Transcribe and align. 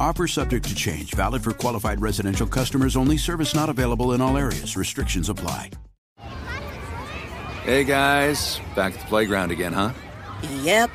Offer 0.00 0.26
subject 0.26 0.68
to 0.68 0.74
change, 0.74 1.14
valid 1.14 1.42
for 1.42 1.52
qualified 1.52 2.00
residential 2.00 2.46
customers 2.46 2.96
only. 2.96 3.16
Service 3.16 3.54
not 3.54 3.68
available 3.68 4.12
in 4.12 4.20
all 4.20 4.36
areas. 4.36 4.76
Restrictions 4.76 5.28
apply. 5.28 5.70
Hey 7.62 7.84
guys, 7.84 8.60
back 8.74 8.94
at 8.94 9.00
the 9.00 9.06
playground 9.06 9.50
again, 9.50 9.72
huh? 9.72 9.92
Yep. 10.62 10.90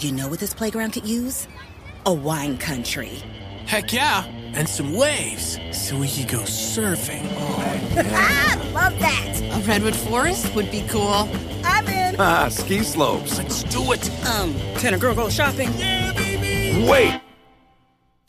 You 0.00 0.12
know 0.12 0.28
what 0.28 0.40
this 0.40 0.52
playground 0.52 0.90
could 0.90 1.06
use? 1.06 1.48
A 2.04 2.12
wine 2.12 2.58
country. 2.58 3.22
Heck 3.64 3.92
yeah, 3.92 4.24
and 4.26 4.68
some 4.68 4.92
waves 4.92 5.58
so 5.72 5.98
we 5.98 6.08
could 6.08 6.28
go 6.28 6.40
surfing. 6.40 7.24
Oh, 7.36 7.82
ah, 8.12 8.70
love 8.74 8.98
that. 8.98 9.40
A 9.54 9.66
redwood 9.66 9.94
forest 9.96 10.54
would 10.54 10.70
be 10.70 10.84
cool. 10.88 11.28
I'm 11.64 11.86
in. 11.88 12.16
Ah, 12.18 12.48
ski 12.48 12.80
slopes. 12.80 13.38
Let's 13.38 13.62
do 13.62 13.92
it. 13.92 14.10
Um, 14.26 14.52
can 14.78 14.92
a 14.92 14.98
girl 14.98 15.14
go 15.14 15.30
shopping? 15.30 15.70
Yeah, 15.78 16.12
baby. 16.12 16.86
Wait. 16.90 17.20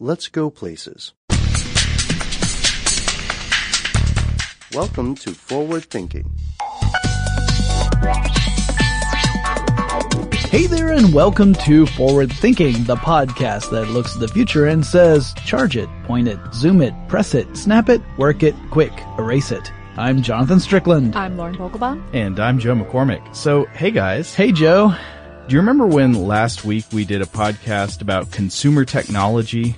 Let's 0.00 0.26
go 0.26 0.50
places. 0.50 1.12
Welcome 4.74 5.14
to 5.16 5.30
Forward 5.30 5.84
Thinking. 5.84 6.28
Hey 10.50 10.66
there, 10.66 10.92
and 10.92 11.14
welcome 11.14 11.54
to 11.54 11.86
Forward 11.86 12.32
Thinking, 12.32 12.82
the 12.84 12.96
podcast 12.96 13.70
that 13.70 13.88
looks 13.90 14.14
at 14.14 14.20
the 14.20 14.26
future 14.26 14.66
and 14.66 14.84
says, 14.84 15.32
charge 15.44 15.76
it, 15.76 15.88
point 16.02 16.26
it, 16.26 16.40
zoom 16.52 16.82
it, 16.82 16.92
press 17.06 17.32
it, 17.34 17.56
snap 17.56 17.88
it, 17.88 18.02
work 18.18 18.42
it, 18.42 18.56
quick, 18.72 18.92
erase 19.16 19.52
it. 19.52 19.72
I'm 19.96 20.22
Jonathan 20.22 20.58
Strickland. 20.58 21.14
I'm 21.14 21.36
Lauren 21.36 21.54
Vogelbaum. 21.54 22.02
And 22.12 22.40
I'm 22.40 22.58
Joe 22.58 22.74
McCormick. 22.74 23.34
So, 23.36 23.66
hey 23.66 23.92
guys. 23.92 24.34
Hey 24.34 24.50
Joe. 24.50 24.92
Do 25.46 25.52
you 25.52 25.60
remember 25.60 25.86
when 25.86 26.14
last 26.14 26.64
week 26.64 26.86
we 26.90 27.04
did 27.04 27.20
a 27.20 27.26
podcast 27.26 28.00
about 28.00 28.30
consumer 28.32 28.84
technology? 28.86 29.76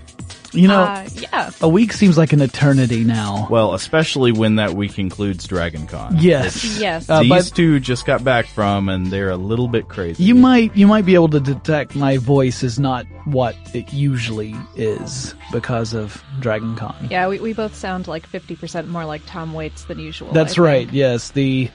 You 0.56 0.68
know, 0.68 0.80
uh, 0.82 1.08
yeah. 1.14 1.50
a 1.60 1.68
week 1.68 1.92
seems 1.92 2.16
like 2.16 2.32
an 2.32 2.40
eternity 2.40 3.04
now. 3.04 3.46
Well, 3.50 3.74
especially 3.74 4.32
when 4.32 4.56
that 4.56 4.72
week 4.74 4.98
includes 4.98 5.46
Dragon 5.46 5.86
Con. 5.86 6.16
Yes. 6.18 6.78
Yes. 6.78 7.08
Uh, 7.08 7.22
These 7.22 7.50
two 7.50 7.80
just 7.80 8.06
got 8.06 8.24
back 8.24 8.46
from 8.46 8.88
and 8.88 9.06
they're 9.06 9.30
a 9.30 9.36
little 9.36 9.68
bit 9.68 9.88
crazy. 9.88 10.22
you 10.24 10.34
might 10.34 10.74
you 10.76 10.86
might 10.86 11.04
be 11.04 11.14
able 11.14 11.28
to 11.28 11.40
detect 11.40 11.94
my 11.94 12.16
voice 12.16 12.62
is 12.62 12.78
not 12.78 13.06
what 13.24 13.56
it 13.74 13.92
usually 13.92 14.54
is 14.76 15.34
because 15.52 15.92
of 15.94 16.22
Dragon 16.40 16.74
Con. 16.76 17.08
Yeah, 17.10 17.28
we, 17.28 17.38
we 17.40 17.52
both 17.52 17.74
sound 17.74 18.08
like 18.08 18.28
50% 18.28 18.88
more 18.88 19.04
like 19.04 19.22
Tom 19.26 19.52
Waits 19.52 19.84
than 19.84 19.98
usual. 19.98 20.32
That's 20.32 20.58
I 20.58 20.62
right. 20.62 20.86
think. 20.86 20.92
Yes, 20.94 21.30
the 21.30 21.70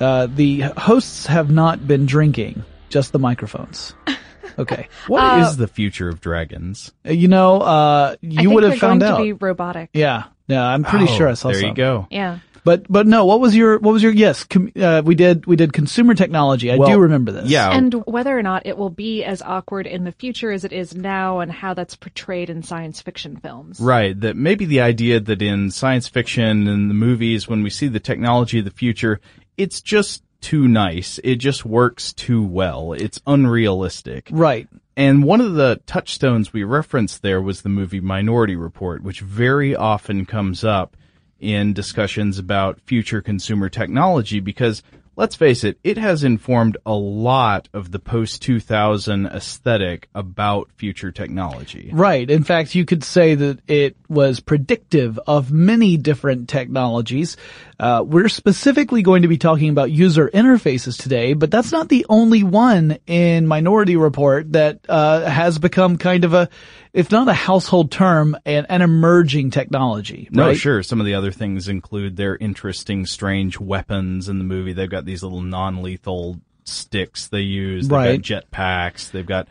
uh, 0.00 0.26
the 0.26 0.60
hosts 0.76 1.26
have 1.26 1.50
not 1.50 1.86
been 1.86 2.04
drinking, 2.06 2.64
just 2.90 3.12
the 3.12 3.18
microphones. 3.18 3.94
Okay. 4.58 4.88
What 5.08 5.38
is 5.40 5.46
Uh, 5.48 5.52
the 5.56 5.68
future 5.68 6.08
of 6.08 6.20
dragons? 6.20 6.92
Uh, 7.06 7.12
You 7.12 7.28
know, 7.28 7.60
uh, 7.60 8.16
you 8.20 8.50
would 8.50 8.64
have 8.64 8.78
found 8.78 9.00
going 9.00 9.12
out. 9.12 9.16
to 9.18 9.22
be 9.24 9.32
robotic. 9.32 9.90
Yeah, 9.92 10.24
yeah, 10.48 10.64
I'm 10.64 10.84
pretty 10.84 11.06
Oh, 11.08 11.16
sure 11.16 11.28
I 11.28 11.34
saw 11.34 11.48
There 11.50 11.60
some. 11.60 11.68
you 11.70 11.74
go. 11.74 12.06
Yeah. 12.10 12.38
But 12.64 12.90
but 12.90 13.06
no, 13.06 13.26
what 13.26 13.38
was 13.38 13.54
your 13.54 13.78
what 13.78 13.92
was 13.92 14.02
your 14.02 14.10
yes? 14.10 14.42
Com, 14.42 14.72
uh, 14.74 15.00
we 15.04 15.14
did 15.14 15.46
we 15.46 15.54
did 15.54 15.72
consumer 15.72 16.14
technology. 16.14 16.72
I 16.72 16.76
Well, 16.76 16.88
do 16.90 16.98
remember 16.98 17.30
this. 17.30 17.48
Yeah. 17.48 17.70
And 17.70 17.94
whether 18.06 18.36
or 18.36 18.42
not 18.42 18.66
it 18.66 18.76
will 18.76 18.90
be 18.90 19.22
as 19.22 19.40
awkward 19.40 19.86
in 19.86 20.02
the 20.02 20.10
future 20.10 20.50
as 20.50 20.64
it 20.64 20.72
is 20.72 20.92
now 20.92 21.38
and 21.38 21.52
how 21.52 21.74
that's 21.74 21.94
portrayed 21.94 22.50
in 22.50 22.64
science 22.64 23.00
fiction 23.00 23.36
films. 23.36 23.78
Right. 23.78 24.20
That 24.20 24.34
maybe 24.36 24.64
the 24.64 24.80
idea 24.80 25.20
that 25.20 25.42
in 25.42 25.70
science 25.70 26.08
fiction 26.08 26.66
and 26.66 26.90
the 26.90 26.94
movies, 26.94 27.46
when 27.46 27.62
we 27.62 27.70
see 27.70 27.86
the 27.86 28.00
technology 28.00 28.58
of 28.58 28.64
the 28.64 28.72
future, 28.72 29.20
it's 29.56 29.80
just 29.80 30.24
too 30.40 30.68
nice. 30.68 31.18
It 31.24 31.36
just 31.36 31.64
works 31.64 32.12
too 32.12 32.42
well. 32.42 32.92
It's 32.92 33.20
unrealistic. 33.26 34.28
Right. 34.30 34.68
And 34.96 35.24
one 35.24 35.40
of 35.40 35.54
the 35.54 35.80
touchstones 35.86 36.52
we 36.52 36.64
referenced 36.64 37.22
there 37.22 37.42
was 37.42 37.62
the 37.62 37.68
movie 37.68 38.00
Minority 38.00 38.56
Report, 38.56 39.02
which 39.02 39.20
very 39.20 39.76
often 39.76 40.24
comes 40.24 40.64
up 40.64 40.96
in 41.38 41.74
discussions 41.74 42.38
about 42.38 42.80
future 42.80 43.20
consumer 43.20 43.68
technology 43.68 44.40
because 44.40 44.82
let's 45.16 45.34
face 45.34 45.64
it, 45.64 45.78
it 45.82 45.96
has 45.96 46.22
informed 46.22 46.76
a 46.84 46.94
lot 46.94 47.68
of 47.72 47.90
the 47.90 47.98
post 47.98 48.42
2000 48.42 49.26
aesthetic 49.26 50.08
about 50.14 50.70
future 50.76 51.10
technology. 51.10 51.90
Right. 51.92 52.30
In 52.30 52.44
fact, 52.44 52.74
you 52.74 52.84
could 52.84 53.02
say 53.02 53.34
that 53.34 53.60
it 53.66 53.96
was 54.08 54.40
predictive 54.40 55.18
of 55.26 55.50
many 55.50 55.96
different 55.96 56.48
technologies. 56.48 57.36
Uh, 57.80 58.04
we're 58.06 58.28
specifically 58.28 59.02
going 59.02 59.22
to 59.22 59.28
be 59.28 59.38
talking 59.38 59.70
about 59.70 59.90
user 59.90 60.28
interfaces 60.28 61.00
today, 61.00 61.32
but 61.32 61.50
that's 61.50 61.72
not 61.72 61.88
the 61.88 62.06
only 62.08 62.42
one 62.42 62.98
in 63.06 63.46
Minority 63.46 63.96
Report 63.96 64.52
that 64.52 64.80
uh, 64.88 65.24
has 65.24 65.58
become 65.58 65.96
kind 65.96 66.24
of 66.24 66.34
a, 66.34 66.48
if 66.96 67.12
not 67.12 67.28
a 67.28 67.34
household 67.34 67.90
term, 67.92 68.36
an, 68.46 68.66
an 68.70 68.80
emerging 68.82 69.50
technology. 69.50 70.28
No, 70.32 70.54
sure. 70.54 70.82
Some 70.82 70.98
of 70.98 71.06
the 71.06 71.14
other 71.14 71.30
things 71.30 71.68
include 71.68 72.16
their 72.16 72.36
interesting, 72.36 73.04
strange 73.04 73.60
weapons 73.60 74.28
in 74.30 74.38
the 74.38 74.44
movie. 74.44 74.72
They've 74.72 74.90
got 74.90 75.04
these 75.04 75.22
little 75.22 75.42
non-lethal 75.42 76.40
sticks 76.64 77.28
they 77.28 77.42
use. 77.42 77.86
They've 77.86 77.92
Right. 77.92 78.22
got 78.22 78.42
jetpacks. 78.50 79.10
They've 79.10 79.26
got 79.26 79.46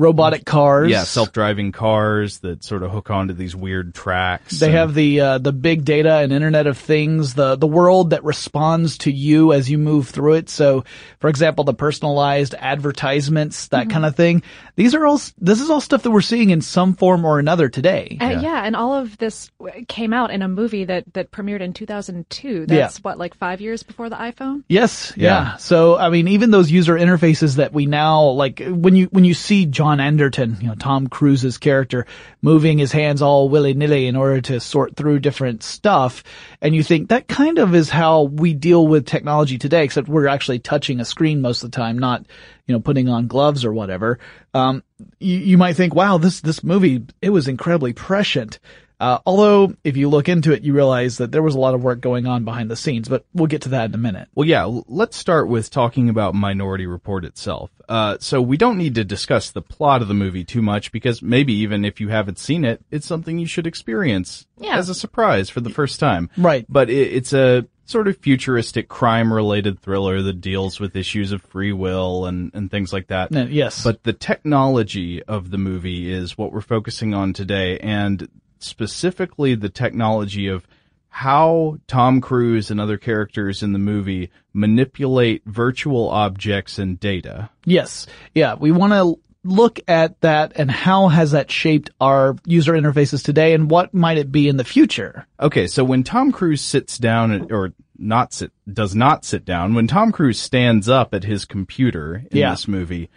robotic 0.00 0.44
cars. 0.44 0.90
Yeah, 0.90 1.04
self-driving 1.04 1.72
cars 1.72 2.38
that 2.38 2.64
sort 2.64 2.82
of 2.82 2.90
hook 2.90 3.10
onto 3.10 3.34
these 3.34 3.54
weird 3.54 3.94
tracks. 3.94 4.58
They 4.58 4.66
and- 4.66 4.74
have 4.76 4.94
the 4.94 5.20
uh, 5.20 5.38
the 5.38 5.52
big 5.52 5.84
data 5.84 6.14
and 6.16 6.32
Internet 6.32 6.66
of 6.66 6.78
Things, 6.78 7.34
the 7.34 7.56
the 7.56 7.66
world 7.66 8.10
that 8.10 8.24
responds 8.24 8.98
to 8.98 9.12
you 9.12 9.52
as 9.52 9.70
you 9.70 9.78
move 9.78 10.08
through 10.08 10.34
it. 10.34 10.48
So, 10.48 10.84
for 11.20 11.28
example, 11.28 11.64
the 11.64 11.74
personalized 11.74 12.54
advertisements, 12.58 13.68
that 13.68 13.86
Mhm. 13.86 13.90
kind 13.90 14.06
of 14.06 14.16
thing. 14.16 14.42
These 14.76 14.94
are 14.94 15.06
all 15.06 15.20
this 15.38 15.60
is 15.60 15.70
all 15.70 15.80
stuff 15.80 16.02
that 16.02 16.10
we're 16.10 16.20
seeing 16.20 16.50
in 16.50 16.60
some 16.60 16.94
form 16.94 17.24
or 17.24 17.38
another 17.38 17.68
today. 17.68 18.16
Uh, 18.20 18.40
yeah. 18.40 18.64
and 18.64 18.74
all 18.76 18.94
of 18.94 19.16
this 19.18 19.50
came 19.88 20.12
out 20.12 20.30
in 20.30 20.42
a 20.42 20.48
movie 20.48 20.84
that 20.84 21.04
that 21.14 21.30
premiered 21.30 21.60
in 21.60 21.72
2002. 21.72 22.66
That's 22.66 22.98
what 23.04 23.18
like 23.18 23.34
5 23.34 23.60
years 23.60 23.82
before 23.82 24.08
the 24.08 24.16
iPhone? 24.16 24.62
Yes, 24.68 25.12
yeah. 25.16 25.30
Yeah. 25.30 25.56
So 25.56 25.96
I 25.96 26.08
mean, 26.10 26.28
even 26.28 26.50
those 26.50 26.70
user 26.70 26.94
interfaces 26.94 27.56
that 27.56 27.72
we 27.72 27.86
now 27.86 28.22
like 28.30 28.62
when 28.66 28.96
you 28.96 29.06
when 29.12 29.24
you 29.24 29.34
see 29.34 29.66
John 29.66 29.89
Anderton, 29.98 30.58
you 30.60 30.68
know 30.68 30.74
Tom 30.74 31.08
Cruise's 31.08 31.58
character 31.58 32.06
moving 32.42 32.78
his 32.78 32.92
hands 32.92 33.22
all 33.22 33.48
willy 33.48 33.74
nilly 33.74 34.06
in 34.06 34.14
order 34.14 34.40
to 34.42 34.60
sort 34.60 34.94
through 34.94 35.18
different 35.18 35.62
stuff, 35.62 36.22
and 36.60 36.76
you 36.76 36.82
think 36.82 37.08
that 37.08 37.26
kind 37.26 37.58
of 37.58 37.74
is 37.74 37.88
how 37.88 38.22
we 38.22 38.54
deal 38.54 38.86
with 38.86 39.06
technology 39.06 39.58
today, 39.58 39.82
except 39.84 40.06
we're 40.08 40.28
actually 40.28 40.58
touching 40.58 41.00
a 41.00 41.04
screen 41.04 41.40
most 41.40 41.64
of 41.64 41.70
the 41.70 41.76
time, 41.76 41.98
not 41.98 42.26
you 42.66 42.74
know 42.74 42.80
putting 42.80 43.08
on 43.08 43.26
gloves 43.26 43.64
or 43.64 43.72
whatever. 43.72 44.18
Um, 44.54 44.84
you, 45.18 45.38
you 45.38 45.58
might 45.58 45.76
think, 45.76 45.94
wow, 45.94 46.18
this 46.18 46.40
this 46.40 46.62
movie 46.62 47.04
it 47.22 47.30
was 47.30 47.48
incredibly 47.48 47.92
prescient. 47.92 48.58
Uh, 49.00 49.18
although, 49.24 49.74
if 49.82 49.96
you 49.96 50.08
look 50.08 50.28
into 50.28 50.52
it, 50.52 50.62
you 50.62 50.74
realize 50.74 51.16
that 51.18 51.32
there 51.32 51.42
was 51.42 51.54
a 51.54 51.58
lot 51.58 51.74
of 51.74 51.82
work 51.82 52.00
going 52.00 52.26
on 52.26 52.44
behind 52.44 52.70
the 52.70 52.76
scenes, 52.76 53.08
but 53.08 53.24
we'll 53.32 53.46
get 53.46 53.62
to 53.62 53.70
that 53.70 53.86
in 53.86 53.94
a 53.94 53.98
minute. 53.98 54.28
Well, 54.34 54.46
yeah, 54.46 54.64
let's 54.86 55.16
start 55.16 55.48
with 55.48 55.70
talking 55.70 56.08
about 56.10 56.34
Minority 56.34 56.86
Report 56.86 57.24
itself. 57.24 57.70
Uh, 57.88 58.18
so 58.20 58.40
we 58.42 58.56
don't 58.58 58.76
need 58.78 58.94
to 58.96 59.04
discuss 59.04 59.50
the 59.50 59.62
plot 59.62 60.02
of 60.02 60.08
the 60.08 60.14
movie 60.14 60.44
too 60.44 60.62
much 60.62 60.92
because 60.92 61.22
maybe 61.22 61.54
even 61.54 61.84
if 61.84 61.98
you 62.00 62.08
haven't 62.08 62.38
seen 62.38 62.64
it, 62.64 62.84
it's 62.90 63.06
something 63.06 63.38
you 63.38 63.46
should 63.46 63.66
experience 63.66 64.46
Yeah. 64.58 64.76
as 64.76 64.88
a 64.88 64.94
surprise 64.94 65.48
for 65.50 65.60
the 65.60 65.70
first 65.70 65.98
time. 65.98 66.28
Right. 66.36 66.66
But 66.68 66.90
it, 66.90 67.12
it's 67.14 67.32
a 67.32 67.66
sort 67.86 68.06
of 68.06 68.16
futuristic 68.18 68.88
crime 68.88 69.32
related 69.32 69.80
thriller 69.80 70.22
that 70.22 70.40
deals 70.40 70.78
with 70.78 70.94
issues 70.94 71.32
of 71.32 71.42
free 71.42 71.72
will 71.72 72.26
and, 72.26 72.52
and 72.54 72.70
things 72.70 72.92
like 72.92 73.08
that. 73.08 73.34
Uh, 73.34 73.46
yes. 73.46 73.82
But 73.82 74.04
the 74.04 74.12
technology 74.12 75.22
of 75.24 75.50
the 75.50 75.58
movie 75.58 76.12
is 76.12 76.38
what 76.38 76.52
we're 76.52 76.60
focusing 76.60 77.14
on 77.14 77.32
today 77.32 77.78
and 77.78 78.28
specifically 78.62 79.54
the 79.54 79.68
technology 79.68 80.46
of 80.48 80.66
how 81.08 81.78
Tom 81.88 82.20
Cruise 82.20 82.70
and 82.70 82.80
other 82.80 82.96
characters 82.96 83.62
in 83.62 83.72
the 83.72 83.78
movie 83.80 84.30
manipulate 84.52 85.42
virtual 85.44 86.08
objects 86.08 86.78
and 86.78 87.00
data. 87.00 87.50
Yes. 87.64 88.06
Yeah. 88.34 88.54
We 88.54 88.70
want 88.70 88.92
to 88.92 89.18
look 89.42 89.80
at 89.88 90.20
that 90.20 90.52
and 90.56 90.70
how 90.70 91.08
has 91.08 91.32
that 91.32 91.50
shaped 91.50 91.90
our 92.00 92.36
user 92.44 92.74
interfaces 92.74 93.24
today 93.24 93.54
and 93.54 93.70
what 93.70 93.92
might 93.92 94.18
it 94.18 94.30
be 94.30 94.48
in 94.48 94.56
the 94.56 94.64
future? 94.64 95.26
Okay, 95.40 95.66
so 95.66 95.82
when 95.82 96.04
Tom 96.04 96.30
Cruise 96.30 96.60
sits 96.60 96.98
down 96.98 97.50
or 97.50 97.72
not 97.98 98.32
sit 98.32 98.52
does 98.72 98.94
not 98.94 99.24
sit 99.24 99.44
down, 99.44 99.74
when 99.74 99.86
Tom 99.86 100.12
Cruise 100.12 100.38
stands 100.38 100.88
up 100.88 101.12
at 101.14 101.24
his 101.24 101.44
computer 101.44 102.24
in 102.30 102.38
Yeah. 102.38 102.50
this 102.50 102.68
movie, 102.68 103.08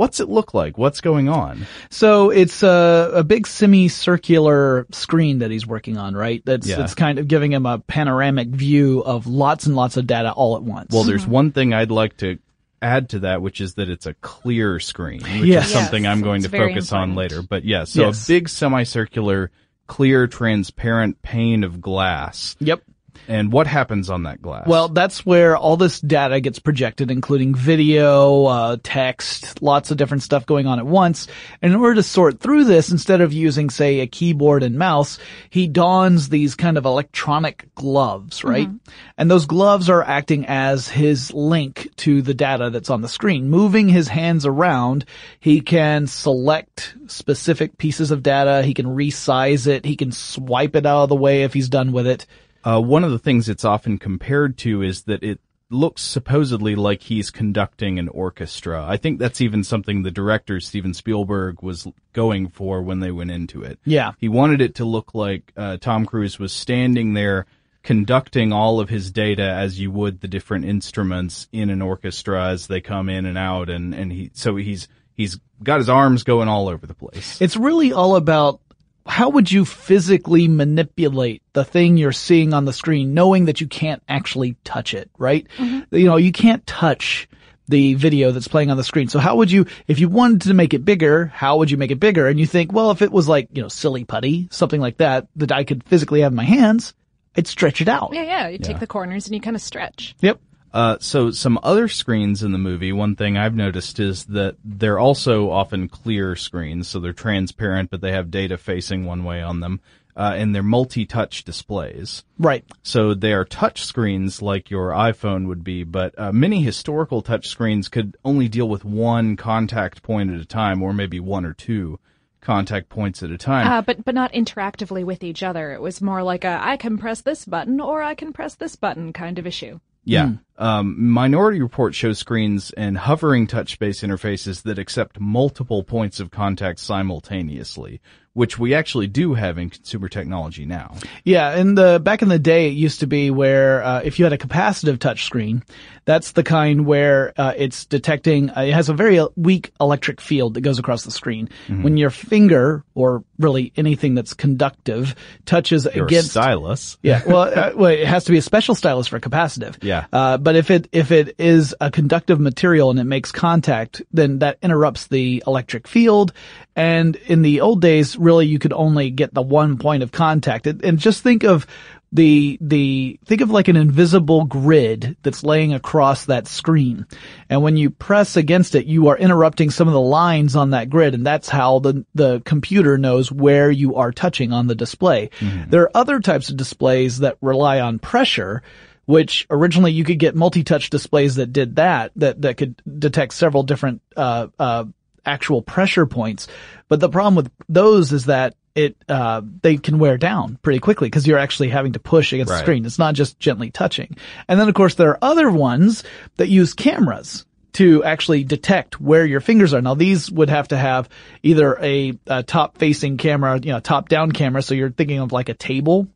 what's 0.00 0.18
it 0.18 0.30
look 0.30 0.54
like? 0.54 0.78
What's 0.78 1.02
going 1.02 1.28
on? 1.28 1.66
So 1.90 2.30
it's 2.30 2.62
a, 2.62 3.10
a 3.16 3.22
big 3.22 3.46
semicircular 3.46 4.86
screen 4.92 5.40
that 5.40 5.50
he's 5.50 5.66
working 5.66 5.98
on, 5.98 6.14
right? 6.14 6.42
That's, 6.42 6.66
Yeah. 6.66 6.76
that's 6.76 6.94
kind 6.94 7.18
of 7.18 7.28
giving 7.28 7.52
him 7.52 7.66
a 7.66 7.80
panoramic 7.80 8.48
view 8.48 9.00
of 9.00 9.26
lots 9.26 9.66
and 9.66 9.76
lots 9.76 9.98
of 9.98 10.06
data 10.06 10.32
all 10.32 10.56
at 10.56 10.62
once. 10.62 10.94
Well, 10.94 11.04
there's 11.04 11.24
mm-hmm. 11.24 11.30
one 11.32 11.52
thing 11.52 11.74
I'd 11.74 11.90
like 11.90 12.16
to 12.18 12.38
add 12.80 13.10
to 13.10 13.18
that, 13.20 13.42
which 13.42 13.60
is 13.60 13.74
that 13.74 13.90
it's 13.90 14.06
a 14.06 14.14
clear 14.14 14.80
screen, 14.80 15.20
which 15.20 15.44
Yes. 15.44 15.66
is 15.66 15.72
something 15.74 16.04
Yes, 16.04 16.12
I'm 16.12 16.22
going 16.22 16.36
it's 16.36 16.46
to 16.46 16.50
very 16.50 16.72
focus 16.72 16.94
on 16.94 17.14
later. 17.14 17.42
But 17.42 17.66
yeah, 17.66 17.84
so 17.84 18.06
Yes. 18.06 18.24
a 18.24 18.32
big 18.32 18.48
semicircular, 18.48 19.50
clear, 19.86 20.26
transparent 20.26 21.20
pane 21.20 21.62
of 21.62 21.82
glass. 21.82 22.56
Yep. 22.60 22.84
And 23.28 23.52
what 23.52 23.66
happens 23.66 24.10
on 24.10 24.24
that 24.24 24.42
glass? 24.42 24.66
Well, 24.66 24.88
that's 24.88 25.24
where 25.24 25.56
all 25.56 25.76
this 25.76 26.00
data 26.00 26.40
gets 26.40 26.58
projected, 26.58 27.10
including 27.10 27.54
video, 27.54 28.44
uh, 28.46 28.76
text, 28.82 29.62
lots 29.62 29.90
of 29.90 29.96
different 29.96 30.22
stuff 30.22 30.46
going 30.46 30.66
on 30.66 30.78
at 30.78 30.86
once. 30.86 31.26
And 31.62 31.72
in 31.72 31.78
order 31.80 31.96
to 31.96 32.02
sort 32.02 32.40
through 32.40 32.64
this, 32.64 32.90
instead 32.90 33.20
of 33.20 33.32
using, 33.32 33.70
say, 33.70 34.00
a 34.00 34.06
keyboard 34.06 34.62
and 34.62 34.78
mouse, 34.78 35.18
he 35.50 35.66
dons 35.66 36.28
these 36.28 36.54
kind 36.54 36.78
of 36.78 36.84
electronic 36.84 37.74
gloves, 37.74 38.44
right? 38.44 38.68
And 39.16 39.30
those 39.30 39.46
gloves 39.46 39.90
are 39.90 40.02
acting 40.02 40.46
as 40.46 40.88
his 40.88 41.32
link 41.32 41.90
to 41.96 42.22
the 42.22 42.34
data 42.34 42.70
that's 42.70 42.90
on 42.90 43.02
the 43.02 43.08
screen. 43.08 43.48
Moving 43.50 43.88
his 43.88 44.08
hands 44.08 44.46
around, 44.46 45.04
he 45.40 45.60
can 45.60 46.06
select 46.06 46.94
specific 47.06 47.78
pieces 47.78 48.10
of 48.10 48.22
data, 48.22 48.62
he 48.62 48.74
can 48.74 48.86
resize 48.86 49.66
it, 49.66 49.84
he 49.84 49.96
can 49.96 50.12
swipe 50.12 50.76
it 50.76 50.86
out 50.86 51.04
of 51.04 51.08
the 51.08 51.16
way 51.16 51.42
if 51.42 51.52
he's 51.52 51.68
done 51.68 51.92
with 51.92 52.06
it. 52.06 52.26
Uh, 52.64 52.80
one 52.80 53.04
of 53.04 53.10
the 53.10 53.18
things 53.18 53.48
it's 53.48 53.64
often 53.64 53.98
compared 53.98 54.58
to 54.58 54.82
is 54.82 55.02
that 55.02 55.22
it 55.22 55.40
looks 55.70 56.02
supposedly 56.02 56.74
like 56.74 57.02
he's 57.02 57.30
conducting 57.30 57.98
an 57.98 58.08
orchestra. 58.08 58.84
I 58.86 58.96
think 58.96 59.18
that's 59.18 59.40
even 59.40 59.62
something 59.62 60.02
the 60.02 60.10
director 60.10 60.58
Steven 60.60 60.92
Spielberg 60.94 61.62
was 61.62 61.86
going 62.12 62.48
for 62.48 62.82
when 62.82 62.98
they 63.00 63.12
went 63.12 63.30
into 63.30 63.62
it. 63.62 63.78
Yeah. 63.84 64.12
He 64.18 64.28
wanted 64.28 64.60
it 64.60 64.74
to 64.76 64.84
look 64.84 65.14
like 65.14 65.52
uh, 65.56 65.76
Tom 65.76 66.06
Cruise 66.06 66.38
was 66.38 66.52
standing 66.52 67.14
there 67.14 67.46
conducting 67.82 68.52
all 68.52 68.80
of 68.80 68.88
his 68.88 69.10
data 69.10 69.42
as 69.42 69.80
you 69.80 69.90
would 69.90 70.20
the 70.20 70.28
different 70.28 70.66
instruments 70.66 71.48
in 71.52 71.70
an 71.70 71.80
orchestra 71.80 72.48
as 72.48 72.66
they 72.66 72.80
come 72.80 73.08
in 73.08 73.24
and 73.24 73.38
out 73.38 73.70
and 73.70 73.94
and 73.94 74.12
he 74.12 74.30
so 74.34 74.56
he's 74.56 74.86
he's 75.14 75.38
got 75.62 75.78
his 75.78 75.88
arms 75.88 76.22
going 76.22 76.48
all 76.48 76.68
over 76.68 76.86
the 76.86 76.94
place. 76.94 77.40
It's 77.40 77.56
really 77.56 77.92
all 77.92 78.16
about 78.16 78.60
how 79.06 79.28
would 79.30 79.50
you 79.50 79.64
physically 79.64 80.46
manipulate 80.48 81.42
the 81.52 81.64
thing 81.64 81.96
you're 81.96 82.12
seeing 82.12 82.52
on 82.54 82.64
the 82.64 82.72
screen 82.72 83.14
knowing 83.14 83.46
that 83.46 83.60
you 83.60 83.66
can't 83.66 84.02
actually 84.08 84.56
touch 84.64 84.94
it, 84.94 85.10
right? 85.18 85.46
Mm-hmm. 85.58 85.94
You 85.96 86.04
know, 86.06 86.16
you 86.16 86.32
can't 86.32 86.66
touch 86.66 87.28
the 87.68 87.94
video 87.94 88.30
that's 88.32 88.48
playing 88.48 88.70
on 88.70 88.76
the 88.76 88.84
screen. 88.84 89.08
So 89.08 89.18
how 89.20 89.36
would 89.36 89.50
you, 89.50 89.66
if 89.86 90.00
you 90.00 90.08
wanted 90.08 90.42
to 90.42 90.54
make 90.54 90.74
it 90.74 90.84
bigger, 90.84 91.26
how 91.26 91.58
would 91.58 91.70
you 91.70 91.76
make 91.76 91.90
it 91.92 92.00
bigger? 92.00 92.26
And 92.28 92.38
you 92.40 92.46
think, 92.46 92.72
well, 92.72 92.90
if 92.90 93.00
it 93.00 93.12
was 93.12 93.28
like, 93.28 93.48
you 93.52 93.62
know, 93.62 93.68
silly 93.68 94.04
putty, 94.04 94.48
something 94.50 94.80
like 94.80 94.96
that, 94.98 95.28
that 95.36 95.52
I 95.52 95.62
could 95.64 95.84
physically 95.84 96.20
have 96.22 96.32
in 96.32 96.36
my 96.36 96.44
hands, 96.44 96.94
I'd 97.36 97.46
stretch 97.46 97.80
it 97.80 97.88
out. 97.88 98.10
Yeah, 98.12 98.22
yeah. 98.24 98.48
You 98.48 98.58
Yeah. 98.60 98.66
take 98.66 98.80
the 98.80 98.86
corners 98.88 99.26
and 99.26 99.34
you 99.36 99.40
kind 99.40 99.54
of 99.54 99.62
stretch. 99.62 100.16
Yep. 100.20 100.40
Uh, 100.72 100.96
so 101.00 101.30
some 101.30 101.58
other 101.62 101.88
screens 101.88 102.42
in 102.42 102.52
the 102.52 102.58
movie, 102.58 102.92
one 102.92 103.16
thing 103.16 103.36
I've 103.36 103.56
noticed 103.56 103.98
is 103.98 104.24
that 104.26 104.56
they're 104.64 104.98
also 104.98 105.50
often 105.50 105.88
clear 105.88 106.36
screens, 106.36 106.86
so 106.88 107.00
they're 107.00 107.12
transparent, 107.12 107.90
but 107.90 108.00
they 108.00 108.12
have 108.12 108.30
data 108.30 108.56
facing 108.56 109.04
one 109.04 109.24
way 109.24 109.42
on 109.42 109.60
them, 109.60 109.80
uh, 110.16 110.34
and 110.36 110.54
they're 110.54 110.62
multi-touch 110.62 111.42
displays. 111.42 112.22
Right. 112.38 112.64
So 112.82 113.14
they 113.14 113.32
are 113.32 113.44
touch 113.44 113.84
screens 113.84 114.42
like 114.42 114.70
your 114.70 114.90
iPhone 114.90 115.48
would 115.48 115.64
be, 115.64 115.82
but 115.82 116.16
uh, 116.16 116.30
many 116.30 116.62
historical 116.62 117.20
touch 117.20 117.48
screens 117.48 117.88
could 117.88 118.16
only 118.24 118.48
deal 118.48 118.68
with 118.68 118.84
one 118.84 119.36
contact 119.36 120.02
point 120.02 120.30
at 120.30 120.40
a 120.40 120.46
time, 120.46 120.82
or 120.82 120.92
maybe 120.92 121.18
one 121.18 121.44
or 121.44 121.52
two 121.52 121.98
contact 122.40 122.88
points 122.88 123.22
at 123.22 123.30
a 123.30 123.38
time. 123.38 123.66
Uh, 123.66 123.82
but 123.82 124.04
but 124.04 124.14
not 124.14 124.32
interactively 124.32 125.04
with 125.04 125.22
each 125.22 125.42
other. 125.42 125.72
It 125.72 125.80
was 125.80 126.00
more 126.00 126.22
like 126.22 126.44
a 126.44 126.58
I 126.62 126.76
can 126.76 126.96
press 126.96 127.20
this 127.20 127.44
button 127.44 127.80
or 127.80 128.02
I 128.02 128.14
can 128.14 128.32
press 128.32 128.54
this 128.54 128.76
button 128.76 129.12
kind 129.12 129.38
of 129.38 129.46
issue. 129.46 129.78
Yeah. 130.04 130.32
Um, 130.60 131.08
Minority 131.10 131.60
Report 131.62 131.94
shows 131.94 132.18
screens 132.18 132.70
and 132.72 132.96
hovering 132.96 133.46
touch 133.46 133.72
space 133.72 134.02
interfaces 134.02 134.62
that 134.62 134.78
accept 134.78 135.18
multiple 135.18 135.82
points 135.82 136.20
of 136.20 136.30
contact 136.30 136.78
simultaneously, 136.80 138.00
which 138.34 138.58
we 138.58 138.74
actually 138.74 139.06
do 139.06 139.34
have 139.34 139.58
in 139.58 139.70
consumer 139.70 140.08
technology 140.08 140.64
now. 140.66 140.94
Yeah, 141.24 141.56
in 141.56 141.74
the 141.74 141.98
back 141.98 142.22
in 142.22 142.28
the 142.28 142.38
day, 142.38 142.68
it 142.68 142.74
used 142.74 143.00
to 143.00 143.06
be 143.06 143.30
where 143.30 143.82
uh, 143.82 144.02
if 144.04 144.18
you 144.18 144.24
had 144.24 144.32
a 144.32 144.38
capacitive 144.38 144.98
touch 144.98 145.24
screen, 145.24 145.62
that's 146.04 146.32
the 146.32 146.42
kind 146.42 146.86
where 146.86 147.32
uh, 147.36 147.54
it's 147.56 147.84
detecting. 147.86 148.50
Uh, 148.50 148.62
it 148.62 148.72
has 148.72 148.88
a 148.88 148.94
very 148.94 149.20
weak 149.36 149.72
electric 149.80 150.20
field 150.20 150.54
that 150.54 150.60
goes 150.60 150.78
across 150.78 151.04
the 151.04 151.10
screen. 151.10 151.48
Mm-hmm. 151.68 151.82
When 151.82 151.96
your 151.96 152.10
finger, 152.10 152.84
or 152.94 153.24
really 153.38 153.72
anything 153.76 154.14
that's 154.14 154.34
conductive, 154.34 155.14
touches 155.44 155.86
Your 155.94 156.06
against 156.06 156.30
stylus. 156.30 156.98
yeah, 157.02 157.22
well, 157.26 157.42
uh, 157.42 157.72
well, 157.74 157.90
it 157.90 158.06
has 158.06 158.24
to 158.24 158.32
be 158.32 158.38
a 158.38 158.42
special 158.42 158.74
stylus 158.74 159.06
for 159.06 159.18
capacitive. 159.20 159.82
Yeah. 159.82 160.06
Uh, 160.12 160.36
but 160.50 160.56
if 160.56 160.68
it 160.68 160.88
if 160.90 161.12
it 161.12 161.36
is 161.38 161.76
a 161.80 161.92
conductive 161.92 162.40
material 162.40 162.90
and 162.90 162.98
it 162.98 163.04
makes 163.04 163.30
contact, 163.30 164.02
then 164.12 164.40
that 164.40 164.58
interrupts 164.62 165.06
the 165.06 165.44
electric 165.46 165.86
field. 165.86 166.32
And 166.74 167.14
in 167.14 167.42
the 167.42 167.60
old 167.60 167.80
days, 167.80 168.16
really, 168.16 168.46
you 168.46 168.58
could 168.58 168.72
only 168.72 169.12
get 169.12 169.32
the 169.32 169.42
one 169.42 169.78
point 169.78 170.02
of 170.02 170.10
contact. 170.10 170.66
And, 170.66 170.84
and 170.84 170.98
just 170.98 171.22
think 171.22 171.44
of 171.44 171.68
the 172.10 172.58
the 172.60 173.20
think 173.26 173.42
of 173.42 173.50
like 173.50 173.68
an 173.68 173.76
invisible 173.76 174.44
grid 174.44 175.16
that's 175.22 175.44
laying 175.44 175.72
across 175.72 176.24
that 176.24 176.48
screen. 176.48 177.06
And 177.48 177.62
when 177.62 177.76
you 177.76 177.90
press 177.90 178.36
against 178.36 178.74
it, 178.74 178.86
you 178.86 179.06
are 179.06 179.16
interrupting 179.16 179.70
some 179.70 179.86
of 179.86 179.94
the 179.94 180.00
lines 180.00 180.56
on 180.56 180.70
that 180.70 180.90
grid, 180.90 181.14
and 181.14 181.24
that's 181.24 181.48
how 181.48 181.78
the 181.78 182.04
the 182.16 182.40
computer 182.44 182.98
knows 182.98 183.30
where 183.30 183.70
you 183.70 183.94
are 183.94 184.10
touching 184.10 184.52
on 184.52 184.66
the 184.66 184.74
display. 184.74 185.30
Mm-hmm. 185.38 185.70
There 185.70 185.82
are 185.82 185.96
other 185.96 186.18
types 186.18 186.48
of 186.48 186.56
displays 186.56 187.20
that 187.20 187.36
rely 187.40 187.78
on 187.78 188.00
pressure 188.00 188.64
which 189.10 189.44
originally 189.50 189.90
you 189.90 190.04
could 190.04 190.20
get 190.20 190.36
multi-touch 190.36 190.88
displays 190.88 191.34
that 191.34 191.52
did 191.52 191.74
that, 191.76 192.12
that, 192.14 192.42
that 192.42 192.56
could 192.56 192.80
detect 192.86 193.34
several 193.34 193.64
different, 193.64 194.00
uh, 194.16 194.46
uh, 194.56 194.84
actual 195.26 195.62
pressure 195.62 196.06
points. 196.06 196.46
But 196.88 197.00
the 197.00 197.08
problem 197.08 197.34
with 197.34 197.50
those 197.68 198.12
is 198.12 198.26
that 198.26 198.54
it, 198.76 198.96
uh, 199.08 199.42
they 199.62 199.78
can 199.78 199.98
wear 199.98 200.16
down 200.16 200.60
pretty 200.62 200.78
quickly 200.78 201.08
because 201.08 201.26
you're 201.26 201.38
actually 201.38 201.70
having 201.70 201.94
to 201.94 201.98
push 201.98 202.32
against 202.32 202.52
the 202.52 202.58
screen. 202.60 202.86
It's 202.86 203.00
not 203.00 203.16
just 203.16 203.40
gently 203.40 203.72
touching. 203.72 204.16
And 204.46 204.60
then 204.60 204.68
of 204.68 204.74
course 204.76 204.94
there 204.94 205.10
are 205.10 205.18
other 205.20 205.50
ones 205.50 206.04
that 206.36 206.48
use 206.48 206.72
cameras 206.72 207.44
to 207.72 208.04
actually 208.04 208.44
detect 208.44 209.00
where 209.00 209.26
your 209.26 209.40
fingers 209.40 209.74
are. 209.74 209.82
Now 209.82 209.94
these 209.94 210.30
would 210.30 210.50
have 210.50 210.68
to 210.68 210.76
have 210.76 211.08
either 211.42 211.76
a, 211.82 212.16
a 212.28 212.44
top 212.44 212.78
facing 212.78 213.16
camera, 213.16 213.58
you 213.58 213.72
know, 213.72 213.80
top 213.80 214.08
down 214.08 214.30
camera. 214.30 214.62
So 214.62 214.74
you're 214.74 214.90
thinking 214.90 215.18
of 215.18 215.32
like 215.32 215.48
a 215.48 215.54
table 215.54 216.06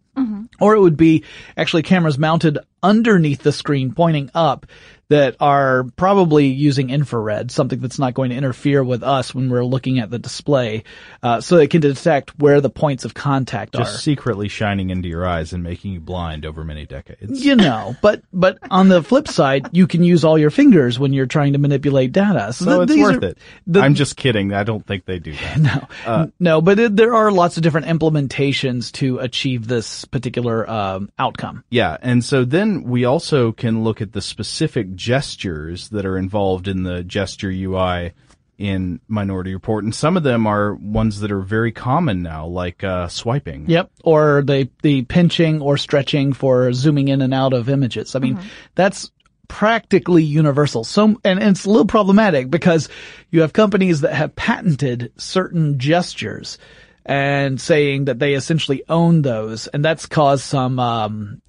or 0.61 0.75
it 0.75 0.81
would 0.81 0.97
be 0.97 1.25
actually 1.57 1.83
cameras 1.83 2.19
mounted 2.19 2.59
underneath 2.83 3.43
the 3.43 3.53
screen 3.53 3.93
pointing 3.93 4.31
up 4.35 4.67
that 5.09 5.37
are 5.41 5.85
probably 5.97 6.47
using 6.47 6.91
infrared, 6.91 7.51
something 7.51 7.81
that's 7.81 7.99
not 7.99 8.15
going 8.15 8.31
to 8.31 8.37
interfere 8.37 8.83
with 8.83 9.03
us 9.03 9.35
when 9.35 9.51
we're 9.51 9.65
looking 9.65 9.99
at 9.99 10.11
the 10.11 10.19
display, 10.19 10.85
uh, 11.23 11.41
so 11.41 11.57
it 11.59 11.71
can 11.71 11.81
detect 11.81 12.31
where 12.39 12.61
the 12.61 12.71
points 12.71 13.05
of 13.05 13.15
contact 13.15 13.75
Just 13.75 13.81
are. 13.81 13.85
Just 13.93 14.05
secretly 14.05 14.49
shining 14.49 14.91
into 14.91 15.09
your 15.09 15.27
eyes 15.27 15.53
and 15.53 15.63
making 15.63 15.93
you 15.93 16.01
blind 16.01 16.47
over 16.47 16.65
many 16.65 16.87
decades. 16.87 17.45
You 17.45 17.57
know, 17.57 17.97
but 18.03 18.23
but 18.33 18.59
on 18.71 18.89
the 18.89 19.03
flip 19.03 19.29
side, 19.29 19.69
you 19.73 19.87
can 19.87 20.03
use 20.03 20.25
all 20.25 20.39
your 20.39 20.51
fingers 20.51 20.99
when 20.99 21.13
you're 21.13 21.27
trying 21.27 21.53
to 21.53 21.59
manipulate 21.59 22.13
data. 22.13 22.53
So 22.53 22.85
th- 22.87 22.99
it's 22.99 23.03
worth 23.03 23.23
are- 23.23 23.27
it. 23.29 23.39
the- 23.67 23.81
I'm 23.81 23.95
just 23.95 24.17
kidding. 24.17 24.53
I 24.53 24.63
don't 24.65 24.87
think 24.87 25.05
they 25.05 25.19
do 25.19 25.33
that. 25.33 25.59
No, 25.65 25.89
Uh, 26.07 26.27
no, 26.41 26.61
but 26.61 26.79
it, 26.79 26.97
there 26.97 27.15
are 27.15 27.31
lots 27.31 27.57
of 27.57 27.63
different 27.63 27.87
implementations 27.87 28.93
to 28.93 29.19
achieve 29.19 29.67
this 29.67 30.05
particular 30.05 30.69
um, 30.69 31.11
outcome. 31.19 31.65
Yeah, 31.71 31.97
and 32.03 32.25
so 32.25 32.45
then 32.45 32.83
we 32.85 33.05
also 33.05 33.53
can 33.53 33.85
look 33.85 34.01
at 34.01 34.13
the 34.13 34.21
specific 34.21 34.94
gestures 34.97 35.89
that 35.91 36.07
are 36.07 36.17
involved 36.19 36.69
in 36.69 36.83
the 36.83 37.03
gesture 37.03 37.51
UI 37.51 38.13
in 38.57 39.01
Minority 39.09 39.53
Report, 39.53 39.85
and 39.85 39.95
some 39.95 40.17
of 40.17 40.23
them 40.23 40.47
are 40.47 40.75
ones 40.75 41.21
that 41.21 41.33
are 41.33 41.41
very 41.41 41.73
common 41.73 42.23
now, 42.23 42.47
like 42.47 42.85
uh, 42.85 43.09
swiping. 43.09 43.69
Yep. 43.69 43.91
Or 44.05 44.43
the, 44.47 44.69
the 44.83 45.03
pinching 45.03 45.61
or 45.61 45.77
stretching 45.77 46.33
for 46.33 46.73
zooming 46.73 47.09
in 47.09 47.21
and 47.21 47.35
out 47.35 47.53
of 47.53 47.69
images. 47.69 48.15
I 48.15 48.21
mean, 48.21 48.39
that's 48.75 49.11
practically 49.49 50.23
universal. 50.23 50.85
So, 50.85 51.05
and, 51.05 51.21
and 51.25 51.43
it's 51.43 51.65
a 51.65 51.71
little 51.71 51.87
problematic 51.87 52.51
because 52.51 52.89
you 53.31 53.41
have 53.41 53.53
companies 53.53 54.03
that 54.03 54.15
have 54.15 54.37
patented 54.37 55.13
certain 55.17 55.79
gestures 55.79 56.59
and 57.05 57.61
saying 57.61 58.07
that 58.07 58.19
they 58.19 58.35
essentially 58.35 58.83
own 58.89 59.23
those. 59.23 59.67
And 59.67 59.85
that's 59.85 60.07
caused 60.07 60.45
some, 60.45 60.79
um, 60.79 61.43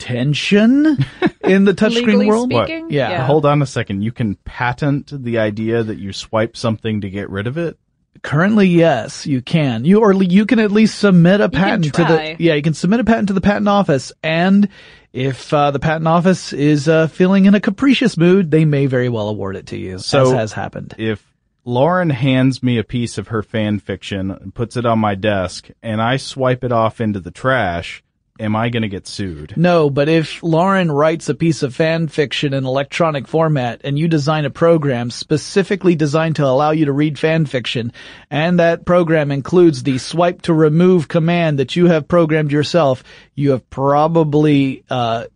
tension 0.00 0.86
in 1.44 1.64
the 1.64 1.74
touchscreen 1.74 2.26
world. 2.26 2.50
speaking? 2.50 2.90
Yeah. 2.90 3.10
Yeah. 3.10 3.26
Hold 3.26 3.46
on 3.46 3.62
a 3.62 3.66
second. 3.66 4.02
You 4.02 4.10
can 4.10 4.34
patent 4.34 5.12
the 5.22 5.38
idea 5.38 5.84
that 5.84 5.98
you 5.98 6.12
swipe 6.12 6.56
something 6.56 7.02
to 7.02 7.10
get 7.10 7.30
rid 7.30 7.46
of 7.46 7.56
it? 7.56 7.78
Currently, 8.22 8.66
yes, 8.66 9.24
you 9.26 9.40
can. 9.40 9.84
You 9.84 10.00
or 10.00 10.12
you 10.12 10.44
can 10.44 10.58
at 10.58 10.72
least 10.72 10.98
submit 10.98 11.40
a 11.40 11.48
patent 11.48 11.94
to 11.94 12.04
the 12.04 12.36
yeah. 12.38 12.54
You 12.54 12.62
can 12.62 12.74
submit 12.74 13.00
a 13.00 13.04
patent 13.04 13.28
to 13.28 13.34
the 13.34 13.40
patent 13.40 13.68
office, 13.68 14.12
and 14.22 14.68
if 15.12 15.52
uh, 15.54 15.70
the 15.70 15.78
patent 15.78 16.06
office 16.06 16.52
is 16.52 16.88
uh, 16.88 17.06
feeling 17.06 17.46
in 17.46 17.54
a 17.54 17.60
capricious 17.60 18.16
mood, 18.16 18.50
they 18.50 18.64
may 18.64 18.86
very 18.86 19.08
well 19.08 19.28
award 19.28 19.56
it 19.56 19.68
to 19.68 19.78
you, 19.78 19.98
So 19.98 20.22
as 20.22 20.32
has 20.32 20.52
happened. 20.52 20.94
If 20.98 21.24
Lauren 21.64 22.10
hands 22.10 22.62
me 22.62 22.78
a 22.78 22.84
piece 22.84 23.16
of 23.18 23.28
her 23.28 23.42
fan 23.42 23.78
fiction 23.78 24.30
and 24.30 24.54
puts 24.54 24.76
it 24.76 24.86
on 24.86 24.98
my 24.98 25.14
desk 25.14 25.68
and 25.82 26.00
I 26.00 26.16
swipe 26.16 26.64
it 26.64 26.72
off 26.72 27.00
into 27.00 27.20
the 27.20 27.30
trash, 27.30 28.02
am 28.40 28.56
I 28.56 28.68
going 28.70 28.82
to 28.82 28.88
get 28.88 29.06
sued? 29.06 29.54
No, 29.56 29.90
but 29.90 30.08
if 30.08 30.42
Lauren 30.42 30.90
writes 30.90 31.28
a 31.28 31.34
piece 31.34 31.62
of 31.62 31.74
fan 31.74 32.08
fiction 32.08 32.54
in 32.54 32.64
electronic 32.64 33.28
format 33.28 33.82
and 33.84 33.98
you 33.98 34.08
design 34.08 34.44
a 34.44 34.50
program 34.50 35.10
specifically 35.10 35.94
designed 35.94 36.36
to 36.36 36.46
allow 36.46 36.70
you 36.70 36.86
to 36.86 36.92
read 36.92 37.18
fan 37.18 37.46
fiction, 37.46 37.92
and 38.30 38.58
that 38.58 38.84
program 38.86 39.30
includes 39.30 39.82
the 39.82 39.98
swipe 39.98 40.42
to 40.42 40.54
remove 40.54 41.06
command 41.08 41.58
that 41.58 41.76
you 41.76 41.86
have 41.86 42.08
programmed 42.08 42.50
yourself, 42.52 43.04
you 43.34 43.50
have 43.52 43.68
probably, 43.70 44.82
uh, 44.90 45.26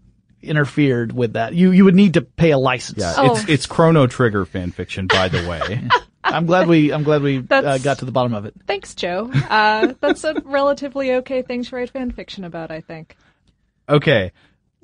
interfered 0.42 1.10
with 1.12 1.32
that. 1.34 1.54
You, 1.54 1.70
you 1.70 1.84
would 1.86 1.94
need 1.94 2.14
to 2.14 2.20
pay 2.22 2.50
a 2.50 2.58
license. 2.58 2.98
Yeah, 2.98 3.14
Oh. 3.16 3.34
it's 3.36 3.48
it's 3.48 3.66
Chrono 3.66 4.06
Trigger 4.06 4.44
fan 4.44 4.72
fiction, 4.72 5.06
by 5.06 5.28
the 5.28 5.48
way. 5.48 5.88
I'm 6.24 6.46
glad 6.46 6.66
we, 6.68 6.92
I'm 6.92 7.02
glad 7.02 7.22
we 7.22 7.38
uh, 7.50 7.78
got 7.78 7.98
to 7.98 8.04
the 8.04 8.12
bottom 8.12 8.34
of 8.34 8.44
it. 8.46 8.54
Thanks, 8.66 8.94
Joe. 8.94 9.30
Uh, 9.32 9.92
that's 10.00 10.24
a 10.24 10.34
relatively 10.44 11.12
okay 11.14 11.42
thing 11.42 11.62
to 11.64 11.76
write 11.76 11.90
fan 11.90 12.10
fiction 12.10 12.44
about, 12.44 12.70
I 12.70 12.80
think. 12.80 13.16
okay, 13.88 14.32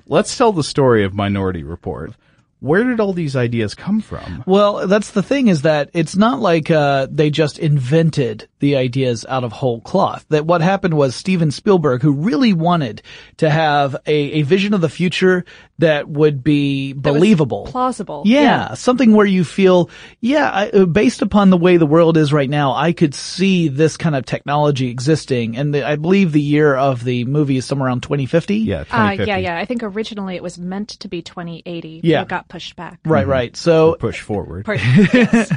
let's 0.05 0.37
tell 0.37 0.51
the 0.51 0.63
story 0.63 1.03
of 1.03 1.13
Minority 1.13 1.63
Report. 1.63 2.13
Where 2.59 2.83
did 2.83 2.99
all 2.99 3.11
these 3.13 3.35
ideas 3.35 3.73
come 3.73 4.01
from? 4.01 4.43
Well, 4.45 4.87
that's 4.87 5.11
the 5.11 5.23
thing 5.23 5.47
is 5.47 5.63
that 5.63 5.89
it's 5.93 6.15
not 6.15 6.39
like 6.39 6.69
uh, 6.69 7.07
they 7.09 7.31
just 7.31 7.57
invented 7.57 8.47
the 8.61 8.77
ideas 8.77 9.25
out 9.27 9.43
of 9.43 9.51
whole 9.51 9.81
cloth. 9.81 10.25
That 10.29 10.45
what 10.45 10.61
happened 10.61 10.93
was 10.93 11.15
Steven 11.15 11.51
Spielberg, 11.51 12.01
who 12.01 12.13
really 12.13 12.53
wanted 12.53 13.01
to 13.37 13.49
have 13.49 13.95
a, 14.05 14.13
a 14.13 14.41
vision 14.43 14.73
of 14.73 14.79
the 14.81 14.89
future 14.89 15.43
that 15.79 16.07
would 16.07 16.43
be 16.43 16.93
That 16.93 17.01
believable. 17.01 17.65
plausible. 17.65 18.23
Yeah, 18.25 18.75
something 18.75 19.13
where 19.13 19.25
you 19.25 19.43
feel, 19.43 19.89
yeah, 20.21 20.49
I, 20.49 20.69
uh, 20.69 20.85
based 20.85 21.21
upon 21.21 21.49
the 21.49 21.57
way 21.57 21.77
the 21.77 21.85
world 21.87 22.17
is 22.17 22.31
right 22.31 22.49
now, 22.49 22.73
I 22.73 22.93
could 22.93 23.13
see 23.15 23.67
this 23.67 23.97
kind 23.97 24.15
of 24.15 24.25
technology 24.25 24.89
existing. 24.89 25.57
And 25.57 25.73
the, 25.73 25.85
I 25.85 25.95
believe 25.95 26.31
the 26.31 26.39
year 26.41 26.75
of 26.75 27.03
the 27.03 27.25
movie 27.25 27.57
is 27.57 27.65
somewhere 27.65 27.87
around 27.87 28.03
2050. 28.03 28.57
Yeah, 28.57 28.83
Uh, 28.91 29.15
yeah, 29.19 29.37
yeah. 29.37 29.57
I 29.57 29.65
think 29.65 29.81
originally 29.83 30.35
it 30.35 30.43
was 30.43 30.59
meant 30.59 30.89
to 30.89 31.07
be 31.07 31.21
2080. 31.23 32.01
Yeah. 32.03 32.21
It 32.21 32.27
got 32.27 32.47
pushed 32.47 32.75
back. 32.75 32.99
Right, 33.03 33.25
right. 33.25 33.57
So 33.57 33.95
push 33.95 34.21
forward. 34.21 34.65
Push- 34.65 34.83
yes. 35.13 35.51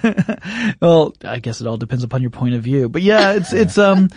well, 0.81 1.15
I 1.23 1.39
guess 1.39 1.61
it 1.61 1.67
all 1.67 1.77
depends 1.77 2.03
upon 2.05 2.23
your 2.23 2.31
point 2.31 2.55
of 2.55 2.63
view. 2.63 2.89
But 2.95 3.03
yeah, 3.03 3.33
it's 3.33 3.53
it's 3.65 3.77
um 3.77 4.09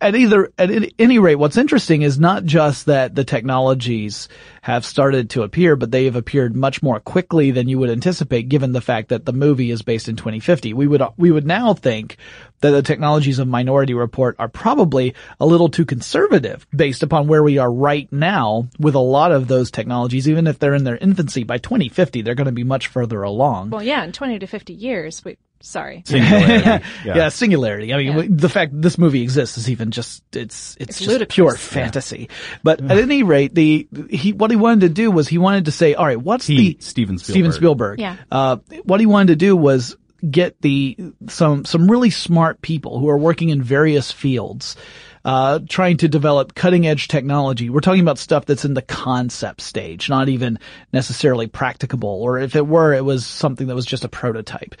at 0.00 0.16
either 0.16 0.50
at 0.58 0.70
any- 0.98 1.18
rate, 1.18 1.34
what's 1.34 1.58
interesting 1.58 2.00
is 2.00 2.18
not 2.18 2.44
just 2.44 2.86
that 2.86 3.14
the 3.14 3.24
technologies 3.24 4.28
have 4.62 4.86
started 4.86 5.28
to 5.30 5.42
appear, 5.42 5.76
but 5.76 5.90
they 5.90 6.06
have 6.06 6.16
appeared 6.16 6.56
much 6.56 6.82
more 6.82 6.98
quickly 6.98 7.50
than 7.50 7.68
you 7.68 7.78
would 7.78 7.90
anticipate, 7.90 8.48
given 8.48 8.72
the 8.72 8.80
fact 8.80 9.10
that 9.10 9.26
the 9.26 9.34
movie 9.34 9.70
is 9.70 9.82
based 9.82 10.08
in 10.08 10.16
2050. 10.16 10.72
We 10.72 10.86
would 10.86 11.02
we 11.18 11.30
would 11.30 11.46
now 11.46 11.74
think 11.74 12.16
that 12.60 12.70
the 12.70 12.82
technologies 12.82 13.38
of 13.38 13.48
Minority 13.48 13.92
Report 13.92 14.34
are 14.38 14.48
probably 14.48 15.14
a 15.38 15.44
little 15.44 15.68
too 15.68 15.84
conservative 15.84 16.66
based 16.74 17.02
upon 17.02 17.26
where 17.26 17.42
we 17.42 17.58
are 17.58 17.70
right 17.70 18.10
now 18.10 18.66
with 18.78 18.94
a 18.94 19.00
lot 19.00 19.30
of 19.30 19.46
those 19.46 19.70
technologies, 19.70 20.26
even 20.26 20.46
if 20.46 20.58
they're 20.58 20.74
in 20.74 20.84
their 20.84 20.96
infancy. 20.96 21.44
By 21.44 21.58
2050, 21.58 22.22
they're 22.22 22.34
going 22.34 22.46
to 22.46 22.52
be 22.52 22.64
much 22.64 22.86
further 22.86 23.22
along. 23.22 23.70
well, 23.70 23.82
yeah, 23.82 24.02
in 24.04 24.12
20 24.12 24.38
to 24.38 24.46
50 24.46 24.72
years. 24.72 25.22
Wait, 25.22 25.38
sorry. 25.62 26.02
Singularity. 26.06 26.84
yeah. 27.04 27.28
singularity. 27.30 27.92
I 27.94 27.96
mean, 27.96 28.16
Yeah. 28.16 28.26
the 28.28 28.48
fact 28.48 28.72
this 28.80 28.98
movie 28.98 29.22
exists 29.22 29.56
is 29.58 29.70
even 29.70 29.90
just 29.90 30.22
it's 30.36 30.76
it's, 30.78 30.90
It's 30.90 30.98
just 30.98 31.10
ludicrous. 31.10 31.34
pure 31.34 31.54
fantasy. 31.56 32.28
But 32.62 32.80
at 32.82 32.98
any 32.98 33.22
rate, 33.22 33.54
the 33.54 33.88
he 34.10 34.32
what 34.32 34.50
he 34.50 34.56
wanted 34.56 34.80
to 34.82 34.88
do 34.90 35.10
was 35.10 35.28
he 35.28 35.38
wanted 35.38 35.64
to 35.66 35.72
say, 35.72 35.94
all 35.94 36.06
right, 36.06 36.20
what's 36.20 36.46
He, 36.46 36.74
the 36.74 36.76
Steven 36.80 37.18
Steven 37.18 37.52
Spielberg. 37.52 37.98
Spielberg? 37.98 38.00
Yeah. 38.00 38.16
Uh, 38.30 38.56
what 38.84 39.00
he 39.00 39.06
wanted 39.06 39.28
to 39.28 39.36
do 39.36 39.56
was 39.56 39.96
get 40.30 40.60
the 40.60 40.96
some 41.28 41.64
some 41.64 41.90
really 41.90 42.10
smart 42.10 42.60
people 42.62 42.98
who 43.00 43.08
are 43.08 43.18
working 43.18 43.48
in 43.48 43.62
various 43.62 44.12
fields. 44.12 44.76
Uh, 45.24 45.60
trying 45.68 45.96
to 45.98 46.08
develop 46.08 46.52
cutting 46.52 46.84
edge 46.84 47.06
technology. 47.06 47.70
We're 47.70 47.78
talking 47.78 48.00
about 48.00 48.18
stuff 48.18 48.44
that's 48.44 48.64
in 48.64 48.74
the 48.74 48.82
concept 48.82 49.60
stage, 49.60 50.08
not 50.10 50.28
even 50.28 50.58
necessarily 50.92 51.46
practicable, 51.46 52.08
or 52.08 52.40
if 52.40 52.56
it 52.56 52.66
were, 52.66 52.92
it 52.92 53.04
was 53.04 53.24
something 53.24 53.68
that 53.68 53.76
was 53.76 53.86
just 53.86 54.02
a 54.04 54.08
prototype 54.08 54.74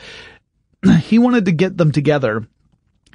he 1.00 1.18
wanted 1.18 1.46
to 1.46 1.52
get 1.52 1.76
them 1.76 1.92
together 1.92 2.46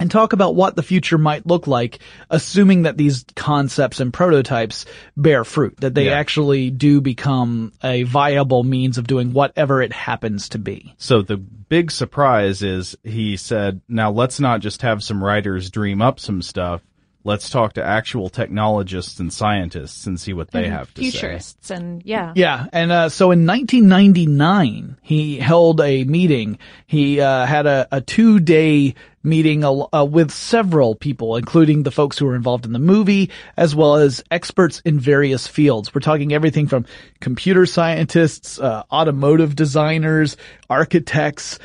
and 0.00 0.10
talk 0.10 0.32
about 0.32 0.54
what 0.54 0.76
the 0.76 0.82
future 0.82 1.18
might 1.18 1.44
look 1.44 1.66
like, 1.66 1.98
assuming 2.30 2.82
that 2.82 2.96
these 2.96 3.24
concepts 3.34 3.98
and 3.98 4.12
prototypes 4.12 4.84
bear 5.16 5.42
fruit, 5.44 5.74
that 5.80 5.92
they 5.94 6.06
Yeah. 6.06 6.12
actually 6.12 6.70
do 6.70 7.00
become 7.00 7.72
a 7.82 8.04
viable 8.04 8.62
means 8.62 8.96
of 8.96 9.08
doing 9.08 9.32
whatever 9.32 9.82
it 9.82 9.92
happens 9.92 10.50
to 10.50 10.58
be. 10.58 10.94
So 10.98 11.22
the 11.22 11.36
big 11.36 11.90
surprise 11.90 12.62
is 12.62 12.96
he 13.02 13.36
said, 13.36 13.80
now 13.88 14.12
let's 14.12 14.38
not 14.38 14.60
just 14.60 14.82
have 14.82 15.02
some 15.02 15.22
writers 15.22 15.68
dream 15.68 16.00
up 16.00 16.20
some 16.20 16.42
stuff. 16.42 16.80
Let's 17.28 17.50
talk 17.50 17.74
to 17.74 17.84
actual 17.84 18.30
technologists 18.30 19.20
and 19.20 19.30
scientists 19.30 20.06
and 20.06 20.18
see 20.18 20.32
what 20.32 20.50
they 20.50 20.64
And 20.64 20.72
have 20.72 20.94
to 20.94 21.02
say. 21.02 21.10
Futurists 21.10 21.70
and 21.70 22.02
yeah. 22.02 22.32
Yeah, 22.34 22.64
and 22.72 22.90
uh, 22.90 23.08
so 23.10 23.32
in 23.32 23.44
1999, 23.44 24.96
he 25.02 25.36
held 25.36 25.82
a 25.82 26.04
meeting. 26.04 26.58
He 26.86 27.20
uh, 27.20 27.44
had 27.44 27.66
a, 27.66 27.86
a 27.92 28.00
two-day 28.00 28.94
meeting 29.22 29.62
uh, 29.62 30.04
with 30.04 30.30
several 30.30 30.94
people, 30.94 31.36
including 31.36 31.82
the 31.82 31.90
folks 31.90 32.16
who 32.16 32.24
were 32.24 32.34
involved 32.34 32.64
in 32.64 32.72
the 32.72 32.78
movie, 32.78 33.28
as 33.58 33.74
well 33.74 33.96
as 33.96 34.24
experts 34.30 34.80
in 34.86 34.98
various 34.98 35.46
fields. 35.46 35.94
We're 35.94 36.00
talking 36.00 36.32
everything 36.32 36.66
from 36.66 36.86
computer 37.20 37.66
scientists, 37.66 38.58
uh, 38.58 38.84
automotive 38.90 39.54
designers, 39.54 40.38
architects, 40.70 41.58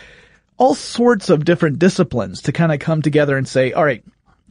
all 0.57 0.75
sorts 0.75 1.29
of 1.29 1.45
different 1.45 1.79
disciplines 1.79 2.41
to 2.41 2.51
kind 2.51 2.73
of 2.73 2.79
come 2.79 3.01
together 3.01 3.37
and 3.37 3.47
say, 3.47 3.71
all 3.71 3.85
right, 3.85 4.03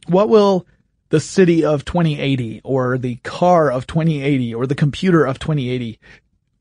what 0.07 0.27
will 0.27 0.65
the 1.13 1.19
city 1.19 1.63
of 1.63 1.85
2080 1.85 2.61
or 2.63 2.97
the 2.97 3.17
car 3.17 3.71
of 3.71 3.85
2080 3.85 4.55
or 4.55 4.65
the 4.65 4.73
computer 4.73 5.23
of 5.23 5.37
2080 5.37 5.99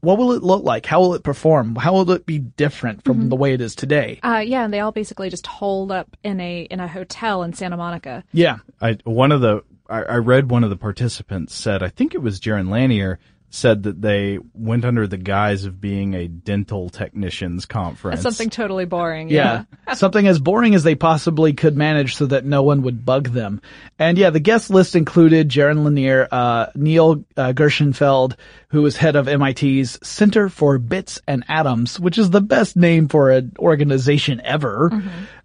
what 0.03 0.19
will 0.19 0.33
it 0.33 0.43
look 0.43 0.65
like? 0.65 0.85
How 0.85 1.01
will 1.01 1.15
it 1.15 1.23
perform? 1.23 1.77
How 1.77 1.93
will 1.93 2.11
it 2.11 2.27
be 2.27 2.39
different 2.39 3.05
from 3.05 3.29
the 3.29 3.37
way 3.37 3.55
it 3.55 3.61
is 3.61 3.77
today? 3.77 4.19
Uh, 4.25 4.43
yeah, 4.45 4.65
and 4.65 4.75
they 4.75 4.81
all 4.81 4.91
basically 4.91 5.31
just 5.31 5.47
hold 5.47 5.93
up 5.93 6.17
in 6.25 6.41
a 6.41 6.63
in 6.63 6.81
a 6.81 6.89
hotel 6.89 7.45
in 7.45 7.53
Santa 7.53 7.77
Monica. 7.77 8.25
Yeah. 8.33 8.59
I 8.81 8.99
one 9.05 9.31
of 9.31 9.41
the 9.41 9.63
I, 9.89 10.03
I 10.03 10.17
read 10.17 10.51
one 10.51 10.65
of 10.65 10.71
the 10.71 10.77
participants 10.77 11.55
said 11.55 11.85
I 11.85 11.89
think 11.89 12.17
it 12.17 12.19
was 12.21 12.41
Jaron 12.41 12.69
Lanier 12.69 13.21
said 13.55 13.83
that 13.83 14.01
they 14.01 14.39
went 14.55 14.85
under 14.85 15.07
the 15.07 15.19
guise 15.19 15.67
of 15.67 15.79
being 15.79 16.15
a 16.15 16.27
dental 16.27 16.89
technicians 16.89 17.67
conference. 17.67 18.23
Something 18.23 18.49
totally 18.49 18.87
boring. 18.87 19.29
Yeah. 19.29 19.65
Something 19.95 20.27
as 20.27 20.39
boring 20.39 20.75
as 20.75 20.85
they 20.85 20.95
possibly 20.95 21.53
could 21.53 21.77
manage 21.77 22.17
so 22.17 22.27
that 22.27 22.47
no 22.47 22.63
one 22.63 22.83
would 22.83 23.05
bug 23.05 23.29
them. 23.29 23.61
And 23.99 24.17
yeah, 24.17 24.31
the 24.31 24.41
guest 24.41 24.71
list 24.71 24.97
included 24.97 25.51
Jaron 25.51 25.85
Lanier, 25.85 26.29
uh, 26.33 26.67
Neil 26.75 27.25
uh, 27.37 27.53
Gershenfeld, 27.53 28.37
who 28.69 28.81
was 28.81 28.97
head 28.97 29.17
of 29.17 29.27
MIT's 29.27 29.99
Center 30.03 30.49
for 30.49 30.79
Bits 30.79 31.21
and 31.29 31.45
Atoms, 31.47 32.01
which 32.01 32.17
is 32.17 32.31
the 32.31 32.41
best 32.41 32.75
name 32.75 33.07
for 33.07 33.31
an 33.31 33.53
organization 33.59 34.41
ever. 34.45 34.91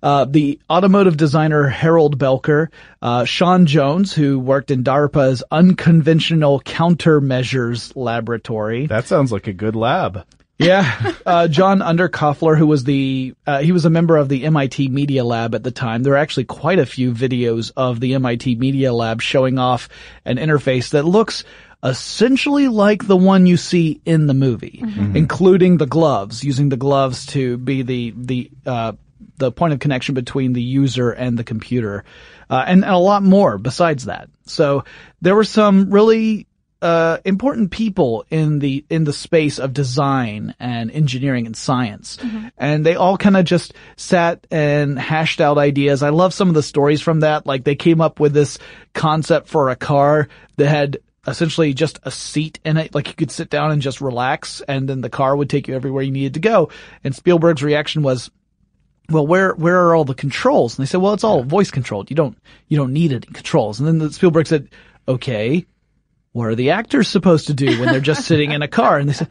Uh, 0.01 0.23
the 0.25 0.59
automotive 0.69 1.17
designer 1.17 1.67
Harald 1.67 2.17
Belker, 2.17 2.69
uh, 3.01 3.25
Sean 3.25 3.65
Jones, 3.65 4.13
who 4.13 4.39
worked 4.39 4.71
in 4.71 4.83
DARPA's 4.83 5.43
Unconventional 5.51 6.61
Countermeasures 6.61 7.93
Laboratory. 7.97 8.87
That 8.87 9.07
sounds 9.07 9.31
like 9.31 9.47
a 9.47 9.53
good 9.53 9.75
lab. 9.75 10.25
Yeah, 10.57 11.13
uh, 11.25 11.47
John 11.47 11.79
Underkoffler, 11.79 12.57
who 12.57 12.67
was 12.67 12.83
the 12.83 13.35
uh, 13.45 13.59
he 13.59 13.71
was 13.71 13.85
a 13.85 13.89
member 13.89 14.17
of 14.17 14.29
the 14.29 14.45
MIT 14.45 14.89
Media 14.89 15.23
Lab 15.23 15.53
at 15.55 15.63
the 15.63 15.71
time. 15.71 16.03
There 16.03 16.13
are 16.13 16.17
actually 16.17 16.45
quite 16.45 16.79
a 16.79 16.85
few 16.85 17.13
videos 17.13 17.71
of 17.75 17.99
the 17.99 18.15
MIT 18.15 18.55
Media 18.55 18.93
Lab 18.93 19.21
showing 19.21 19.59
off 19.59 19.89
an 20.25 20.37
interface 20.37 20.91
that 20.91 21.03
looks 21.03 21.43
essentially 21.83 22.67
like 22.67 23.05
the 23.05 23.17
one 23.17 23.45
you 23.45 23.55
see 23.55 24.01
in 24.03 24.25
the 24.25 24.33
movie, 24.33 24.83
including 25.13 25.77
the 25.77 25.85
gloves, 25.85 26.43
using 26.43 26.69
the 26.69 26.77
gloves 26.77 27.27
to 27.27 27.57
be 27.57 27.83
the 27.83 28.13
the 28.15 28.51
uh, 28.65 28.93
the 29.37 29.51
point 29.51 29.73
of 29.73 29.79
connection 29.79 30.15
between 30.15 30.53
the 30.53 30.61
user 30.61 31.11
and 31.11 31.37
the 31.37 31.43
computer, 31.43 32.03
uh, 32.49 32.63
and, 32.65 32.83
and 32.83 32.93
a 32.93 32.97
lot 32.97 33.21
more 33.21 33.59
besides 33.59 34.05
that. 34.05 34.29
So 34.45 34.85
there 35.21 35.35
were 35.35 35.43
some 35.43 35.91
really 35.91 36.47
uh, 36.81 37.17
important 37.25 37.72
people 37.72 38.25
in 38.29 38.60
the 38.60 38.86
in 38.89 39.03
the 39.03 39.13
space 39.13 39.57
of 39.60 39.74
design 39.74 40.53
and 40.60 40.91
engineering 40.91 41.46
and 41.46 41.57
science, 41.57 42.17
and 42.57 42.86
they 42.86 42.96
all 42.96 43.17
kind 43.17 43.36
of 43.36 43.46
just 43.46 43.74
sat 43.96 44.46
and 44.51 45.00
hashed 45.00 45.41
out 45.41 45.57
ideas. 45.57 46.03
I 46.03 46.10
love 46.10 46.34
some 46.34 46.50
of 46.50 46.53
the 46.53 46.63
stories 46.63 47.01
from 47.01 47.22
that. 47.22 47.46
Like 47.46 47.63
they 47.63 47.75
came 47.75 48.00
up 48.00 48.19
with 48.19 48.34
this 48.34 48.60
concept 48.93 49.48
for 49.48 49.69
a 49.69 49.75
car 49.75 50.27
that 50.57 50.67
had 50.67 50.98
essentially 51.27 51.74
just 51.74 52.00
a 52.03 52.12
seat 52.12 52.60
in 52.63 52.77
it, 52.77 52.96
like 52.96 53.07
you 53.07 53.13
could 53.13 53.31
sit 53.31 53.50
down 53.50 53.72
and 53.72 53.81
just 53.81 54.00
relax, 54.00 54.62
and 54.62 54.88
then 54.88 55.01
the 55.01 55.10
car 55.10 55.36
would 55.36 55.50
take 55.50 55.67
you 55.67 55.75
everywhere 55.75 56.03
you 56.03 56.12
needed 56.12 56.36
to 56.36 56.39
go. 56.39 56.69
And 57.03 57.13
Spielberg's 57.13 57.63
reaction 57.63 58.01
was, 58.01 58.31
well, 59.10 59.27
where 59.27 59.53
where 59.55 59.88
are 59.88 59.96
all 59.96 60.05
the 60.05 60.13
controls? 60.13 60.77
And 60.77 60.86
they 60.86 60.88
said, 60.89 61.01
well, 61.01 61.13
it's 61.13 61.24
all 61.24 61.43
voice 61.43 61.72
controlled. 61.72 62.10
You 62.10 62.15
don't 62.15 62.38
you 62.67 62.77
don't 62.77 62.93
need 62.93 63.12
any 63.12 63.22
controls. 63.22 63.79
And 63.79 63.88
then 63.88 63.98
the 63.98 64.13
Spielberg 64.13 64.48
said, 64.48 64.69
okay, 65.07 65.65
what 66.38 66.50
are 66.50 66.56
the 66.56 66.70
actors 66.70 67.08
supposed 67.08 67.48
to 67.48 67.53
do 67.56 67.79
when 67.79 67.89
they're 67.89 68.00
just 68.00 68.25
sitting 68.25 68.51
in 68.51 68.62
a 68.62 68.67
car? 68.67 69.00
And 69.00 69.10
they 69.10 69.13
said, 69.13 69.29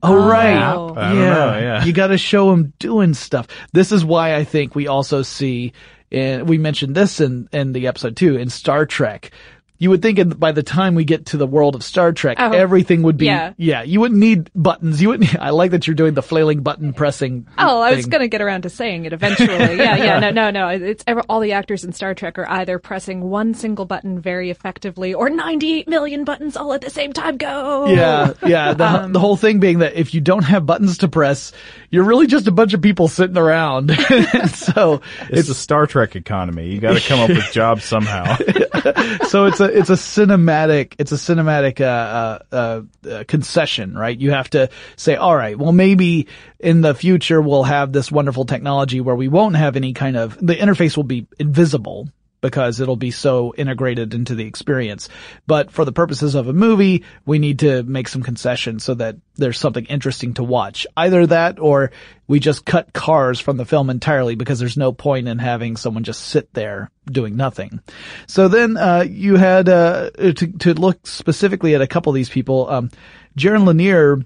oh, 0.00 0.16
oh 0.16 0.28
right, 0.28 0.56
I 0.56 0.72
don't 0.72 0.94
know, 0.94 1.58
yeah. 1.58 1.84
you 1.84 1.92
got 1.92 2.08
to 2.08 2.18
show 2.18 2.50
them 2.50 2.72
doing 2.78 3.14
stuff. 3.14 3.48
This 3.72 3.90
is 3.90 4.04
why 4.04 4.36
I 4.36 4.44
think 4.44 4.76
we 4.76 4.86
also 4.86 5.22
see, 5.22 5.72
and 6.12 6.48
we 6.48 6.56
mentioned 6.56 6.94
this 6.94 7.20
in 7.20 7.48
in 7.52 7.72
the 7.72 7.88
episode 7.88 8.16
too 8.16 8.36
in 8.36 8.48
Star 8.48 8.86
Trek. 8.86 9.32
You 9.78 9.90
would 9.90 10.00
think 10.02 10.18
in, 10.18 10.30
by 10.30 10.52
the 10.52 10.62
time 10.62 10.94
we 10.94 11.04
get 11.04 11.26
to 11.26 11.36
the 11.36 11.46
world 11.46 11.74
of 11.74 11.82
Star 11.84 12.12
Trek, 12.12 12.36
Oh, 12.40 12.52
everything 12.52 13.02
would 13.02 13.16
be 13.16 13.26
yeah. 13.26 13.82
You 13.82 14.00
wouldn't 14.00 14.18
need 14.20 14.50
buttons. 14.54 15.02
You 15.02 15.08
wouldn't. 15.08 15.38
I 15.40 15.50
like 15.50 15.72
that 15.72 15.86
you're 15.86 15.94
doing 15.94 16.14
the 16.14 16.22
flailing 16.22 16.62
button 16.62 16.92
pressing. 16.92 17.46
Oh, 17.58 17.80
I 17.80 17.94
was 17.94 18.06
going 18.06 18.22
to 18.22 18.28
get 18.28 18.40
around 18.40 18.62
to 18.62 18.70
saying 18.70 19.04
it 19.04 19.12
eventually. 19.12 19.46
Yeah, 19.76 19.96
yeah, 19.96 20.18
no, 20.20 20.30
no, 20.30 20.50
no. 20.50 20.68
It's 20.68 21.04
ever, 21.06 21.20
all 21.28 21.40
the 21.40 21.52
actors 21.52 21.84
in 21.84 21.92
Star 21.92 22.14
Trek 22.14 22.38
are 22.38 22.48
either 22.48 22.78
pressing 22.78 23.20
one 23.20 23.52
single 23.54 23.84
button 23.84 24.18
very 24.20 24.50
effectively 24.50 25.12
or 25.12 25.28
98 25.28 25.86
million 25.88 26.24
buttons 26.24 26.56
all 26.56 26.72
at 26.72 26.80
the 26.80 26.90
same 26.90 27.12
time. 27.12 27.36
Go. 27.36 27.86
Yeah, 27.86 28.32
yeah. 28.46 28.72
The, 28.72 28.84
Um, 28.86 29.12
the 29.12 29.20
whole 29.20 29.36
thing 29.36 29.60
being 29.60 29.80
that 29.80 29.94
if 29.94 30.14
you 30.14 30.20
don't 30.20 30.44
have 30.44 30.64
buttons 30.66 30.98
to 30.98 31.08
press, 31.08 31.52
you're 31.90 32.04
really 32.04 32.26
just 32.26 32.46
a 32.46 32.52
bunch 32.52 32.72
of 32.74 32.80
people 32.82 33.08
sitting 33.08 33.36
around. 33.36 33.90
And 33.90 34.50
so 34.54 35.02
It's, 35.28 35.48
a 35.48 35.54
Star 35.54 35.86
Trek 35.86 36.16
economy. 36.16 36.68
You 36.72 36.80
got 36.80 36.96
to 37.00 37.06
come 37.06 37.20
up 37.20 37.28
with 37.28 37.52
jobs 37.52 37.84
somehow. 37.84 38.36
so 39.28 39.44
it's 39.46 39.60
a 39.60 39.65
it's 39.66 39.90
a 39.90 39.94
cinematic 39.94 40.94
it's 40.98 41.12
a 41.12 41.16
cinematic 41.16 41.80
uh, 41.80 41.84
uh, 41.84 42.38
uh, 42.52 43.10
uh, 43.10 43.24
concession, 43.28 43.96
right? 43.96 44.18
You 44.18 44.32
have 44.32 44.50
to 44.50 44.70
say, 44.96 45.16
all 45.16 45.36
right, 45.36 45.58
well 45.58 45.72
maybe 45.72 46.28
in 46.58 46.80
the 46.80 46.94
future 46.94 47.40
we'll 47.40 47.64
have 47.64 47.92
this 47.92 48.10
wonderful 48.10 48.44
technology 48.44 49.00
where 49.00 49.16
we 49.16 49.28
won't 49.28 49.56
have 49.56 49.76
any 49.76 49.92
kind 49.92 50.16
of 50.16 50.38
the 50.44 50.54
interface 50.54 50.96
will 50.96 51.04
be 51.04 51.26
invisible 51.38 52.08
because 52.46 52.78
it'll 52.78 52.94
be 52.94 53.10
so 53.10 53.52
integrated 53.58 54.14
into 54.14 54.36
the 54.36 54.46
experience. 54.46 55.08
But 55.48 55.72
for 55.72 55.84
the 55.84 55.90
purposes 55.90 56.36
of 56.36 56.46
a 56.46 56.52
movie, 56.52 57.02
we 57.24 57.40
need 57.40 57.58
to 57.58 57.82
make 57.82 58.06
some 58.06 58.22
concessions 58.22 58.84
so 58.84 58.94
that 58.94 59.16
there's 59.34 59.58
something 59.58 59.84
interesting 59.86 60.34
to 60.34 60.44
watch. 60.44 60.86
Either 60.96 61.26
that 61.26 61.58
or 61.58 61.90
we 62.28 62.38
just 62.38 62.64
cut 62.64 62.92
cars 62.92 63.40
from 63.40 63.56
the 63.56 63.64
film 63.64 63.90
entirely 63.90 64.36
because 64.36 64.60
there's 64.60 64.76
no 64.76 64.92
point 64.92 65.26
in 65.26 65.38
having 65.38 65.76
someone 65.76 66.04
just 66.04 66.22
sit 66.22 66.52
there 66.54 66.88
doing 67.10 67.36
nothing. 67.36 67.80
So 68.28 68.46
then, 68.46 68.76
uh, 68.76 69.04
you 69.08 69.34
had, 69.34 69.68
uh, 69.68 70.10
to, 70.10 70.32
to 70.32 70.74
look 70.74 71.04
specifically 71.04 71.74
at 71.74 71.82
a 71.82 71.88
couple 71.88 72.10
of 72.10 72.14
these 72.14 72.30
people, 72.30 72.70
um, 72.70 72.90
Jaron 73.36 73.66
Lanier 73.66 74.22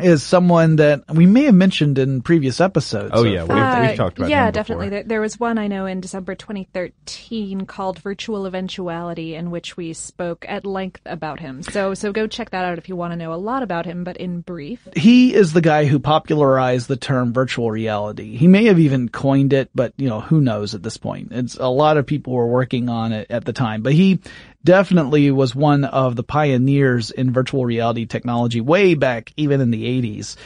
is 0.00 0.22
someone 0.22 0.76
that 0.76 1.02
we 1.12 1.26
may 1.26 1.44
have 1.44 1.54
mentioned 1.54 1.98
in 1.98 2.22
previous 2.22 2.60
episodes. 2.60 3.10
Oh, 3.14 3.24
yeah, 3.24 3.42
we've- 3.42 3.52
Uh, 3.60 3.80
we've 3.88 3.96
talked 3.96 4.18
about 4.18 4.30
yeah, 4.30 4.44
him 4.46 4.52
before. 4.52 4.52
definitely. 4.62 4.88
There, 4.88 5.02
there 5.02 5.20
was 5.20 5.38
one 5.38 5.58
I 5.58 5.66
know 5.68 5.86
in 5.86 6.00
December 6.00 6.34
2013 6.34 7.66
called 7.66 7.98
Virtual 7.98 8.46
Eventuality, 8.46 9.34
in 9.34 9.50
which 9.50 9.76
we 9.76 9.92
spoke 9.92 10.44
at 10.48 10.64
length 10.66 11.00
about 11.06 11.40
him. 11.40 11.62
So, 11.62 11.94
so 11.94 12.12
go 12.12 12.26
check 12.26 12.50
that 12.50 12.64
out 12.64 12.78
if 12.78 12.88
you 12.88 12.96
want 12.96 13.12
to 13.12 13.16
know 13.16 13.32
a 13.32 13.36
lot 13.36 13.62
about 13.62 13.86
him. 13.86 14.04
But 14.04 14.16
in 14.16 14.40
brief, 14.40 14.86
he 14.96 15.34
is 15.34 15.52
the 15.52 15.60
guy 15.60 15.84
who 15.84 15.98
popularized 15.98 16.88
the 16.88 16.96
term 16.96 17.32
virtual 17.32 17.70
reality. 17.70 18.36
He 18.36 18.48
may 18.48 18.64
have 18.66 18.78
even 18.78 19.08
coined 19.08 19.52
it, 19.52 19.70
but 19.74 19.92
you 19.96 20.08
know, 20.08 20.20
who 20.20 20.40
knows 20.40 20.74
at 20.74 20.82
this 20.82 20.96
point. 20.96 21.28
It's 21.32 21.56
a 21.56 21.68
lot 21.68 21.96
of 21.96 22.06
people 22.06 22.32
were 22.32 22.46
working 22.46 22.88
on 22.88 23.12
it 23.12 23.26
at 23.30 23.44
the 23.44 23.52
time, 23.52 23.82
but 23.82 23.92
he 23.92 24.20
definitely 24.64 25.30
was 25.30 25.54
one 25.54 25.84
of 25.84 26.16
the 26.16 26.22
pioneers 26.22 27.10
in 27.10 27.32
virtual 27.32 27.64
reality 27.64 28.06
technology 28.06 28.60
way 28.60 28.94
back 28.94 29.32
even 29.36 29.60
in 29.60 29.70
the 29.70 29.84
80s. 29.84 30.36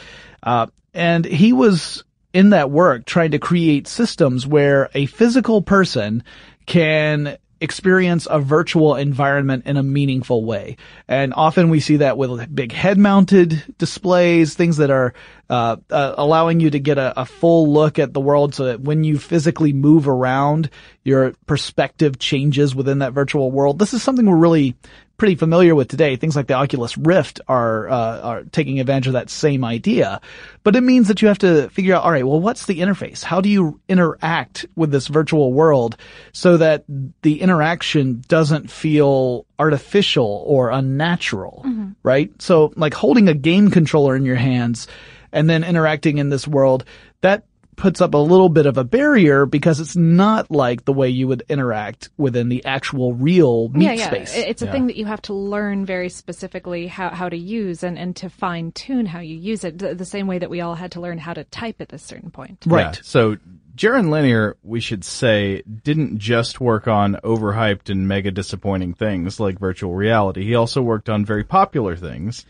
Uh, 0.43 0.67
and 0.93 1.25
he 1.25 1.53
was 1.53 2.03
in 2.33 2.51
that 2.51 2.71
work 2.71 3.05
trying 3.05 3.31
to 3.31 3.39
create 3.39 3.87
systems 3.87 4.45
where 4.45 4.89
a 4.93 5.05
physical 5.07 5.61
person 5.61 6.23
can 6.65 7.37
experience 7.59 8.27
a 8.29 8.39
virtual 8.39 8.95
environment 8.95 9.65
in 9.65 9.77
a 9.77 9.83
meaningful 9.83 10.45
way. 10.45 10.77
And 11.07 11.33
often 11.33 11.69
we 11.69 11.79
see 11.79 11.97
that 11.97 12.17
with 12.17 12.53
big 12.53 12.71
head 12.71 12.97
mounted 12.97 13.75
displays, 13.77 14.53
things 14.53 14.77
that 14.77 14.91
are 14.91 15.13
uh, 15.49 15.77
uh, 15.89 16.15
allowing 16.17 16.59
you 16.59 16.69
to 16.69 16.79
get 16.79 16.97
a, 16.97 17.21
a 17.21 17.25
full 17.25 17.71
look 17.71 17.99
at 17.99 18.13
the 18.13 18.19
world 18.19 18.53
so 18.53 18.65
that 18.65 18.81
when 18.81 19.03
you 19.03 19.17
physically 19.17 19.73
move 19.73 20.07
around, 20.07 20.69
your 21.03 21.33
perspective 21.45 22.19
changes 22.19 22.75
within 22.75 22.99
that 22.99 23.13
virtual 23.13 23.49
world. 23.49 23.79
This 23.79 23.93
is 23.93 24.03
something 24.03 24.25
we're 24.25 24.35
really 24.35 24.75
pretty 25.17 25.35
familiar 25.35 25.75
with 25.75 25.89
today. 25.89 26.15
Things 26.15 26.35
like 26.35 26.47
the 26.47 26.53
Oculus 26.53 26.97
Rift 26.97 27.41
are 27.47 27.89
uh, 27.89 28.21
are 28.21 28.43
taking 28.45 28.79
advantage 28.79 29.07
of 29.07 29.13
that 29.13 29.29
same 29.29 29.65
idea, 29.65 30.21
but 30.63 30.75
it 30.75 30.81
means 30.81 31.07
that 31.07 31.21
you 31.21 31.27
have 31.27 31.39
to 31.39 31.69
figure 31.69 31.95
out, 31.95 32.03
all 32.03 32.11
right, 32.11 32.25
well, 32.25 32.39
what's 32.39 32.67
the 32.67 32.79
interface? 32.79 33.23
How 33.23 33.41
do 33.41 33.49
you 33.49 33.79
interact 33.89 34.65
with 34.75 34.91
this 34.91 35.07
virtual 35.07 35.51
world 35.53 35.97
so 36.31 36.57
that 36.57 36.85
the 37.23 37.41
interaction 37.41 38.23
doesn't 38.27 38.69
feel 38.69 39.45
artificial 39.59 40.43
or 40.45 40.69
unnatural, 40.69 41.65
right? 42.03 42.31
So, 42.41 42.71
like 42.75 42.93
holding 42.93 43.27
a 43.27 43.33
game 43.33 43.71
controller 43.71 44.15
in 44.15 44.23
your 44.23 44.35
hands 44.35 44.87
and 45.31 45.49
then 45.49 45.63
interacting 45.63 46.19
in 46.19 46.29
this 46.29 46.47
world, 46.47 46.85
that 47.21 47.43
puts 47.77 48.01
up 48.01 48.15
a 48.15 48.17
little 48.17 48.49
bit 48.49 48.65
of 48.65 48.77
a 48.77 48.83
barrier 48.83 49.45
because 49.45 49.79
it's 49.79 49.95
not 49.95 50.51
like 50.51 50.83
the 50.83 50.91
way 50.91 51.07
you 51.07 51.27
would 51.27 51.43
interact 51.47 52.09
within 52.17 52.49
the 52.49 52.65
actual 52.65 53.13
real 53.13 53.69
meat 53.69 53.85
yeah, 53.85 53.93
yeah, 53.93 54.07
space. 54.07 54.35
It's 54.35 54.61
a 54.63 54.71
thing 54.71 54.87
that 54.87 54.97
you 54.97 55.05
have 55.05 55.21
to 55.23 55.33
learn 55.33 55.85
very 55.85 56.09
specifically 56.09 56.87
how, 56.87 57.09
how 57.09 57.29
to 57.29 57.37
use 57.37 57.83
and, 57.83 57.97
and 57.97 58.15
to 58.17 58.29
fine 58.29 58.71
tune 58.71 59.05
how 59.05 59.19
you 59.19 59.37
use 59.37 59.63
it. 59.63 59.77
The, 59.77 59.93
the 59.95 60.05
same 60.05 60.27
way 60.27 60.39
that 60.39 60.49
we 60.49 60.59
all 60.59 60.75
had 60.75 60.93
to 60.93 61.01
learn 61.01 61.19
how 61.19 61.33
to 61.33 61.43
type 61.45 61.79
at 61.79 61.93
a 61.93 61.99
certain 61.99 62.31
point. 62.31 62.65
Yeah. 62.67 62.93
So 63.03 63.37
Jaron 63.75 64.09
Lanier, 64.09 64.57
we 64.63 64.79
should 64.79 65.05
say, 65.05 65.61
didn't 65.61 66.17
just 66.17 66.59
work 66.59 66.87
on 66.87 67.19
overhyped 67.23 67.91
and 67.91 68.07
mega 68.07 68.31
disappointing 68.31 68.95
things 68.95 69.39
like 69.39 69.59
virtual 69.59 69.93
reality. 69.93 70.43
He 70.43 70.55
also 70.55 70.81
worked 70.81 71.09
on 71.09 71.25
very 71.25 71.43
popular 71.43 71.95
things. 71.95 72.43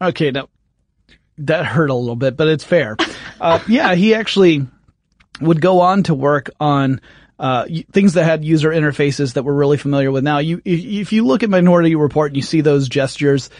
Okay, 0.00 0.30
now 0.30 0.50
that 1.38 1.66
hurt 1.66 1.90
a 1.90 1.94
little 1.94 2.16
bit, 2.16 2.36
but 2.36 2.48
it's 2.48 2.64
fair. 2.64 2.96
Uh, 3.40 3.60
yeah, 3.68 3.94
he 3.94 4.14
actually 4.14 4.66
would 5.40 5.60
go 5.60 5.80
on 5.80 6.02
to 6.04 6.14
work 6.14 6.50
on 6.58 7.00
uh, 7.38 7.66
things 7.92 8.14
that 8.14 8.24
had 8.24 8.44
user 8.44 8.70
interfaces 8.70 9.34
that 9.34 9.44
we're 9.44 9.52
really 9.52 9.76
familiar 9.76 10.10
with 10.10 10.24
now. 10.24 10.38
You, 10.38 10.60
if 10.64 11.12
you 11.12 11.24
look 11.24 11.42
at 11.42 11.50
Minority 11.50 11.94
Report 11.94 12.30
and 12.30 12.36
you 12.36 12.42
see 12.42 12.60
those 12.60 12.88
gestures, 12.88 13.50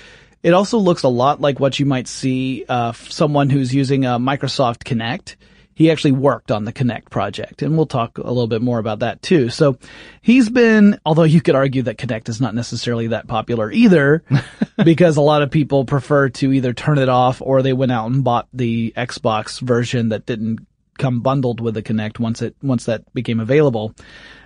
It 0.42 0.54
also 0.54 0.78
looks 0.78 1.02
a 1.02 1.08
lot 1.08 1.40
like 1.40 1.58
what 1.58 1.78
you 1.78 1.86
might 1.86 2.06
see 2.06 2.64
uh, 2.68 2.92
someone 2.92 3.50
who's 3.50 3.74
using 3.74 4.04
a 4.04 4.18
Microsoft 4.18 4.84
Kinect. 4.84 5.34
He 5.78 5.92
actually 5.92 6.10
worked 6.10 6.50
on 6.50 6.64
the 6.64 6.72
Kinect 6.72 7.08
project, 7.08 7.62
and 7.62 7.76
we'll 7.76 7.86
talk 7.86 8.18
a 8.18 8.26
little 8.26 8.48
bit 8.48 8.62
more 8.62 8.80
about 8.80 8.98
that 8.98 9.22
too. 9.22 9.48
So 9.48 9.78
he's 10.20 10.50
been, 10.50 10.98
although 11.06 11.22
you 11.22 11.40
could 11.40 11.54
argue 11.54 11.82
that 11.82 11.98
Kinect 11.98 12.28
is 12.28 12.40
not 12.40 12.52
necessarily 12.52 13.06
that 13.06 13.28
popular 13.28 13.70
either, 13.70 14.24
because 14.84 15.16
a 15.16 15.20
lot 15.20 15.42
of 15.42 15.52
people 15.52 15.84
prefer 15.84 16.30
to 16.30 16.52
either 16.52 16.72
turn 16.72 16.98
it 16.98 17.08
off 17.08 17.40
or 17.40 17.62
they 17.62 17.72
went 17.72 17.92
out 17.92 18.10
and 18.10 18.24
bought 18.24 18.48
the 18.52 18.92
Xbox 18.96 19.60
version 19.60 20.08
that 20.08 20.26
didn't 20.26 20.66
come 20.98 21.20
bundled 21.20 21.60
with 21.60 21.74
the 21.74 21.82
Kinect 21.84 22.18
once 22.18 22.42
it 22.42 22.56
once 22.60 22.86
that 22.86 23.14
became 23.14 23.38
available. 23.38 23.94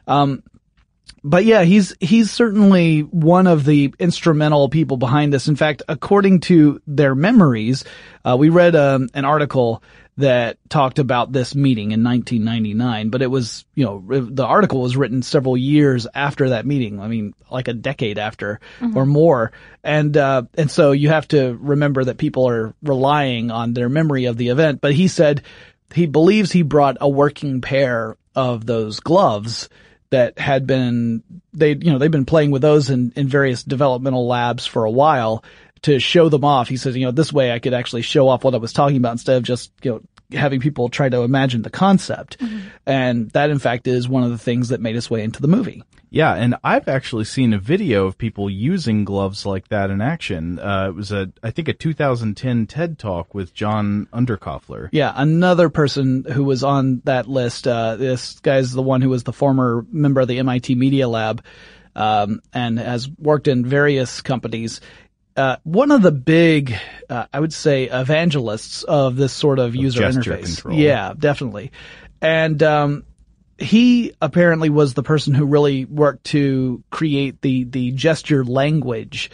Um, 0.07 0.43
but 1.25 1.45
yeah, 1.47 1.63
he's 1.63 1.95
he's 1.99 2.31
certainly 2.31 3.01
one 3.01 3.47
of 3.47 3.65
the 3.65 3.95
instrumental 3.99 4.69
people 4.69 4.99
behind 4.99 5.33
this. 5.33 5.49
In 5.49 5.57
fact, 5.57 5.83
according 5.89 6.41
to 6.41 6.83
their 6.87 7.15
memories, 7.15 7.85
uh, 8.23 8.37
we 8.39 8.51
read 8.51 8.77
um, 8.77 9.09
an 9.15 9.25
article 9.25 9.83
that 10.19 10.59
talked 10.69 10.99
about 10.99 11.33
this 11.33 11.55
meeting 11.55 11.93
in 11.93 12.05
1999, 12.05 13.09
but 13.09 13.23
it 13.23 13.29
was, 13.29 13.65
you 13.75 13.85
know, 13.85 14.03
the 14.07 14.45
article 14.45 14.83
was 14.83 14.97
written 14.97 15.23
several 15.23 15.57
years 15.57 16.07
after 16.15 16.51
that 16.51 16.67
meeting. 16.67 17.01
I 17.01 17.09
mean, 17.09 17.35
like 17.51 17.69
a 17.69 17.73
decade 17.73 18.19
after 18.19 18.61
mm-hmm. 18.79 18.97
or 18.97 19.07
more. 19.07 19.53
And, 19.83 20.15
uh, 20.17 20.43
and 20.55 20.71
so 20.71 20.93
you 20.93 21.09
have 21.09 21.29
to 21.29 21.57
remember 21.59 22.05
that 22.05 22.19
people 22.19 22.49
are 22.49 22.75
relying 22.83 23.51
on 23.51 23.73
their 23.73 23.89
memory 23.89 24.27
of 24.27 24.37
the 24.37 24.49
event. 24.49 24.83
But 24.83 24.93
he 24.93 25.09
said 25.09 25.43
he 25.95 26.07
believes 26.07 26.53
he 26.53 26.63
brought 26.63 26.99
a 27.01 27.09
working 27.09 27.63
pair 27.63 28.17
of 28.35 28.67
those 28.67 29.01
gloves 29.01 29.71
that 30.11 30.39
had 30.39 30.67
been 30.67 31.23
they 31.55 31.71
you 31.71 31.91
know 31.91 31.99
they've 31.99 32.11
been 32.11 32.27
playing 32.27 32.51
with 32.51 32.63
those 32.63 32.91
in 32.91 33.13
in 33.17 33.29
various 33.29 33.63
developmental 33.63 34.27
labs 34.27 34.67
for 34.67 34.85
a 34.85 34.91
while 34.91 35.43
to 35.83 35.99
show 35.99 36.29
them 36.29 36.45
off. 36.45 36.69
He 36.69 36.77
says, 36.77 36.97
you 36.97 37.05
know, 37.05 37.13
this 37.13 37.33
way 37.33 37.53
I 37.53 37.59
could 37.59 37.75
actually 37.75 38.03
show 38.03 38.29
off 38.29 38.45
what 38.45 38.55
I 38.55 38.59
was 38.59 38.73
talking 38.73 38.97
about 38.97 39.13
instead 39.13 39.37
of 39.37 39.43
just, 39.43 39.73
you 39.83 39.91
know, 39.91 40.01
having 40.39 40.61
people 40.61 40.89
try 40.89 41.09
to 41.09 41.23
imagine 41.23 41.63
the 41.63 41.71
concept. 41.71 42.39
Mm-hmm. 42.39 42.59
And 42.87 43.31
that 43.31 43.51
in 43.51 43.59
fact 43.59 43.87
is 43.87 44.09
one 44.09 44.23
of 44.23 44.31
the 44.31 44.39
things 44.39 44.69
that 44.69 44.81
made 44.81 44.97
its 44.97 45.11
way 45.11 45.23
into 45.23 45.43
the 45.43 45.49
movie. 45.49 45.83
Yeah, 46.13 46.35
and 46.35 46.57
I've 46.63 46.89
actually 46.89 47.25
seen 47.25 47.55
a 47.55 47.59
video 47.59 48.07
of 48.07 48.19
people 48.19 48.51
using 48.51 49.07
gloves 49.07 49.47
like 49.47 49.69
that 49.69 49.89
in 49.89 50.03
action. 50.03 50.59
Uh, 50.59 50.89
it 50.91 50.95
was 50.95 51.11
a, 51.11 51.33
I 51.43 51.53
think 51.53 51.69
a 51.69 51.73
2010 51.73 52.67
TED 52.67 52.99
talk 52.99 53.35
with 53.35 53.55
John 53.55 54.09
Underkoffler. 54.13 54.91
Yeah, 54.93 55.11
another 55.17 55.71
person 55.71 56.25
who 56.25 56.45
was 56.45 56.63
on 56.65 57.01
that 57.05 57.29
list. 57.29 57.67
Uh, 57.67 57.97
this 57.97 58.39
guy's 58.41 58.73
the 58.73 58.83
one 58.83 59.01
who 59.01 59.09
was 59.09 59.23
the 59.23 59.33
former 59.33 59.87
member 59.91 60.21
of 60.21 60.29
the 60.29 60.39
MIT 60.39 60.75
Media 60.75 61.09
Lab. 61.09 61.43
Um, 61.95 62.41
and 62.55 62.79
has 62.79 63.07
worked 63.19 63.49
in 63.49 63.67
various 63.67 64.23
companies 64.23 64.81
uh, 65.37 65.57
one 65.63 65.91
of 65.91 66.03
the 66.03 66.13
big, 66.13 66.75
uh, 67.09 67.27
I 67.33 67.41
would 67.41 67.53
say, 67.53 67.85
evangelists 67.85 68.83
of 68.83 69.17
this 69.17 69.33
sort 69.33 69.59
of, 69.59 69.69
of 69.69 69.77
user 69.77 70.03
interface. 70.03 70.57
Control. 70.57 70.79
Yeah, 70.79 71.15
definitely. 71.19 71.73
And 72.21 72.63
um, 72.63 73.05
he 73.59 74.13
apparently 74.21 74.71
was 74.71 74.95
the 74.95 75.03
person 75.03 75.35
who 75.35 75.47
really 75.47 75.85
worked 75.85 76.25
to 76.25 76.83
create 76.91 77.41
the 77.41 77.65
the 77.65 77.93
gesture 77.93 78.45
language 78.45 79.31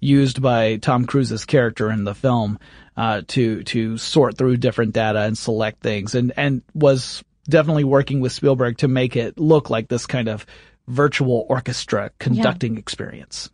used 0.00 0.40
by 0.40 0.76
Tom 0.76 1.06
Cruise's 1.06 1.44
character 1.44 1.90
in 1.90 2.04
the 2.04 2.14
film 2.14 2.58
uh, 2.96 3.22
to 3.28 3.62
to 3.64 3.98
sort 3.98 4.36
through 4.36 4.58
different 4.58 4.92
data 4.92 5.20
and 5.20 5.36
select 5.36 5.82
things, 5.82 6.14
and 6.14 6.32
and 6.36 6.62
was 6.74 7.22
definitely 7.48 7.84
working 7.84 8.20
with 8.20 8.32
Spielberg 8.32 8.78
to 8.78 8.88
make 8.88 9.16
it 9.16 9.38
look 9.38 9.70
like 9.70 9.88
this 9.88 10.06
kind 10.06 10.28
of 10.28 10.44
virtual 10.86 11.46
orchestra 11.48 12.10
conducting 12.18 12.74
yeah. 12.74 12.80
experience. 12.80 13.50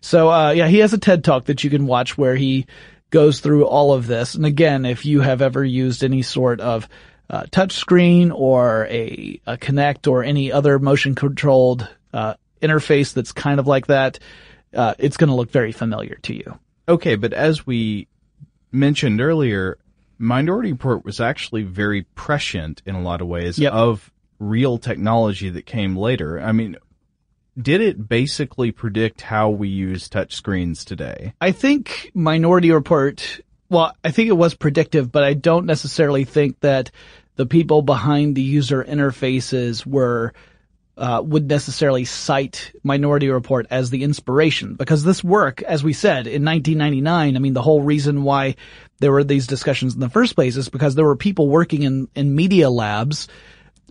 So, 0.00 0.30
uh, 0.30 0.50
yeah, 0.50 0.68
he 0.68 0.78
has 0.78 0.92
a 0.92 0.98
TED 0.98 1.24
talk 1.24 1.46
that 1.46 1.64
you 1.64 1.70
can 1.70 1.86
watch 1.86 2.16
where 2.16 2.36
he 2.36 2.66
goes 3.10 3.40
through 3.40 3.66
all 3.66 3.92
of 3.92 4.06
this. 4.06 4.34
And 4.34 4.44
again, 4.44 4.84
if 4.84 5.06
you 5.06 5.20
have 5.20 5.42
ever 5.42 5.64
used 5.64 6.04
any 6.04 6.22
sort 6.22 6.60
of 6.60 6.88
uh, 7.30 7.44
touchscreen 7.44 8.32
or 8.34 8.86
a, 8.86 9.40
a 9.46 9.56
Kinect 9.56 10.10
or 10.10 10.22
any 10.22 10.52
other 10.52 10.78
motion 10.78 11.14
controlled 11.14 11.88
uh, 12.12 12.34
interface 12.62 13.14
that's 13.14 13.32
kind 13.32 13.60
of 13.60 13.66
like 13.66 13.86
that, 13.86 14.18
uh, 14.74 14.94
it's 14.98 15.16
going 15.16 15.28
to 15.28 15.36
look 15.36 15.50
very 15.50 15.72
familiar 15.72 16.16
to 16.22 16.34
you. 16.34 16.58
Okay, 16.88 17.16
but 17.16 17.32
as 17.32 17.66
we 17.66 18.08
mentioned 18.72 19.20
earlier, 19.20 19.78
Minority 20.18 20.72
Report 20.72 21.04
was 21.04 21.20
actually 21.20 21.62
very 21.62 22.02
prescient 22.14 22.82
in 22.84 22.94
a 22.94 23.00
lot 23.00 23.20
of 23.20 23.28
ways 23.28 23.58
yep. 23.58 23.72
of 23.72 24.10
real 24.38 24.78
technology 24.78 25.50
that 25.50 25.66
came 25.66 25.96
later. 25.96 26.40
I 26.40 26.52
mean, 26.52 26.76
did 27.60 27.80
it 27.80 28.08
basically 28.08 28.70
predict 28.70 29.20
how 29.20 29.50
we 29.50 29.68
use 29.68 30.08
touchscreens 30.08 30.84
today? 30.84 31.34
I 31.40 31.52
think 31.52 32.10
Minority 32.14 32.70
Report, 32.70 33.40
well, 33.68 33.94
I 34.04 34.10
think 34.10 34.28
it 34.28 34.36
was 34.36 34.54
predictive, 34.54 35.10
but 35.10 35.24
I 35.24 35.34
don't 35.34 35.66
necessarily 35.66 36.24
think 36.24 36.60
that 36.60 36.90
the 37.36 37.46
people 37.46 37.82
behind 37.82 38.34
the 38.34 38.42
user 38.42 38.84
interfaces 38.84 39.84
were 39.86 40.32
uh, 40.96 41.22
would 41.24 41.48
necessarily 41.48 42.04
cite 42.04 42.72
Minority 42.82 43.28
Report 43.28 43.68
as 43.70 43.90
the 43.90 44.02
inspiration 44.02 44.74
because 44.74 45.04
this 45.04 45.22
work, 45.22 45.62
as 45.62 45.84
we 45.84 45.92
said 45.92 46.26
in 46.26 46.44
1999, 46.44 47.36
I 47.36 47.38
mean 47.38 47.52
the 47.52 47.62
whole 47.62 47.82
reason 47.82 48.24
why 48.24 48.56
there 48.98 49.12
were 49.12 49.22
these 49.22 49.46
discussions 49.46 49.94
in 49.94 50.00
the 50.00 50.08
first 50.08 50.34
place 50.34 50.56
is 50.56 50.68
because 50.68 50.96
there 50.96 51.04
were 51.04 51.14
people 51.14 51.48
working 51.48 51.84
in 51.84 52.08
in 52.16 52.34
media 52.34 52.68
labs 52.68 53.28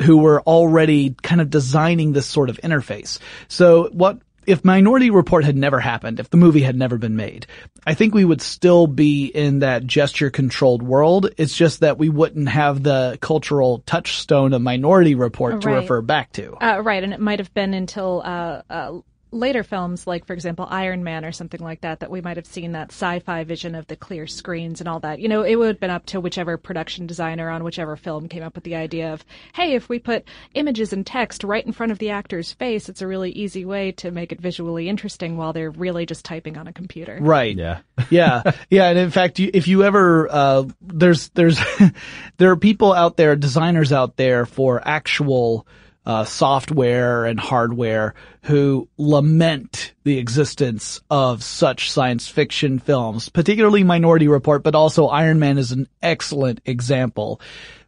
who 0.04 0.18
were 0.18 0.42
already 0.42 1.16
kind 1.24 1.42
of 1.42 1.50
designing 1.50 2.14
this 2.14 2.26
sort 2.26 2.50
of 2.50 2.58
interface. 2.64 3.20
So 3.48 3.90
what 3.92 4.20
if 4.48 4.64
Minority 4.64 5.10
Report 5.10 5.44
had 5.44 5.58
never 5.58 5.80
happened, 5.80 6.22
if 6.22 6.30
the 6.30 6.38
movie 6.38 6.62
had 6.62 6.76
never 6.76 6.98
been 6.98 7.18
made, 7.18 7.46
I 7.86 7.94
think 7.94 8.14
we 8.14 8.24
would 8.24 8.42
still 8.42 8.88
be 8.88 9.26
in 9.26 9.60
that 9.60 9.86
gesture 9.86 10.30
controlled 10.30 10.82
world. 10.82 11.30
It's 11.38 11.56
just 11.56 11.82
that 11.82 11.98
we 11.98 12.08
wouldn't 12.08 12.48
have 12.48 12.82
the 12.82 13.18
cultural 13.22 13.84
touchstone 13.86 14.54
of 14.54 14.62
Minority 14.62 15.16
Report 15.16 15.56
right. 15.56 15.62
to 15.62 15.70
refer 15.70 16.02
back 16.02 16.32
to. 16.34 16.56
Uh, 16.56 16.82
right, 16.82 17.04
and 17.04 17.14
it 17.14 17.20
might 17.20 17.40
have 17.40 17.54
been 17.54 17.74
until 17.74 18.22
uh, 18.24 18.62
uh, 18.70 19.00
later 19.38 19.64
films, 19.64 20.08
like 20.08 20.26
for 20.26 20.34
example 20.34 20.68
Iron 20.70 21.04
Man 21.04 21.26
or 21.26 21.32
something 21.32 21.62
like 21.62 21.82
that, 21.82 22.00
that 22.00 22.12
we 22.12 22.22
might 22.22 22.38
have 22.38 22.46
seen 22.46 22.74
that 22.74 22.92
sci-fi 22.92 23.44
vision 23.44 23.76
of 23.76 23.88
the 23.88 23.96
clear 23.96 24.28
screens 24.28 24.80
and 24.80 24.88
all 24.88 25.00
that. 25.02 25.20
You 25.20 25.28
know, 25.28 25.44
it 25.44 25.56
would 25.56 25.68
have 25.68 25.80
been 25.80 25.90
up 25.90 26.06
to 26.08 26.20
whichever 26.20 26.58
production 26.58 27.08
designer 27.08 27.50
on 27.50 27.64
whichever 27.64 27.96
film 27.96 28.28
came 28.28 28.44
up 28.44 28.56
with 28.56 28.64
the 28.64 28.76
idea 28.76 29.14
of, 29.14 29.24
hey, 29.54 29.74
if 29.74 29.90
we 29.90 30.00
put 30.00 30.26
images 30.54 30.94
and 30.94 31.06
text 31.06 31.44
right 31.44 31.66
in 31.66 31.72
front 31.72 31.92
of 31.92 32.00
the 32.00 32.10
actor's 32.10 32.52
face, 32.54 32.90
it's 32.90 33.02
a 33.02 33.08
really 33.08 33.32
easy 33.32 33.66
way 33.66 33.92
to 33.94 34.12
make 34.12 34.32
it 34.32 34.42
visually 34.42 34.90
interesting 34.90 35.38
while 35.38 35.54
they're 35.54 35.72
really 35.72 36.06
just 36.06 36.26
typing 36.26 36.58
on 36.58 36.68
a 36.68 36.74
computer. 36.74 37.18
Right. 37.22 37.56
Yeah. 37.56 37.80
yeah. 38.10 38.52
Yeah. 38.70 38.90
And 38.90 39.00
in 39.00 39.12
fact, 39.12 39.40
if 39.40 39.68
you 39.68 39.84
ever, 39.84 40.28
uh, 40.30 40.66
there's, 40.82 41.30
there's, 41.30 41.60
there 42.38 42.52
are 42.52 42.58
people 42.58 42.94
out 42.94 43.18
there, 43.18 43.36
designers 43.36 43.92
out 43.92 44.18
there 44.18 44.46
for 44.46 44.82
actual 44.86 45.68
uh, 46.08 46.24
software 46.24 47.26
and 47.26 47.38
hardware 47.38 48.16
who 48.44 48.88
lament 48.98 49.94
the 50.06 50.18
existence 50.18 51.02
of 51.12 51.44
such 51.44 51.92
science 51.92 52.30
fiction 52.30 52.80
films, 52.80 53.28
particularly 53.28 53.84
Minority 53.84 54.30
Report, 54.30 54.64
but 54.64 54.74
also 54.74 55.08
Iron 55.08 55.38
Man 55.38 55.58
is 55.58 55.74
an 55.74 55.90
excellent 56.02 56.62
example 56.66 57.42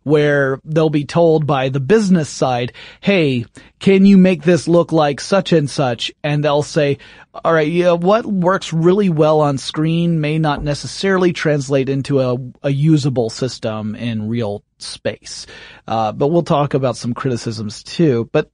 where 0.03 0.59
they'll 0.63 0.89
be 0.89 1.05
told 1.05 1.45
by 1.45 1.69
the 1.69 1.79
business 1.79 2.29
side, 2.29 2.73
hey, 3.01 3.45
can 3.79 4.05
you 4.05 4.17
make 4.17 4.43
this 4.43 4.67
look 4.67 4.91
like 4.91 5.19
such 5.19 5.53
and 5.53 5.69
such? 5.69 6.11
And 6.23 6.43
they'll 6.43 6.63
say, 6.63 6.97
all 7.43 7.53
right, 7.53 7.67
yeah, 7.67 7.91
what 7.91 8.25
works 8.25 8.73
really 8.73 9.09
well 9.09 9.41
on 9.41 9.57
screen 9.57 10.19
may 10.19 10.39
not 10.39 10.63
necessarily 10.63 11.33
translate 11.33 11.89
into 11.89 12.19
a, 12.21 12.37
a 12.63 12.71
usable 12.71 13.29
system 13.29 13.95
in 13.95 14.29
real 14.29 14.63
space. 14.77 15.45
Uh, 15.87 16.11
but 16.11 16.27
we'll 16.27 16.43
talk 16.43 16.73
about 16.73 16.97
some 16.97 17.13
criticisms 17.13 17.83
too. 17.83 18.29
But 18.31 18.51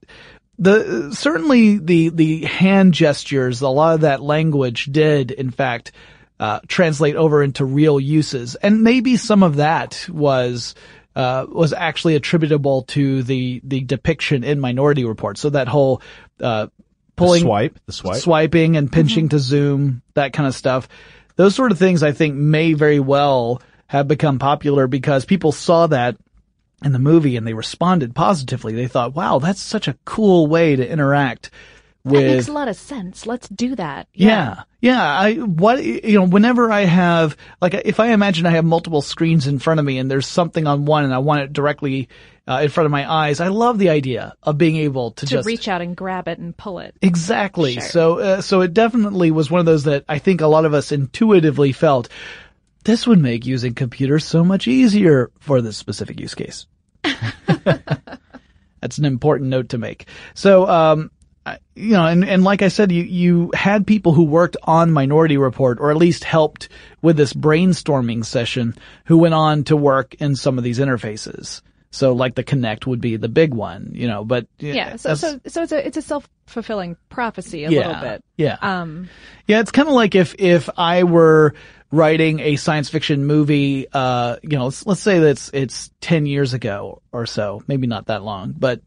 the 0.57 1.11
certainly 1.13 1.77
the 1.77 2.09
the 2.09 2.45
hand 2.45 2.93
gestures, 2.93 3.61
a 3.61 3.67
lot 3.69 3.95
of 3.95 4.01
that 4.01 4.21
language 4.21 4.85
did 4.85 5.31
in 5.31 5.51
fact 5.51 5.91
uh, 6.39 6.59
translate 6.67 7.15
over 7.15 7.43
into 7.43 7.65
real 7.65 7.99
uses, 7.99 8.55
and 8.55 8.83
maybe 8.83 9.17
some 9.17 9.43
of 9.43 9.57
that 9.57 10.07
was 10.09 10.75
uh, 11.15 11.45
was 11.49 11.73
actually 11.73 12.15
attributable 12.15 12.83
to 12.83 13.23
the 13.23 13.61
the 13.63 13.81
depiction 13.81 14.43
in 14.43 14.59
Minority 14.59 15.05
Report. 15.05 15.37
So 15.37 15.49
that 15.51 15.67
whole 15.67 16.01
uh, 16.39 16.67
pulling, 17.15 17.43
the 17.43 17.47
swipe, 17.47 17.79
the 17.85 17.93
swipe, 17.93 18.21
swiping, 18.21 18.77
and 18.77 18.91
pinching 18.91 19.25
mm-hmm. 19.25 19.37
to 19.37 19.39
zoom, 19.39 20.01
that 20.13 20.33
kind 20.33 20.47
of 20.47 20.55
stuff. 20.55 20.87
Those 21.37 21.55
sort 21.55 21.71
of 21.71 21.79
things, 21.79 22.03
I 22.03 22.11
think, 22.11 22.35
may 22.35 22.73
very 22.73 22.99
well 22.99 23.61
have 23.87 24.07
become 24.07 24.39
popular 24.39 24.87
because 24.87 25.25
people 25.25 25.51
saw 25.51 25.87
that 25.87 26.17
in 26.83 26.91
the 26.91 26.99
movie 26.99 27.37
and 27.37 27.47
they 27.47 27.53
responded 27.53 28.15
positively. 28.15 28.73
They 28.73 28.87
thought, 28.87 29.15
"Wow, 29.15 29.39
that's 29.39 29.61
such 29.61 29.87
a 29.87 29.97
cool 30.05 30.47
way 30.47 30.75
to 30.75 30.89
interact." 30.89 31.49
With 32.05 32.21
that 32.21 32.27
makes 32.35 32.47
a 32.47 32.53
lot 32.53 32.67
of 32.67 32.75
sense. 32.75 33.25
Let's 33.25 33.49
do 33.49 33.75
that. 33.75 34.07
yeah. 34.13 34.63
yeah. 34.79 35.03
I, 35.03 35.33
what, 35.33 35.83
you 35.83 36.19
know, 36.19 36.27
whenever 36.27 36.71
I 36.71 36.81
have, 36.81 37.35
like, 37.61 37.73
if 37.73 37.99
I 37.99 38.07
imagine 38.11 38.45
I 38.45 38.51
have 38.51 38.63
multiple 38.63 39.01
screens 39.01 39.47
in 39.47 39.57
front 39.57 39.79
of 39.79 39.85
me 39.85 39.97
and 39.97 40.09
there's 40.09 40.27
something 40.27 40.67
on 40.67 40.85
one 40.85 41.03
and 41.03 41.13
I 41.13 41.17
want 41.17 41.41
it 41.41 41.53
directly 41.53 42.09
uh, 42.47 42.59
in 42.61 42.69
front 42.69 42.85
of 42.85 42.91
my 42.91 43.11
eyes, 43.11 43.39
I 43.39 43.47
love 43.47 43.79
the 43.79 43.89
idea 43.89 44.35
of 44.43 44.57
being 44.57 44.77
able 44.77 45.11
to, 45.11 45.25
To 45.25 45.31
just 45.31 45.47
reach 45.47 45.67
out 45.67 45.81
and 45.81 45.95
grab 45.95 46.27
it 46.27 46.37
and 46.37 46.55
pull 46.55 46.77
it. 46.77 46.95
Exactly. 47.01 47.73
Sure. 47.73 47.81
So, 47.81 48.19
uh, 48.19 48.41
so 48.41 48.61
it 48.61 48.73
definitely 48.73 49.31
was 49.31 49.49
one 49.49 49.59
of 49.59 49.65
those 49.65 49.85
that 49.85 50.05
I 50.07 50.19
think 50.19 50.41
a 50.41 50.47
lot 50.47 50.65
of 50.65 50.75
us 50.75 50.91
intuitively 50.91 51.71
felt 51.71 52.09
this 52.83 53.07
would 53.07 53.19
make 53.19 53.47
using 53.47 53.73
computers 53.73 54.25
so 54.25 54.43
much 54.43 54.67
easier 54.67 55.31
for 55.39 55.61
this 55.61 55.75
specific 55.75 56.19
use 56.19 56.35
case. 56.35 56.67
That's 58.81 58.99
an 58.99 59.05
important 59.05 59.49
note 59.49 59.69
to 59.69 59.79
make. 59.79 60.07
So, 60.35 60.67
um, 60.69 61.09
you 61.75 61.91
know, 61.91 62.05
and, 62.05 62.23
and 62.23 62.43
like 62.43 62.61
I 62.61 62.69
said, 62.69 62.91
you, 62.91 63.03
you 63.03 63.51
had 63.53 63.85
people 63.85 64.13
who 64.13 64.23
worked 64.23 64.57
on 64.63 64.91
Minority 64.91 65.37
Report 65.37 65.79
or 65.79 65.91
at 65.91 65.97
least 65.97 66.23
helped 66.23 66.69
with 67.01 67.17
this 67.17 67.33
brainstorming 67.33 68.25
session 68.25 68.75
who 69.05 69.17
went 69.17 69.33
on 69.33 69.63
to 69.65 69.75
work 69.75 70.15
in 70.15 70.35
some 70.35 70.57
of 70.57 70.63
these 70.63 70.79
interfaces. 70.79 71.61
So 71.91 72.13
like 72.13 72.35
the 72.35 72.43
Kinect 72.43 72.85
would 72.87 72.99
be 72.99 73.15
the 73.17 73.29
big 73.29 73.53
one, 73.53 73.91
you 73.93 74.07
know, 74.07 74.25
but 74.25 74.47
Yeah. 74.59 74.95
So, 74.97 75.15
so, 75.15 75.39
so 75.47 75.63
it's 75.63 75.71
a, 75.71 75.87
it's 75.87 75.97
a 75.97 76.01
self-fulfilling 76.01 76.97
prophecy 77.09 77.63
a 77.65 77.69
Yeah. 77.69 77.87
little 77.87 78.01
bit. 78.01 78.23
Yeah. 78.35 78.57
Um, 78.61 79.09
Yeah, 79.47 79.59
it's 79.61 79.71
kind 79.71 79.87
of 79.87 79.93
like 79.93 80.15
if 80.15 80.35
if 80.37 80.69
I 80.77 81.03
were 81.03 81.53
writing 81.91 82.39
a 82.41 82.57
science 82.57 82.89
fiction 82.89 83.25
movie, 83.25 83.87
uh, 83.93 84.37
you 84.41 84.57
know, 84.57 84.65
let's, 84.65 84.85
let's 84.85 85.01
say 85.01 85.19
that 85.19 85.27
it's 85.27 85.49
it's 85.53 85.91
ten 86.01 86.25
years 86.25 86.53
ago 86.53 87.01
or 87.13 87.25
so, 87.25 87.63
maybe 87.67 87.87
not 87.87 88.07
that 88.07 88.23
long, 88.23 88.53
but 88.57 88.81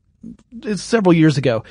it's 0.63 0.83
several 0.83 1.15
years 1.15 1.39
ago, 1.39 1.65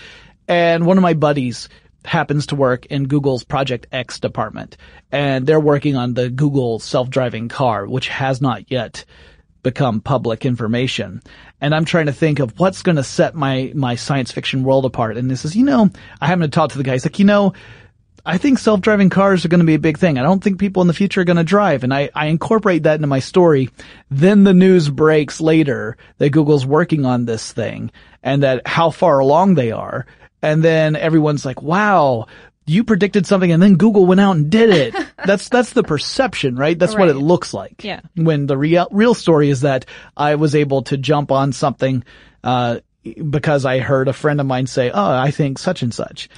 and 0.47 0.85
one 0.85 0.97
of 0.97 1.01
my 1.01 1.13
buddies 1.13 1.69
happens 2.05 2.47
to 2.47 2.55
work 2.55 2.85
in 2.85 3.07
Google's 3.07 3.43
Project 3.43 3.87
X 3.91 4.19
department, 4.19 4.77
and 5.11 5.45
they're 5.45 5.59
working 5.59 5.95
on 5.95 6.13
the 6.13 6.29
Google 6.29 6.79
self-driving 6.79 7.49
car, 7.49 7.85
which 7.85 8.07
has 8.07 8.41
not 8.41 8.71
yet 8.71 9.03
become 9.63 9.99
public 9.99 10.45
information. 10.45 11.21
And 11.59 11.75
I'm 11.75 11.83
trying 11.83 12.05
to 12.05 12.13
think 12.13 12.39
of 12.39 12.57
what's 12.59 12.83
going 12.83 12.95
to 12.95 13.03
set 13.03 13.35
my, 13.35 13.73
my 13.75 13.95
science 13.95 14.31
fiction 14.31 14.63
world 14.63 14.85
apart. 14.85 15.17
And 15.17 15.29
this 15.29 15.43
is, 15.43 15.55
you 15.55 15.65
know, 15.65 15.89
I 16.21 16.27
haven't 16.27 16.51
talked 16.51 16.71
to 16.73 16.77
the 16.77 16.83
guy. 16.83 16.93
He's 16.93 17.03
like, 17.03 17.19
you 17.19 17.25
know, 17.25 17.53
I 18.25 18.37
think 18.37 18.59
self-driving 18.59 19.09
cars 19.09 19.43
are 19.43 19.49
going 19.49 19.59
to 19.61 19.65
be 19.65 19.73
a 19.73 19.79
big 19.79 19.97
thing. 19.97 20.17
I 20.17 20.23
don't 20.23 20.43
think 20.43 20.59
people 20.59 20.81
in 20.81 20.87
the 20.87 20.93
future 20.93 21.21
are 21.21 21.25
going 21.25 21.37
to 21.37 21.43
drive. 21.43 21.83
And 21.83 21.93
I, 21.93 22.09
I 22.13 22.27
incorporate 22.27 22.83
that 22.83 22.95
into 22.95 23.07
my 23.07 23.19
story. 23.19 23.69
Then 24.09 24.43
the 24.43 24.53
news 24.53 24.89
breaks 24.89 25.41
later 25.41 25.97
that 26.17 26.29
Google's 26.29 26.65
working 26.65 27.05
on 27.05 27.25
this 27.25 27.51
thing 27.51 27.91
and 28.23 28.43
that 28.43 28.67
how 28.67 28.89
far 28.91 29.19
along 29.19 29.55
they 29.55 29.71
are. 29.71 30.05
And 30.41 30.63
then 30.63 30.95
everyone's 30.95 31.45
like, 31.45 31.61
wow, 31.61 32.27
you 32.65 32.83
predicted 32.83 33.25
something 33.25 33.51
and 33.51 33.61
then 33.61 33.75
Google 33.75 34.05
went 34.05 34.19
out 34.21 34.35
and 34.35 34.49
did 34.49 34.69
it. 34.69 34.95
that's, 35.25 35.49
that's 35.49 35.73
the 35.73 35.83
perception, 35.83 36.55
right? 36.55 36.77
That's 36.77 36.95
what 36.95 37.09
it 37.09 37.15
looks 37.15 37.53
like. 37.53 37.83
Yeah. 37.83 38.01
When 38.15 38.45
the 38.45 38.57
real, 38.57 38.87
real 38.91 39.13
story 39.13 39.49
is 39.49 39.61
that 39.61 39.85
I 40.15 40.35
was 40.35 40.53
able 40.53 40.83
to 40.83 40.97
jump 40.97 41.31
on 41.31 41.53
something, 41.53 42.03
uh, 42.43 42.79
because 43.29 43.65
I 43.65 43.79
heard 43.79 44.07
a 44.07 44.13
friend 44.13 44.41
of 44.41 44.47
mine 44.47 44.67
say, 44.67 44.91
oh, 44.91 45.17
I 45.17 45.31
think 45.31 45.59
such 45.59 45.81
and 45.81 45.93
such. 45.93 46.29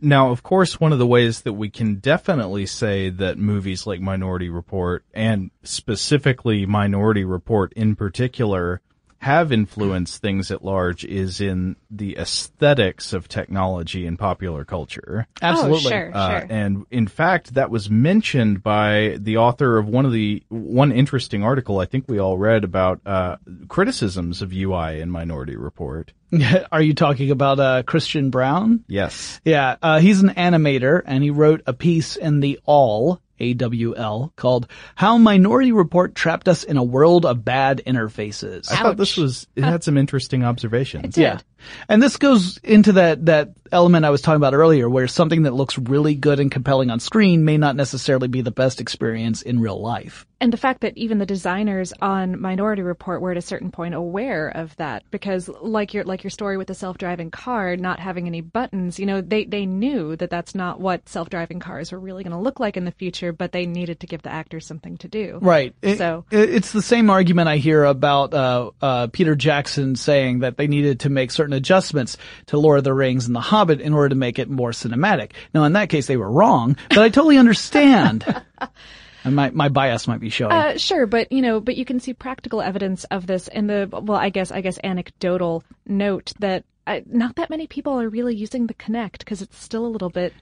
Now, 0.00 0.30
of 0.30 0.42
course, 0.42 0.78
one 0.78 0.92
of 0.92 0.98
the 0.98 1.06
ways 1.06 1.42
that 1.42 1.54
we 1.54 1.70
can 1.70 1.96
definitely 1.96 2.66
say 2.66 3.08
that 3.08 3.38
movies 3.38 3.86
like 3.86 4.00
Minority 4.00 4.50
Report 4.50 5.04
and 5.14 5.50
specifically 5.62 6.66
Minority 6.66 7.24
Report 7.24 7.72
in 7.72 7.96
particular 7.96 8.82
have 9.26 9.50
influenced 9.52 10.22
things 10.22 10.50
at 10.50 10.64
large 10.64 11.04
is 11.04 11.40
in 11.40 11.74
the 11.90 12.16
aesthetics 12.16 13.12
of 13.12 13.28
technology 13.28 14.06
and 14.06 14.18
popular 14.18 14.64
culture. 14.64 15.26
Absolutely. 15.42 15.86
Oh, 15.86 15.90
sure, 15.90 16.10
Uh, 16.14 16.30
sure. 16.40 16.46
and 16.48 16.84
in 16.90 17.06
fact, 17.08 17.54
that 17.54 17.68
was 17.70 17.90
mentioned 17.90 18.62
by 18.62 19.16
the 19.20 19.36
author 19.36 19.78
of 19.78 19.88
one 19.88 20.06
of 20.06 20.12
the 20.12 20.42
one 20.48 20.92
interesting 20.92 21.42
article 21.42 21.80
I 21.80 21.86
think 21.86 22.04
we 22.08 22.18
all 22.20 22.38
read 22.38 22.62
about 22.64 23.00
uh, 23.04 23.36
criticisms 23.68 24.42
of 24.42 24.52
UI 24.52 25.00
in 25.00 25.10
Minority 25.10 25.56
Report. 25.56 26.12
Are 26.72 26.82
you 26.82 26.94
talking 26.94 27.30
about 27.30 27.58
uh, 27.60 27.82
Christian 27.84 28.30
Brown? 28.30 28.84
Yes. 28.88 29.40
Yeah, 29.44 29.76
uh, 29.82 29.98
he's 30.00 30.22
an 30.22 30.30
animator, 30.30 31.02
and 31.04 31.22
he 31.22 31.30
wrote 31.30 31.62
a 31.66 31.72
piece 31.72 32.16
in 32.16 32.40
the 32.40 32.58
Awl 32.66 33.20
AWL 33.40 34.32
called 34.36 34.68
"How 34.94 35.18
Minority 35.18 35.72
Report 35.72 36.14
Trapped 36.14 36.48
Us 36.48 36.64
in 36.64 36.76
a 36.76 36.82
World 36.82 37.26
of 37.26 37.44
Bad 37.44 37.82
Interfaces." 37.86 38.70
I 38.70 38.76
thought 38.76 38.96
this 38.96 39.16
was 39.16 39.46
it 39.56 39.64
had 39.64 39.84
some 39.84 39.96
interesting 39.96 40.44
observations. 40.44 41.16
Yeah. 41.16 41.40
And 41.88 42.02
this 42.02 42.16
goes 42.16 42.58
into 42.58 42.92
that, 42.92 43.26
that 43.26 43.50
element 43.72 44.04
I 44.04 44.10
was 44.10 44.22
talking 44.22 44.36
about 44.36 44.54
earlier 44.54 44.88
where 44.88 45.08
something 45.08 45.42
that 45.42 45.54
looks 45.54 45.76
really 45.76 46.14
good 46.14 46.38
and 46.38 46.50
compelling 46.50 46.90
on 46.90 47.00
screen 47.00 47.44
may 47.44 47.56
not 47.56 47.74
necessarily 47.76 48.28
be 48.28 48.40
the 48.40 48.50
best 48.52 48.80
experience 48.80 49.42
in 49.42 49.58
real 49.60 49.80
life. 49.80 50.24
and 50.40 50.52
the 50.52 50.56
fact 50.58 50.82
that 50.82 50.96
even 50.98 51.18
the 51.18 51.26
designers 51.26 51.92
on 52.00 52.38
Minority 52.40 52.82
Report 52.82 53.20
were 53.22 53.30
at 53.32 53.36
a 53.38 53.42
certain 53.42 53.70
point 53.70 53.94
aware 53.94 54.48
of 54.48 54.76
that, 54.76 55.02
because 55.10 55.48
like 55.48 55.94
your 55.94 56.04
like 56.04 56.22
your 56.22 56.30
story 56.30 56.58
with 56.58 56.68
the 56.68 56.74
self-driving 56.74 57.30
car 57.30 57.74
not 57.76 57.98
having 57.98 58.26
any 58.26 58.42
buttons, 58.42 58.98
you 59.00 59.06
know, 59.06 59.20
they 59.22 59.44
they 59.46 59.64
knew 59.66 60.14
that 60.16 60.28
that's 60.30 60.54
not 60.54 60.78
what 60.78 61.08
self-driving 61.08 61.58
cars 61.58 61.90
were 61.90 61.98
really 61.98 62.22
going 62.22 62.32
to 62.36 62.38
look 62.38 62.60
like 62.60 62.76
in 62.76 62.84
the 62.84 62.92
future, 62.92 63.32
but 63.32 63.50
they 63.52 63.64
needed 63.66 64.00
to 64.00 64.06
give 64.06 64.22
the 64.22 64.30
actors 64.30 64.66
something 64.66 64.98
to 64.98 65.08
do. 65.08 65.38
Right. 65.40 65.74
So 65.96 66.24
it- 66.30 66.50
it's 66.50 66.72
the 66.72 66.82
same 66.82 67.08
argument 67.10 67.48
I 67.48 67.56
hear 67.56 67.84
about 67.84 68.32
uh, 68.34 68.70
uh, 68.82 69.06
Peter 69.08 69.34
Jackson 69.34 69.96
saying 69.96 70.40
that 70.40 70.56
they 70.58 70.66
needed 70.68 71.00
to 71.00 71.08
make 71.10 71.30
certain 71.30 71.45
adjustments 71.54 72.16
to 72.46 72.58
Lord 72.58 72.78
of 72.78 72.84
the 72.84 72.94
Rings 72.94 73.26
and 73.26 73.34
The 73.34 73.40
Hobbit 73.40 73.80
in 73.80 73.92
order 73.92 74.10
to 74.10 74.14
make 74.14 74.38
it 74.38 74.48
more 74.48 74.70
cinematic. 74.70 75.32
Now, 75.54 75.64
in 75.64 75.72
that 75.74 75.88
case, 75.88 76.06
they 76.06 76.16
were 76.16 76.30
wrong, 76.30 76.76
but 76.88 76.98
I 76.98 77.08
totally 77.08 77.38
understand. 77.38 78.24
and 79.24 79.34
my 79.34 79.50
my 79.50 79.68
bias 79.68 80.06
might 80.06 80.20
be 80.20 80.30
showing. 80.30 80.52
Uh, 80.52 80.78
sure, 80.78 81.06
but 81.06 81.30
you 81.32 81.42
know, 81.42 81.60
but 81.60 81.76
you 81.76 81.84
can 81.84 82.00
see 82.00 82.14
practical 82.14 82.62
evidence 82.62 83.04
of 83.04 83.26
this 83.26 83.48
in 83.48 83.66
the 83.66 83.88
well, 83.90 84.18
I 84.18 84.30
guess, 84.30 84.52
I 84.52 84.60
guess, 84.60 84.78
anecdotal 84.82 85.64
note 85.86 86.32
that 86.38 86.64
uh, 86.86 87.00
not 87.06 87.36
that 87.36 87.50
many 87.50 87.66
people 87.66 88.00
are 88.00 88.08
really 88.08 88.34
using 88.34 88.66
the 88.66 88.74
Kinect 88.74 89.18
because 89.18 89.42
it's 89.42 89.60
still 89.60 89.84
a 89.84 89.88
little 89.88 90.10
bit 90.10 90.32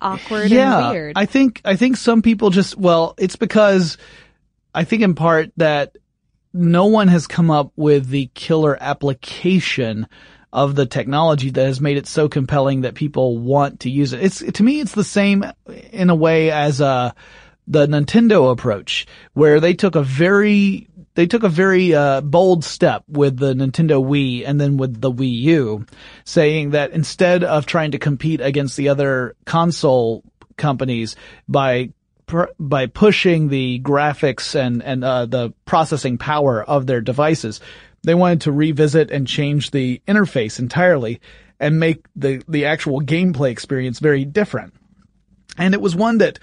awkward 0.00 0.50
yeah, 0.50 0.86
and 0.86 0.90
weird. 0.90 1.12
I 1.16 1.26
think 1.26 1.60
I 1.64 1.76
think 1.76 1.96
some 1.96 2.22
people 2.22 2.50
just 2.50 2.76
well, 2.76 3.14
it's 3.18 3.36
because 3.36 3.96
I 4.74 4.84
think 4.84 5.02
in 5.02 5.14
part 5.14 5.52
that 5.56 5.96
no 6.52 6.86
one 6.86 7.08
has 7.08 7.26
come 7.26 7.50
up 7.50 7.72
with 7.76 8.08
the 8.08 8.30
killer 8.34 8.76
application 8.80 10.06
of 10.52 10.74
the 10.74 10.86
technology 10.86 11.50
that 11.50 11.64
has 11.64 11.80
made 11.80 11.96
it 11.96 12.06
so 12.06 12.28
compelling 12.28 12.80
that 12.80 12.94
people 12.94 13.38
want 13.38 13.80
to 13.80 13.90
use 13.90 14.12
it. 14.12 14.22
It's 14.22 14.38
to 14.40 14.62
me 14.62 14.80
it's 14.80 14.94
the 14.94 15.04
same 15.04 15.44
in 15.92 16.10
a 16.10 16.14
way 16.14 16.50
as 16.50 16.80
uh 16.80 17.12
the 17.68 17.86
Nintendo 17.86 18.50
approach 18.50 19.06
where 19.34 19.60
they 19.60 19.74
took 19.74 19.94
a 19.94 20.02
very 20.02 20.88
they 21.14 21.26
took 21.26 21.42
a 21.42 21.48
very 21.48 21.94
uh, 21.94 22.20
bold 22.20 22.64
step 22.64 23.04
with 23.08 23.36
the 23.36 23.52
Nintendo 23.54 24.02
Wii 24.02 24.44
and 24.46 24.60
then 24.60 24.76
with 24.76 25.00
the 25.00 25.10
Wii 25.10 25.32
U, 25.40 25.86
saying 26.24 26.70
that 26.70 26.92
instead 26.92 27.44
of 27.44 27.66
trying 27.66 27.90
to 27.90 27.98
compete 27.98 28.40
against 28.40 28.76
the 28.76 28.88
other 28.88 29.34
console 29.44 30.24
companies 30.56 31.16
by 31.48 31.90
pr- 32.30 32.44
by 32.58 32.86
pushing 32.86 33.48
the 33.48 33.80
graphics 33.80 34.54
and 34.54 34.82
and 34.82 35.04
uh, 35.04 35.26
the 35.26 35.52
processing 35.66 36.16
power 36.16 36.62
of 36.62 36.86
their 36.86 37.00
devices, 37.00 37.60
they 38.02 38.14
wanted 38.14 38.42
to 38.42 38.52
revisit 38.52 39.10
and 39.10 39.26
change 39.26 39.72
the 39.72 40.00
interface 40.08 40.58
entirely 40.58 41.20
and 41.58 41.78
make 41.78 42.06
the 42.16 42.42
the 42.48 42.64
actual 42.64 43.02
gameplay 43.02 43.50
experience 43.50 43.98
very 43.98 44.24
different. 44.24 44.72
And 45.58 45.74
it 45.74 45.80
was 45.80 45.94
one 45.94 46.18
that 46.18 46.38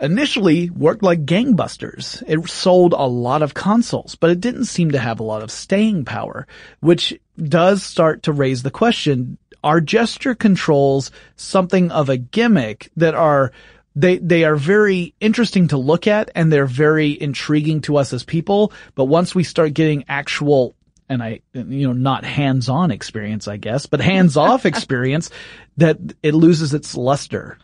initially 0.00 0.70
worked 0.70 1.02
like 1.02 1.26
gangbusters. 1.26 2.22
It 2.26 2.48
sold 2.48 2.92
a 2.92 3.06
lot 3.06 3.42
of 3.42 3.54
consoles, 3.54 4.14
but 4.14 4.30
it 4.30 4.40
didn't 4.40 4.66
seem 4.66 4.92
to 4.92 4.98
have 4.98 5.20
a 5.20 5.24
lot 5.24 5.42
of 5.42 5.50
staying 5.50 6.04
power, 6.04 6.46
which 6.80 7.18
does 7.36 7.82
start 7.82 8.22
to 8.24 8.32
raise 8.32 8.62
the 8.62 8.70
question, 8.70 9.38
are 9.64 9.80
gesture 9.80 10.34
controls 10.34 11.10
something 11.34 11.90
of 11.90 12.08
a 12.08 12.16
gimmick 12.16 12.90
that 12.96 13.14
are 13.14 13.52
they 13.96 14.18
they 14.18 14.44
are 14.44 14.56
very 14.56 15.14
interesting 15.18 15.68
to 15.68 15.78
look 15.78 16.06
at 16.06 16.30
and 16.34 16.52
they're 16.52 16.66
very 16.66 17.20
intriguing 17.20 17.80
to 17.82 17.96
us 17.96 18.12
as 18.12 18.22
people, 18.22 18.72
but 18.94 19.06
once 19.06 19.34
we 19.34 19.42
start 19.42 19.74
getting 19.74 20.04
actual 20.08 20.76
and 21.08 21.22
I, 21.22 21.40
you 21.54 21.86
know, 21.86 21.92
not 21.92 22.24
hands-on 22.24 22.90
experience, 22.90 23.46
I 23.48 23.56
guess, 23.56 23.86
but 23.86 24.00
hands-off 24.00 24.66
experience, 24.66 25.30
that 25.76 25.98
it 26.22 26.34
loses 26.34 26.74
its 26.74 26.96
luster. 26.96 27.58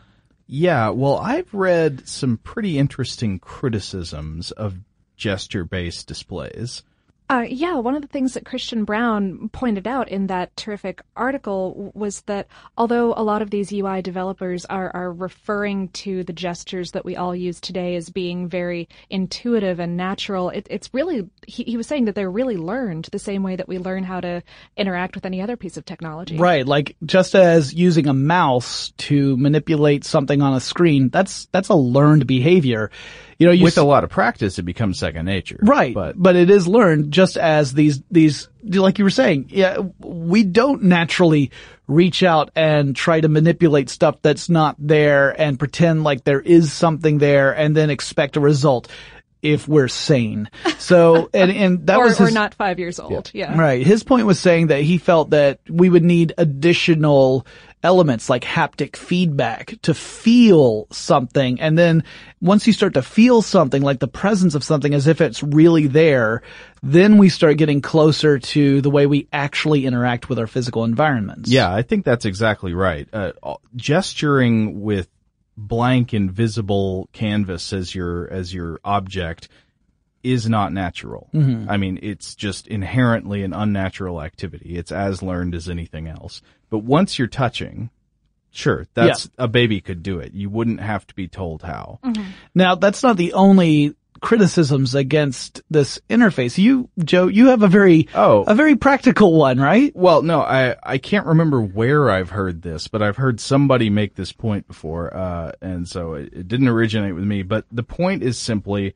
Yeah, 0.47 0.91
well, 0.91 1.17
I've 1.17 1.53
read 1.53 2.07
some 2.07 2.37
pretty 2.39 2.79
interesting 2.79 3.41
criticisms 3.41 4.53
of 4.53 4.79
gesture-based 5.17 6.07
displays. 6.07 6.83
Uh, 7.33 7.47
yeah, 7.49 7.79
one 7.79 7.95
of 7.95 8.03
the 8.03 8.09
things 8.09 8.35
that 8.35 8.45
Christian 8.45 8.85
Brown 8.85 9.49
pointed 9.55 9.87
out 9.87 10.11
in 10.11 10.27
that 10.27 10.55
terrific 10.55 11.01
article 11.17 11.91
was 11.95 12.21
that 12.23 12.47
although 12.77 13.15
a 13.17 13.23
lot 13.23 13.41
of 13.41 13.49
these 13.49 13.73
UI 13.73 14.03
developers 14.03 14.67
are, 14.67 14.95
are 14.95 15.11
referring 15.11 15.89
to 15.89 16.25
the 16.25 16.35
gestures 16.35 16.91
that 16.91 17.07
we 17.07 17.17
all 17.17 17.35
use 17.35 17.59
today 17.59 17.97
as 17.97 18.11
being 18.11 18.51
very 18.51 18.87
intuitive 19.09 19.81
and 19.81 19.97
natural, 19.97 20.51
it, 20.51 20.67
it's 20.69 20.93
really, 20.93 21.27
he, 21.47 21.63
he 21.63 21.79
was 21.79 21.87
saying 21.87 22.05
that 22.05 22.15
they're 22.15 22.31
really 22.31 22.59
learned 22.59 23.09
the 23.13 23.19
same 23.19 23.43
way 23.43 23.57
that 23.57 23.67
we 23.67 23.79
learn 23.79 24.05
how 24.05 24.21
to 24.21 24.43
interact 24.77 25.15
with 25.15 25.25
any 25.25 25.41
other 25.41 25.57
piece 25.57 25.79
of 25.79 25.87
technology. 25.87 26.37
Right, 26.37 26.67
like 26.67 26.97
just 27.07 27.35
as 27.35 27.73
using 27.73 28.09
a 28.09 28.15
mouse 28.15 28.93
to 28.99 29.39
manipulate 29.39 30.05
something 30.05 30.43
on 30.43 30.53
a 30.53 30.61
screen, 30.61 31.09
that's 31.09 31.47
that's 31.47 31.71
a 31.71 31.75
learned 31.75 32.27
behavior. 32.27 32.91
You 33.43 33.49
know, 33.49 33.55
you 33.55 33.65
with 33.65 33.77
a 33.77 33.83
lot 33.83 34.05
of 34.05 34.11
practice, 34.11 34.61
it 34.61 34.63
becomes 34.63 35.01
second 35.01 35.27
nature. 35.27 35.59
Right. 35.61 35.93
But, 35.93 36.15
but 36.17 36.37
it 36.37 36.49
is 36.49 36.69
learned 36.69 37.13
just 37.13 37.37
as 37.37 37.75
these, 37.75 38.01
these, 38.09 38.49
like 38.63 39.01
you 39.01 39.05
were 39.05 39.11
saying, 39.11 39.47
yeah, 39.49 39.79
we 39.99 40.45
don't 40.45 40.85
naturally 40.85 41.51
reach 41.89 42.23
out 42.23 42.53
and 42.55 42.95
try 42.95 43.21
to 43.21 43.29
manipulate 43.29 43.91
stuff 43.91 44.23
that's 44.23 44.49
not 44.49 44.77
there 44.79 45.31
and 45.41 45.59
pretend 45.59 46.05
like 46.05 46.23
there 46.23 46.41
is 46.41 46.73
something 46.73 47.19
there 47.19 47.51
and 47.51 47.77
then 47.77 47.91
expect 47.91 48.37
a 48.37 48.41
result 48.41 48.87
if 49.43 49.67
we're 49.67 49.89
sane. 49.89 50.49
So, 50.79 51.29
and, 51.35 51.51
and 51.51 51.87
that 51.89 51.99
or, 51.99 52.05
was 52.05 52.19
his, 52.19 52.31
or 52.31 52.33
not 52.33 52.55
five 52.55 52.79
years 52.79 53.01
old. 53.01 53.33
Yeah. 53.35 53.55
yeah. 53.55 53.61
Right. 53.61 53.85
His 53.85 54.05
point 54.05 54.25
was 54.25 54.39
saying 54.39 54.69
that 54.69 54.83
he 54.83 54.99
felt 54.99 55.31
that 55.31 55.59
we 55.69 55.91
would 55.91 56.05
need 56.05 56.33
additional 56.39 57.45
elements 57.83 58.31
like 58.31 58.43
haptic 58.43 58.97
feedback 58.97 59.75
to 59.83 59.95
feel 59.95 60.87
something. 60.91 61.61
And 61.61 61.77
then 61.77 62.05
once 62.41 62.67
you 62.67 62.73
start 62.73 62.95
to 62.95 63.03
feel 63.03 63.43
something 63.43 63.83
like 63.83 63.99
the 63.99 64.09
presence 64.09 64.55
of 64.55 64.65
something 64.65 64.95
as 64.95 65.07
if 65.07 65.21
it's 65.21 65.43
really 65.43 65.89
there, 65.89 66.43
then 66.83 67.19
we 67.19 67.29
start 67.29 67.57
getting 67.57 67.81
closer 67.81 68.39
to 68.39 68.81
the 68.81 68.91
way 68.91 69.07
we 69.07 69.29
actually 69.33 69.87
interact 69.87 70.29
with 70.29 70.39
our 70.39 70.47
physical 70.47 70.85
environments. 70.85 71.51
Yeah, 71.51 71.73
I 71.73 71.83
think 71.83 72.05
that's 72.05 72.25
exactly 72.25 72.75
right. 72.75 73.09
Uh, 73.13 73.33
gesturing 73.75 74.83
with 74.83 75.09
blank 75.57 76.15
invisible 76.15 77.09
canvas 77.13 77.73
as 77.73 77.95
your 77.95 78.31
as 78.31 78.55
your 78.55 78.81
object 78.85 79.49
is 80.23 80.49
not 80.49 80.73
natural. 80.73 81.29
Mm-hmm. 81.35 81.69
I 81.69 81.77
mean, 81.77 81.99
it's 82.03 82.35
just 82.35 82.69
inherently 82.69 83.43
an 83.43 83.53
unnatural 83.53 84.23
activity. 84.23 84.77
It's 84.77 84.93
as 84.93 85.23
learned 85.23 85.55
as 85.55 85.69
anything 85.69 86.07
else. 86.07 86.43
But 86.73 86.85
once 86.85 87.19
you're 87.19 87.29
touching, 87.29 87.91
sure, 88.51 88.87
that's 88.95 89.27
yeah. 89.27 89.45
a 89.45 89.47
baby 89.47 89.83
could 89.83 90.03
do 90.03 90.21
it. 90.21 90.33
You 90.33 90.49
wouldn't 90.49 90.81
have 90.81 91.07
to 91.09 91.15
be 91.15 91.29
told 91.29 91.61
how. 91.61 91.99
Mm-hmm. 92.03 92.31
Now, 92.55 92.77
that's 92.77 93.03
not 93.03 93.19
the 93.19 93.35
only 93.35 93.95
criticisms 94.23 94.95
against 94.95 95.61
this 95.69 96.01
interface. 96.09 96.57
You, 96.57 96.89
Joe, 97.05 97.27
you 97.27 97.49
have 97.49 97.63
a 97.63 97.69
very, 97.69 98.09
oh, 98.15 98.45
a 98.45 98.55
very 98.55 98.75
practical 98.75 99.35
one, 99.37 99.61
right? 99.61 99.95
Well, 99.95 100.23
no, 100.23 100.41
I, 100.41 100.77
I 100.83 100.97
can't 100.97 101.27
remember 101.27 101.61
where 101.61 102.09
I've 102.09 102.31
heard 102.31 102.63
this, 102.63 102.89
but 102.89 103.03
I've 103.03 103.19
heard 103.19 103.39
somebody 103.39 103.91
make 103.91 104.15
this 104.15 104.33
point 104.33 104.67
before. 104.67 105.15
Uh, 105.15 105.53
and 105.61 105.87
so 105.87 106.15
it, 106.15 106.33
it 106.33 106.49
didn't 106.49 106.69
originate 106.69 107.15
with 107.15 107.25
me, 107.25 107.43
but 107.43 107.67
the 107.71 107.83
point 107.83 108.23
is 108.23 108.39
simply, 108.39 108.95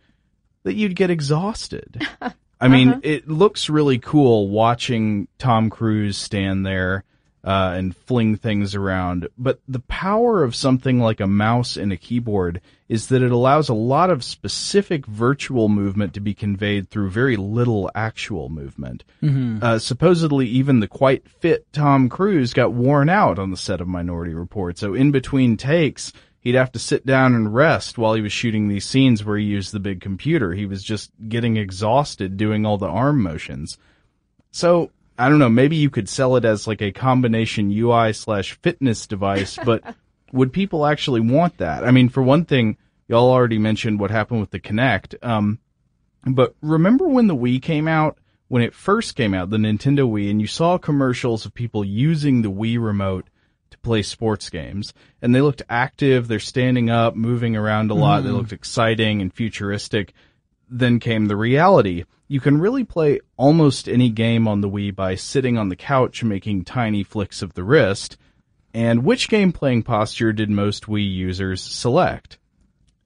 that 0.62 0.76
you'd 0.76 0.96
get 0.96 1.10
exhausted. 1.10 2.00
I 2.60 2.68
mean, 2.68 2.88
uh-huh. 2.88 3.00
it 3.02 3.28
looks 3.28 3.68
really 3.68 3.98
cool 3.98 4.48
watching 4.48 5.28
Tom 5.36 5.68
Cruise 5.68 6.16
stand 6.16 6.64
there 6.64 7.04
uh, 7.46 7.74
and 7.76 7.96
fling 7.96 8.36
things 8.36 8.74
around, 8.74 9.28
but 9.38 9.60
the 9.68 9.80
power 9.80 10.42
of 10.42 10.56
something 10.56 10.98
like 10.98 11.20
a 11.20 11.28
mouse 11.28 11.76
and 11.76 11.92
a 11.92 11.96
keyboard 11.96 12.60
is 12.88 13.06
that 13.06 13.22
it 13.22 13.30
allows 13.30 13.68
a 13.68 13.74
lot 13.74 14.10
of 14.10 14.24
specific 14.24 15.06
virtual 15.06 15.68
movement 15.68 16.12
to 16.14 16.20
be 16.20 16.34
conveyed 16.34 16.90
through 16.90 17.08
very 17.08 17.36
little 17.36 17.88
actual 17.94 18.48
movement. 18.48 19.04
Mm-hmm. 19.22 19.62
Uh, 19.62 19.78
supposedly, 19.78 20.48
even 20.48 20.80
the 20.80 20.88
quite 20.88 21.28
fit 21.28 21.72
Tom 21.72 22.08
Cruise 22.08 22.52
got 22.52 22.72
worn 22.72 23.08
out 23.08 23.38
on 23.38 23.52
the 23.52 23.56
set 23.56 23.80
of 23.80 23.86
Minority 23.86 24.34
Report, 24.34 24.76
so 24.76 24.94
in 24.94 25.12
between 25.12 25.56
takes 25.56 26.12
he'd 26.40 26.56
have 26.56 26.72
to 26.72 26.80
sit 26.80 27.06
down 27.06 27.36
and 27.36 27.54
rest 27.54 27.96
while 27.96 28.14
he 28.14 28.22
was 28.22 28.32
shooting 28.32 28.66
these 28.66 28.84
scenes 28.84 29.24
where 29.24 29.36
he 29.36 29.44
used 29.44 29.72
the 29.72 29.80
big 29.80 30.00
computer. 30.00 30.52
He 30.52 30.66
was 30.66 30.82
just 30.82 31.12
getting 31.28 31.56
exhausted 31.56 32.36
doing 32.36 32.66
all 32.66 32.78
the 32.78 32.86
arm 32.86 33.22
motions. 33.22 33.78
So, 34.50 34.90
I 35.18 35.28
don't 35.28 35.38
know, 35.38 35.48
maybe 35.48 35.76
you 35.76 35.90
could 35.90 36.08
sell 36.08 36.36
it 36.36 36.44
as 36.44 36.66
like 36.66 36.82
a 36.82 36.92
combination 36.92 37.70
UI 37.70 38.12
slash 38.12 38.58
fitness 38.62 39.06
device, 39.06 39.58
but 39.64 39.82
would 40.32 40.52
people 40.52 40.86
actually 40.86 41.20
want 41.20 41.58
that? 41.58 41.84
I 41.84 41.90
mean, 41.90 42.08
for 42.08 42.22
one 42.22 42.44
thing, 42.44 42.76
y'all 43.08 43.30
already 43.30 43.58
mentioned 43.58 44.00
what 44.00 44.10
happened 44.10 44.40
with 44.40 44.50
the 44.50 44.60
Kinect. 44.60 45.14
Um, 45.24 45.58
but 46.26 46.54
remember 46.60 47.06
when 47.06 47.26
the 47.26 47.36
Wii 47.36 47.62
came 47.62 47.88
out? 47.88 48.18
When 48.48 48.62
it 48.62 48.74
first 48.74 49.16
came 49.16 49.34
out, 49.34 49.50
the 49.50 49.56
Nintendo 49.56 50.08
Wii, 50.08 50.30
and 50.30 50.40
you 50.40 50.46
saw 50.46 50.78
commercials 50.78 51.46
of 51.46 51.54
people 51.54 51.84
using 51.84 52.42
the 52.42 52.50
Wii 52.50 52.80
remote 52.80 53.28
to 53.70 53.78
play 53.78 54.02
sports 54.02 54.50
games. 54.50 54.94
And 55.20 55.34
they 55.34 55.40
looked 55.40 55.62
active. 55.68 56.28
They're 56.28 56.38
standing 56.38 56.88
up, 56.88 57.16
moving 57.16 57.56
around 57.56 57.90
a 57.90 57.94
lot. 57.94 58.22
Mm. 58.22 58.24
They 58.24 58.30
looked 58.30 58.52
exciting 58.52 59.20
and 59.20 59.34
futuristic. 59.34 60.12
Then 60.68 61.00
came 61.00 61.26
the 61.26 61.36
reality. 61.36 62.04
You 62.28 62.40
can 62.40 62.58
really 62.58 62.84
play 62.84 63.20
almost 63.36 63.88
any 63.88 64.08
game 64.08 64.48
on 64.48 64.60
the 64.60 64.68
Wii 64.68 64.94
by 64.94 65.14
sitting 65.14 65.56
on 65.56 65.68
the 65.68 65.76
couch 65.76 66.24
making 66.24 66.64
tiny 66.64 67.02
flicks 67.04 67.42
of 67.42 67.54
the 67.54 67.64
wrist. 67.64 68.16
And 68.74 69.04
which 69.04 69.28
game 69.28 69.52
playing 69.52 69.84
posture 69.84 70.32
did 70.32 70.50
most 70.50 70.86
Wii 70.86 71.10
users 71.10 71.62
select? 71.62 72.38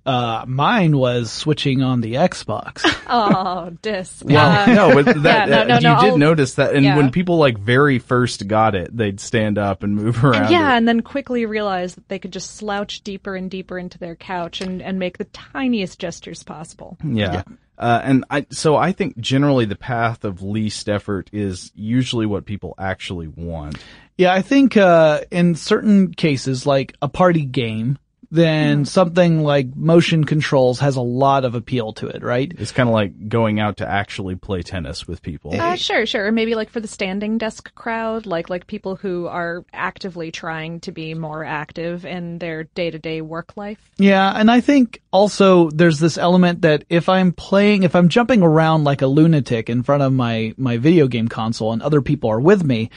Uh, 0.06 0.44
mine 0.48 0.96
was 0.96 1.30
switching 1.30 1.82
on 1.82 2.00
the 2.00 2.14
Xbox. 2.14 2.82
oh, 3.06 3.70
disc. 3.82 4.24
Well, 4.24 4.38
uh, 4.38 4.66
no, 4.66 5.02
but 5.02 5.22
that, 5.22 5.48
yeah, 5.48 5.64
no, 5.64 5.64
no, 5.64 5.74
you 5.74 5.80
no, 5.80 6.00
did 6.00 6.10
I'll, 6.10 6.18
notice 6.18 6.54
that, 6.54 6.74
and 6.74 6.84
yeah. 6.84 6.96
when 6.96 7.10
people 7.10 7.36
like 7.36 7.58
very 7.58 7.98
first 7.98 8.48
got 8.48 8.74
it, 8.74 8.96
they'd 8.96 9.20
stand 9.20 9.58
up 9.58 9.82
and 9.82 9.94
move 9.94 10.24
around. 10.24 10.50
Yeah, 10.50 10.72
it. 10.72 10.78
and 10.78 10.88
then 10.88 11.02
quickly 11.02 11.44
realize 11.44 11.94
that 11.94 12.08
they 12.08 12.18
could 12.18 12.32
just 12.32 12.56
slouch 12.56 13.02
deeper 13.02 13.36
and 13.36 13.50
deeper 13.50 13.78
into 13.78 13.98
their 13.98 14.16
couch 14.16 14.60
and, 14.60 14.80
and 14.80 14.98
make 14.98 15.18
the 15.18 15.24
tiniest 15.24 15.98
gestures 15.98 16.42
possible. 16.42 16.96
Yeah. 17.04 17.32
yeah. 17.32 17.42
Uh, 17.80 18.00
and 18.04 18.24
I, 18.28 18.46
so 18.50 18.76
I 18.76 18.92
think 18.92 19.18
generally 19.18 19.64
the 19.64 19.74
path 19.74 20.24
of 20.24 20.42
least 20.42 20.86
effort 20.86 21.30
is 21.32 21.72
usually 21.74 22.26
what 22.26 22.44
people 22.44 22.74
actually 22.78 23.26
want. 23.26 23.78
Yeah, 24.18 24.34
I 24.34 24.42
think, 24.42 24.76
uh, 24.76 25.22
in 25.30 25.54
certain 25.54 26.12
cases, 26.12 26.66
like 26.66 26.94
a 27.00 27.08
party 27.08 27.46
game, 27.46 27.98
then 28.30 28.84
something 28.84 29.42
like 29.42 29.74
motion 29.74 30.24
controls 30.24 30.78
has 30.80 30.96
a 30.96 31.00
lot 31.00 31.44
of 31.44 31.54
appeal 31.54 31.92
to 31.94 32.06
it, 32.06 32.22
right? 32.22 32.52
It's 32.58 32.70
kind 32.70 32.88
of 32.88 32.92
like 32.92 33.28
going 33.28 33.58
out 33.58 33.78
to 33.78 33.88
actually 33.88 34.36
play 34.36 34.62
tennis 34.62 35.08
with 35.08 35.20
people. 35.20 35.60
Uh, 35.60 35.74
sure, 35.74 36.06
sure. 36.06 36.26
Or 36.26 36.32
maybe 36.32 36.54
like 36.54 36.70
for 36.70 36.78
the 36.78 36.88
standing 36.88 37.38
desk 37.38 37.74
crowd, 37.74 38.26
like 38.26 38.48
like 38.48 38.68
people 38.68 38.94
who 38.94 39.26
are 39.26 39.64
actively 39.72 40.30
trying 40.30 40.80
to 40.80 40.92
be 40.92 41.14
more 41.14 41.44
active 41.44 42.04
in 42.04 42.38
their 42.38 42.64
day-to-day 42.64 43.20
work 43.20 43.56
life. 43.56 43.78
Yeah, 43.96 44.30
and 44.30 44.50
I 44.50 44.60
think 44.60 45.02
also 45.10 45.70
there's 45.70 45.98
this 45.98 46.16
element 46.16 46.62
that 46.62 46.84
if 46.88 47.08
I'm 47.08 47.32
playing, 47.32 47.82
if 47.82 47.96
I'm 47.96 48.08
jumping 48.08 48.42
around 48.42 48.84
like 48.84 49.02
a 49.02 49.08
lunatic 49.08 49.68
in 49.68 49.82
front 49.82 50.02
of 50.02 50.12
my 50.12 50.54
my 50.56 50.76
video 50.76 51.08
game 51.08 51.28
console 51.28 51.72
and 51.72 51.82
other 51.82 52.00
people 52.00 52.30
are 52.30 52.40
with 52.40 52.62
me, 52.62 52.90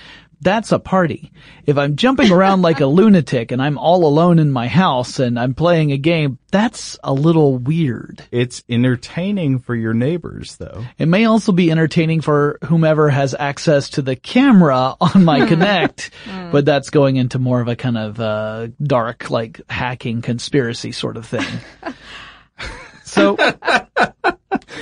that's 0.44 0.72
a 0.72 0.80
party. 0.80 1.32
If 1.66 1.78
I'm 1.78 1.96
jumping 1.96 2.32
around 2.32 2.62
like 2.62 2.82
a 2.82 2.86
lunatic 3.00 3.52
and 3.52 3.62
I'm 3.62 3.78
all 3.78 4.06
alone 4.06 4.40
in 4.40 4.52
my 4.52 4.68
house 4.68 5.20
and 5.20 5.40
I'm 5.40 5.54
playing 5.54 5.92
a 5.92 5.98
game, 5.98 6.38
that's 6.52 6.98
a 7.04 7.14
little 7.14 7.58
weird. 7.58 8.24
It's 8.32 8.64
entertaining 8.70 9.60
for 9.60 9.76
your 9.76 9.94
neighbors 9.94 10.58
though. 10.58 10.84
It 10.98 11.08
may 11.08 11.26
also 11.26 11.52
be 11.52 11.72
entertaining 11.72 12.22
for 12.22 12.60
whomever 12.66 13.10
has 13.10 13.34
access 13.38 13.90
to 13.92 14.02
the 14.02 14.16
camera 14.16 14.96
on 15.00 15.24
my 15.24 15.40
Kinect, 15.54 16.10
but 16.52 16.66
that's 16.66 16.90
going 16.90 17.16
into 17.16 17.40
more 17.40 17.62
of 17.62 17.68
a 17.68 17.76
kind 17.76 17.98
of 17.98 18.20
uh, 18.20 18.68
dark, 18.82 19.30
like 19.30 19.62
hacking 19.70 20.22
conspiracy 20.22 20.92
sort 20.92 21.18
of 21.18 21.26
thing. 21.26 21.60
so 23.04 23.38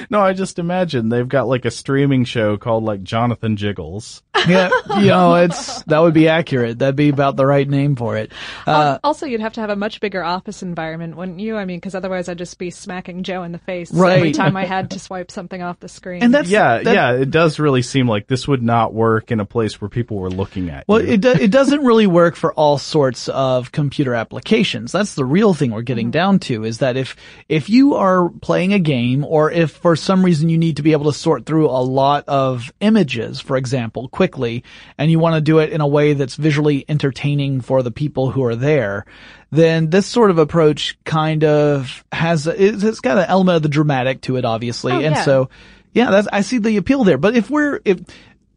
no, 0.10 0.22
I 0.22 0.34
just 0.34 0.60
imagine 0.60 1.10
they've 1.10 1.28
got 1.28 1.48
like 1.48 1.66
a 1.66 1.72
streaming 1.72 2.26
show 2.26 2.58
called 2.58 2.84
like 2.84 3.04
Jonathan 3.04 3.58
Jiggles. 3.58 4.22
Yeah, 4.48 4.70
you 5.00 5.08
know, 5.08 5.36
it's 5.36 5.84
that 5.84 6.00
would 6.00 6.14
be 6.14 6.28
accurate. 6.28 6.80
That'd 6.80 6.96
be 6.96 7.10
about 7.10 7.36
the 7.36 7.46
right 7.46 7.68
name 7.68 7.96
for 7.96 8.18
it. 8.18 8.32
Uh, 8.66 8.98
also, 9.04 9.26
you'd 9.26 9.42
have 9.42 9.54
to 9.54 9.62
have 9.62 9.70
a 9.70 9.76
much 9.76 10.00
bigger 10.00 10.24
office 10.24 10.64
environment, 10.64 11.16
wouldn't 11.16 11.40
you? 11.40 11.58
I 11.58 11.66
mean, 11.66 11.78
because 11.78 11.96
otherwise, 11.96 12.28
I'd 12.28 12.38
just 12.38 12.58
be 12.58 12.72
smacking 12.72 13.24
Joe 13.24 13.44
in 13.44 13.52
the 13.52 13.60
face 13.60 13.92
right. 13.92 14.18
every 14.18 14.32
time 14.32 14.58
I 14.58 14.66
had 14.66 14.92
to 14.92 15.00
swipe 15.00 15.30
something 15.30 15.62
off 15.62 15.80
the 15.80 15.90
screen. 15.90 16.24
And 16.24 16.34
that's 16.34 16.50
yeah, 16.50 16.82
that, 16.82 16.94
yeah. 16.94 17.12
It 17.14 17.30
does 17.30 17.60
really 17.60 17.82
seem 17.82 18.08
like 18.08 18.28
this 18.28 18.48
would 18.48 18.64
not 18.64 18.94
work 18.94 19.32
in 19.32 19.40
a 19.40 19.46
place 19.46 19.80
where 19.80 19.90
people 19.90 20.18
were 20.18 20.32
looking 20.32 20.70
at. 20.70 20.88
Well, 20.88 21.02
you. 21.02 21.14
it 21.14 21.22
do, 21.22 21.32
it 21.32 21.52
doesn't 21.52 21.84
really 21.84 22.08
work 22.08 22.36
for 22.36 22.54
all 22.54 22.78
sorts 22.78 23.28
of 23.30 23.72
computer 23.72 24.16
applications. 24.16 24.92
That's 24.92 25.16
the 25.16 25.26
real 25.26 25.54
thing 25.54 25.72
we're 25.72 25.82
getting 25.84 26.08
mm-hmm. 26.08 26.12
down 26.12 26.40
to 26.40 26.64
is 26.64 26.80
that 26.80 26.98
if 26.98 27.16
if 27.48 27.70
you 27.70 27.96
are 27.96 28.30
playing 28.42 28.74
a 28.74 28.80
game 28.80 29.24
or 29.24 29.52
if 29.52 29.72
for 29.72 29.91
some 29.96 30.24
reason 30.24 30.50
you 30.50 30.58
need 30.58 30.78
to 30.78 30.84
be 30.84 30.92
able 30.92 31.12
to 31.12 31.18
sort 31.18 31.46
through 31.46 31.68
a 31.68 31.84
lot 31.84 32.24
of 32.28 32.72
images, 32.80 33.40
for 33.40 33.58
example, 33.58 34.08
quickly, 34.10 34.64
and 34.98 35.10
you 35.10 35.20
want 35.20 35.36
to 35.36 35.42
do 35.42 35.60
it 35.60 35.72
in 35.72 35.82
a 35.82 35.88
way 35.88 36.14
that's 36.14 36.36
visually 36.36 36.86
entertaining 36.88 37.62
for 37.62 37.84
the 37.84 37.92
people 37.92 38.32
who 38.32 38.44
are 38.44 38.56
there, 38.56 39.06
then 39.52 39.90
this 39.90 40.08
sort 40.08 40.32
of 40.32 40.38
approach 40.38 40.98
kind 41.04 41.44
of 41.44 42.04
has, 42.12 42.48
it's 42.48 43.00
got 43.00 43.18
an 43.18 43.26
element 43.28 43.58
of 43.58 43.64
the 43.64 43.70
dramatic 43.70 44.22
to 44.22 44.38
it, 44.38 44.46
obviously. 44.46 44.94
Oh, 44.94 45.00
and 45.00 45.18
so 45.18 45.50
Yeah, 45.94 46.12
that's, 46.12 46.28
I 46.32 46.42
see 46.42 46.58
the 46.58 46.78
appeal 46.78 47.04
there. 47.04 47.18
But 47.18 47.36
if 47.36 47.50
we're, 47.50 47.82
if, 47.84 48.00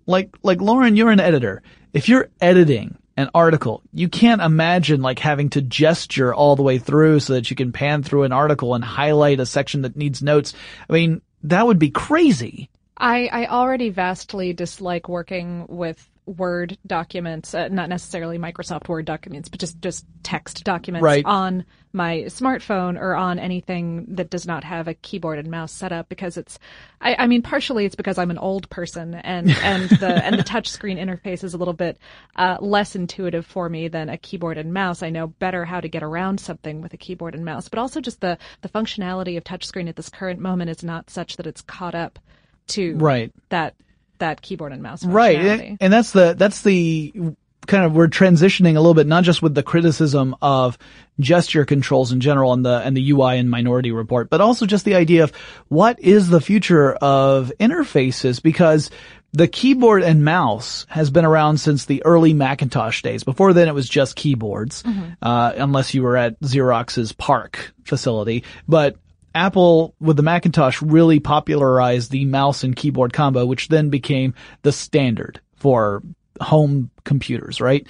like, 0.06 0.36
like 0.42 0.60
Lauren, 0.60 0.96
you're 0.96 1.10
an 1.10 1.20
editor. 1.20 1.62
If 1.92 2.08
you're 2.08 2.28
editing 2.40 2.96
an 3.16 3.30
article, 3.34 3.82
you 3.92 4.08
can't 4.08 4.42
imagine 4.42 5.02
like 5.02 5.18
having 5.18 5.50
to 5.50 5.62
gesture 5.62 6.34
all 6.34 6.56
the 6.56 6.62
way 6.62 6.78
through 6.78 7.20
so 7.20 7.34
that 7.34 7.50
you 7.50 7.56
can 7.56 7.72
pan 7.72 8.02
through 8.02 8.24
an 8.24 8.32
article 8.32 8.74
and 8.74 8.84
highlight 8.84 9.40
a 9.40 9.46
section 9.46 9.82
that 9.82 9.96
needs 9.96 10.22
notes. 10.22 10.52
I 10.88 10.92
mean, 10.92 11.22
that 11.44 11.66
would 11.66 11.78
be 11.78 11.90
crazy. 11.90 12.70
I, 12.96 13.26
I 13.26 13.46
already 13.46 13.90
vastly 13.90 14.52
dislike 14.52 15.08
working 15.08 15.66
with 15.68 16.08
Word 16.26 16.78
documents, 16.86 17.54
uh, 17.54 17.68
not 17.68 17.88
necessarily 17.88 18.38
Microsoft 18.38 18.88
Word 18.88 19.04
documents, 19.04 19.48
but 19.48 19.60
just, 19.60 19.80
just 19.80 20.06
text 20.22 20.64
documents 20.64 21.02
right. 21.02 21.24
on 21.24 21.64
my 21.92 22.24
smartphone 22.26 22.98
or 22.98 23.14
on 23.14 23.38
anything 23.38 24.06
that 24.16 24.30
does 24.30 24.46
not 24.46 24.64
have 24.64 24.88
a 24.88 24.94
keyboard 24.94 25.38
and 25.38 25.50
mouse 25.50 25.70
setup 25.70 26.08
because 26.08 26.36
it's, 26.36 26.58
I, 27.00 27.14
I 27.20 27.26
mean, 27.26 27.42
partially 27.42 27.84
it's 27.84 27.94
because 27.94 28.18
I'm 28.18 28.30
an 28.30 28.38
old 28.38 28.68
person 28.70 29.14
and, 29.14 29.50
and 29.62 29.88
the, 29.90 30.24
and 30.24 30.38
the 30.38 30.42
touchscreen 30.42 30.98
interface 30.98 31.44
is 31.44 31.54
a 31.54 31.58
little 31.58 31.74
bit, 31.74 31.98
uh, 32.36 32.56
less 32.60 32.96
intuitive 32.96 33.46
for 33.46 33.68
me 33.68 33.88
than 33.88 34.08
a 34.08 34.18
keyboard 34.18 34.58
and 34.58 34.72
mouse. 34.72 35.02
I 35.02 35.10
know 35.10 35.28
better 35.28 35.64
how 35.64 35.80
to 35.80 35.88
get 35.88 36.02
around 36.02 36.40
something 36.40 36.80
with 36.80 36.94
a 36.94 36.98
keyboard 36.98 37.34
and 37.34 37.44
mouse, 37.44 37.68
but 37.68 37.78
also 37.78 38.00
just 38.00 38.20
the, 38.20 38.38
the 38.62 38.68
functionality 38.68 39.36
of 39.36 39.44
touchscreen 39.44 39.88
at 39.88 39.96
this 39.96 40.08
current 40.08 40.40
moment 40.40 40.70
is 40.70 40.82
not 40.82 41.10
such 41.10 41.36
that 41.36 41.46
it's 41.46 41.62
caught 41.62 41.94
up 41.94 42.18
to 42.66 42.96
right. 42.96 43.32
that 43.50 43.74
that 44.18 44.42
keyboard 44.42 44.72
and 44.72 44.82
mouse. 44.82 45.04
Right. 45.04 45.38
And, 45.38 45.78
and 45.80 45.92
that's 45.92 46.12
the, 46.12 46.34
that's 46.36 46.62
the 46.62 47.12
kind 47.66 47.84
of, 47.84 47.94
we're 47.94 48.08
transitioning 48.08 48.76
a 48.76 48.80
little 48.80 48.94
bit, 48.94 49.06
not 49.06 49.24
just 49.24 49.42
with 49.42 49.54
the 49.54 49.62
criticism 49.62 50.36
of 50.42 50.78
gesture 51.20 51.64
controls 51.64 52.12
in 52.12 52.20
general 52.20 52.52
and 52.52 52.64
the, 52.64 52.80
and 52.84 52.96
the 52.96 53.10
UI 53.10 53.38
and 53.38 53.50
minority 53.50 53.92
report, 53.92 54.30
but 54.30 54.40
also 54.40 54.66
just 54.66 54.84
the 54.84 54.94
idea 54.94 55.24
of 55.24 55.32
what 55.68 56.00
is 56.00 56.28
the 56.28 56.40
future 56.40 56.92
of 56.94 57.52
interfaces 57.58 58.42
because 58.42 58.90
the 59.34 59.48
keyboard 59.48 60.04
and 60.04 60.24
mouse 60.24 60.86
has 60.88 61.10
been 61.10 61.24
around 61.24 61.58
since 61.58 61.86
the 61.86 62.04
early 62.04 62.32
Macintosh 62.32 63.02
days. 63.02 63.24
Before 63.24 63.52
then, 63.52 63.66
it 63.66 63.74
was 63.74 63.88
just 63.88 64.14
keyboards, 64.14 64.84
mm-hmm. 64.84 65.12
uh, 65.20 65.52
unless 65.56 65.92
you 65.92 66.04
were 66.04 66.16
at 66.16 66.40
Xerox's 66.40 67.12
PARC 67.12 67.72
facility. 67.82 68.44
But 68.68 68.96
Apple 69.34 69.94
with 70.00 70.16
the 70.16 70.22
Macintosh 70.22 70.80
really 70.82 71.20
popularized 71.20 72.10
the 72.10 72.24
mouse 72.24 72.64
and 72.64 72.76
keyboard 72.76 73.12
combo, 73.12 73.44
which 73.44 73.68
then 73.68 73.90
became 73.90 74.34
the 74.62 74.72
standard 74.72 75.40
for 75.56 76.02
home 76.40 76.90
computers, 77.04 77.60
right? 77.60 77.86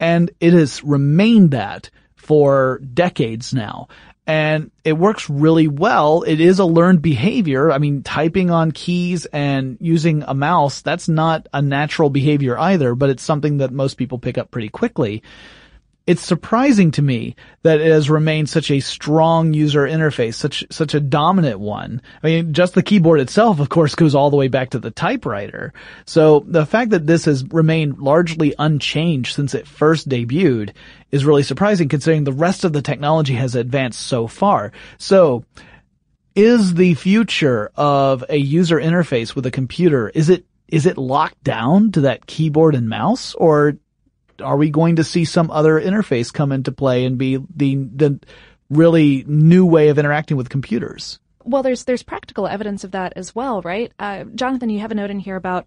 And 0.00 0.30
it 0.40 0.52
has 0.52 0.82
remained 0.82 1.50
that 1.50 1.90
for 2.16 2.80
decades 2.94 3.52
now. 3.52 3.88
And 4.26 4.70
it 4.84 4.92
works 4.92 5.30
really 5.30 5.68
well. 5.68 6.22
It 6.22 6.38
is 6.38 6.58
a 6.58 6.64
learned 6.66 7.00
behavior. 7.00 7.72
I 7.72 7.78
mean, 7.78 8.02
typing 8.02 8.50
on 8.50 8.72
keys 8.72 9.24
and 9.26 9.78
using 9.80 10.22
a 10.22 10.34
mouse, 10.34 10.82
that's 10.82 11.08
not 11.08 11.48
a 11.54 11.62
natural 11.62 12.10
behavior 12.10 12.58
either, 12.58 12.94
but 12.94 13.08
it's 13.08 13.22
something 13.22 13.58
that 13.58 13.72
most 13.72 13.94
people 13.94 14.18
pick 14.18 14.36
up 14.36 14.50
pretty 14.50 14.68
quickly 14.68 15.22
it's 16.08 16.22
surprising 16.22 16.90
to 16.92 17.02
me 17.02 17.36
that 17.64 17.82
it 17.82 17.92
has 17.92 18.08
remained 18.08 18.48
such 18.48 18.70
a 18.70 18.80
strong 18.80 19.52
user 19.52 19.86
interface, 19.86 20.36
such 20.36 20.64
such 20.70 20.94
a 20.94 21.00
dominant 21.00 21.60
one. 21.60 22.00
I 22.22 22.26
mean, 22.26 22.54
just 22.54 22.72
the 22.72 22.82
keyboard 22.82 23.20
itself, 23.20 23.60
of 23.60 23.68
course, 23.68 23.94
goes 23.94 24.14
all 24.14 24.30
the 24.30 24.36
way 24.38 24.48
back 24.48 24.70
to 24.70 24.78
the 24.78 24.90
typewriter. 24.90 25.74
So 26.06 26.46
the 26.48 26.64
fact 26.64 26.92
that 26.92 27.06
this 27.06 27.26
has 27.26 27.44
remained 27.48 27.98
largely 27.98 28.54
unchanged 28.58 29.34
since 29.34 29.54
it 29.54 29.68
first 29.68 30.08
debuted 30.08 30.70
is 31.12 31.26
really 31.26 31.42
surprising 31.42 31.90
considering 31.90 32.24
the 32.24 32.32
rest 32.32 32.64
of 32.64 32.72
the 32.72 32.80
technology 32.80 33.34
has 33.34 33.54
advanced 33.54 34.00
so 34.00 34.26
far. 34.26 34.72
So 34.96 35.44
is 36.34 36.72
the 36.72 36.94
future 36.94 37.70
of 37.76 38.24
a 38.30 38.36
user 38.38 38.80
interface 38.80 39.34
with 39.34 39.44
a 39.44 39.50
computer, 39.50 40.08
is 40.08 40.30
it 40.30 40.46
is 40.68 40.86
it 40.86 40.96
locked 40.96 41.44
down 41.44 41.92
to 41.92 42.00
that 42.02 42.26
keyboard 42.26 42.74
and 42.74 42.88
mouse 42.88 43.34
or 43.34 43.76
are 44.42 44.56
we 44.56 44.70
going 44.70 44.96
to 44.96 45.04
see 45.04 45.24
some 45.24 45.50
other 45.50 45.80
interface 45.80 46.32
come 46.32 46.52
into 46.52 46.72
play 46.72 47.04
and 47.04 47.18
be 47.18 47.36
the, 47.36 47.76
the 47.76 48.20
really 48.70 49.24
new 49.26 49.66
way 49.66 49.88
of 49.88 49.98
interacting 49.98 50.36
with 50.36 50.48
computers? 50.48 51.18
Well, 51.44 51.62
there's 51.62 51.84
there's 51.84 52.02
practical 52.02 52.46
evidence 52.46 52.84
of 52.84 52.90
that 52.90 53.14
as 53.16 53.34
well, 53.34 53.62
right? 53.62 53.90
Uh, 53.98 54.24
Jonathan, 54.34 54.68
you 54.68 54.80
have 54.80 54.92
a 54.92 54.94
note 54.94 55.10
in 55.10 55.18
here 55.18 55.36
about 55.36 55.66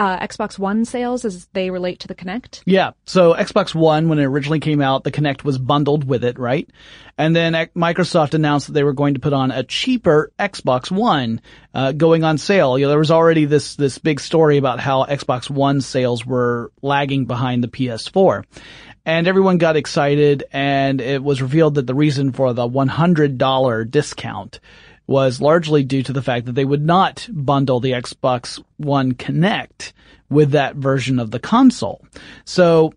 uh, 0.00 0.18
Xbox 0.26 0.58
One 0.58 0.86
sales 0.86 1.26
as 1.26 1.46
they 1.52 1.68
relate 1.68 2.00
to 2.00 2.08
the 2.08 2.14
Kinect? 2.14 2.62
Yeah. 2.64 2.92
So 3.04 3.34
Xbox 3.34 3.74
One, 3.74 4.08
when 4.08 4.18
it 4.18 4.24
originally 4.24 4.58
came 4.58 4.80
out, 4.80 5.04
the 5.04 5.12
Kinect 5.12 5.44
was 5.44 5.58
bundled 5.58 6.04
with 6.04 6.24
it, 6.24 6.38
right? 6.38 6.66
And 7.18 7.36
then 7.36 7.52
Microsoft 7.76 8.32
announced 8.32 8.68
that 8.68 8.72
they 8.72 8.82
were 8.82 8.94
going 8.94 9.12
to 9.12 9.20
put 9.20 9.34
on 9.34 9.50
a 9.50 9.62
cheaper 9.62 10.32
Xbox 10.38 10.90
One 10.90 11.42
uh, 11.74 11.92
going 11.92 12.24
on 12.24 12.38
sale. 12.38 12.78
You 12.78 12.86
know, 12.86 12.88
there 12.88 12.98
was 12.98 13.10
already 13.10 13.44
this 13.44 13.76
this 13.76 13.98
big 13.98 14.20
story 14.20 14.56
about 14.56 14.80
how 14.80 15.04
Xbox 15.04 15.50
One 15.50 15.82
sales 15.82 16.24
were 16.24 16.72
lagging 16.80 17.26
behind 17.26 17.62
the 17.62 17.68
PS4 17.68 18.44
and 19.04 19.28
everyone 19.28 19.58
got 19.58 19.76
excited 19.76 20.44
and 20.52 21.00
it 21.00 21.22
was 21.22 21.42
revealed 21.42 21.74
that 21.74 21.86
the 21.86 21.94
reason 21.94 22.32
for 22.32 22.52
the 22.52 22.68
$100 22.68 23.90
discount 23.90 24.60
was 25.10 25.40
largely 25.40 25.82
due 25.82 26.04
to 26.04 26.12
the 26.12 26.22
fact 26.22 26.46
that 26.46 26.52
they 26.52 26.64
would 26.64 26.86
not 26.86 27.28
bundle 27.32 27.80
the 27.80 27.90
Xbox 27.90 28.62
One 28.76 29.12
Kinect 29.12 29.92
with 30.28 30.52
that 30.52 30.76
version 30.76 31.18
of 31.18 31.32
the 31.32 31.40
console. 31.40 32.06
So 32.44 32.94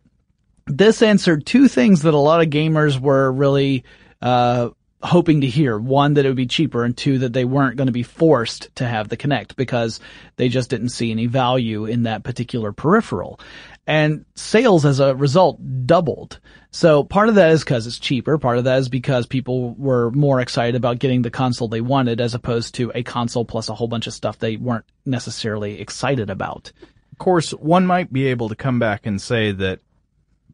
this 0.68 1.02
answered 1.02 1.48
two 1.48 1.68
things 1.68 2.04
that 2.04 2.14
a 2.14 2.20
lot 2.20 2.42
of 2.42 2.52
gamers 2.52 3.00
were 3.00 3.32
really 3.32 3.84
uh, 4.22 4.70
hoping 5.02 5.42
to 5.42 5.48
hear. 5.48 5.76
One, 5.76 6.14
that 6.14 6.26
it 6.26 6.28
would 6.28 6.38
be 6.38 6.46
cheaper, 6.46 6.84
and 6.84 6.96
two, 6.96 7.18
that 7.18 7.34
they 7.34 7.46
weren't 7.46 7.78
going 7.78 7.88
to 7.88 7.92
be 7.92 8.04
forced 8.04 8.70
to 8.76 8.86
have 8.86 9.10
the 9.10 9.18
Kinect 9.18 9.56
because 9.56 10.00
they 10.36 10.50
just 10.50 10.70
didn't 10.70 10.90
see 10.90 11.10
any 11.10 11.26
value 11.26 11.86
in 11.86 12.04
that 12.04 12.24
particular 12.24 12.72
peripheral. 12.72 13.40
And 13.86 14.26
sales 14.36 14.86
as 14.86 15.00
a 15.00 15.14
result 15.14 15.60
doubled. 15.86 16.40
So 16.72 17.04
part 17.04 17.30
of 17.30 17.36
that 17.36 17.52
is 17.52 17.64
because 17.64 17.86
it's 17.86 18.00
cheaper. 18.00 18.38
Part 18.38 18.58
of 18.58 18.64
that 18.64 18.80
is 18.80 18.90
because 18.90 19.28
people 19.28 19.76
were 19.76 20.10
more 20.12 20.40
excited 20.40 20.76
about 20.76 21.00
getting 21.00 21.22
the 21.22 21.30
console 21.30 21.68
they 21.68 21.82
wanted 21.82 22.22
as 22.22 22.34
opposed 22.34 22.76
to 22.76 22.92
a 22.96 23.04
console 23.04 23.46
plus 23.46 23.70
a 23.70 23.76
whole 23.76 23.88
bunch 23.88 24.08
of 24.08 24.14
stuff 24.14 24.40
they 24.40 24.56
weren't 24.56 24.86
necessarily 25.06 25.82
excited 25.82 26.30
about. 26.30 26.72
Of 27.12 27.18
course, 27.20 27.52
one 27.52 27.86
might 27.86 28.12
be 28.12 28.28
able 28.28 28.50
to 28.50 28.56
come 28.56 28.80
back 28.80 29.06
and 29.06 29.22
say 29.22 29.52
that 29.52 29.82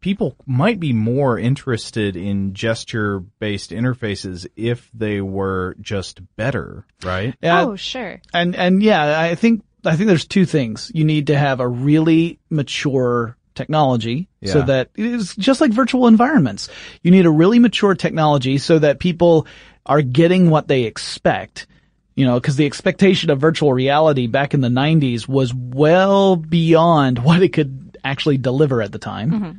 people 0.01 0.35
might 0.45 0.79
be 0.79 0.93
more 0.93 1.37
interested 1.37 2.15
in 2.15 2.53
gesture 2.53 3.19
based 3.19 3.71
interfaces 3.71 4.47
if 4.55 4.89
they 4.93 5.21
were 5.21 5.75
just 5.79 6.21
better, 6.35 6.85
right? 7.03 7.35
Yeah. 7.41 7.65
Oh, 7.65 7.75
sure. 7.75 8.21
And, 8.33 8.55
and 8.55 8.81
yeah, 8.81 9.19
I 9.19 9.35
think, 9.35 9.63
I 9.85 9.95
think 9.95 10.07
there's 10.07 10.25
two 10.25 10.45
things. 10.45 10.91
You 10.93 11.05
need 11.05 11.27
to 11.27 11.37
have 11.37 11.59
a 11.59 11.67
really 11.67 12.39
mature 12.49 13.37
technology 13.55 14.29
yeah. 14.41 14.53
so 14.53 14.61
that 14.63 14.89
it's 14.95 15.35
just 15.35 15.61
like 15.61 15.71
virtual 15.71 16.07
environments. 16.07 16.69
You 17.03 17.11
need 17.11 17.25
a 17.25 17.31
really 17.31 17.59
mature 17.59 17.95
technology 17.95 18.57
so 18.57 18.79
that 18.79 18.99
people 18.99 19.47
are 19.85 20.01
getting 20.01 20.49
what 20.49 20.67
they 20.67 20.83
expect. 20.83 21.67
You 22.15 22.25
know, 22.25 22.39
cause 22.39 22.55
the 22.55 22.65
expectation 22.65 23.29
of 23.29 23.39
virtual 23.39 23.73
reality 23.73 24.27
back 24.27 24.53
in 24.53 24.61
the 24.61 24.69
90s 24.69 25.27
was 25.27 25.53
well 25.53 26.35
beyond 26.35 27.19
what 27.23 27.41
it 27.41 27.49
could 27.49 27.97
actually 28.03 28.37
deliver 28.37 28.81
at 28.81 28.91
the 28.91 28.99
time. 28.99 29.31
Mm-hmm. 29.31 29.51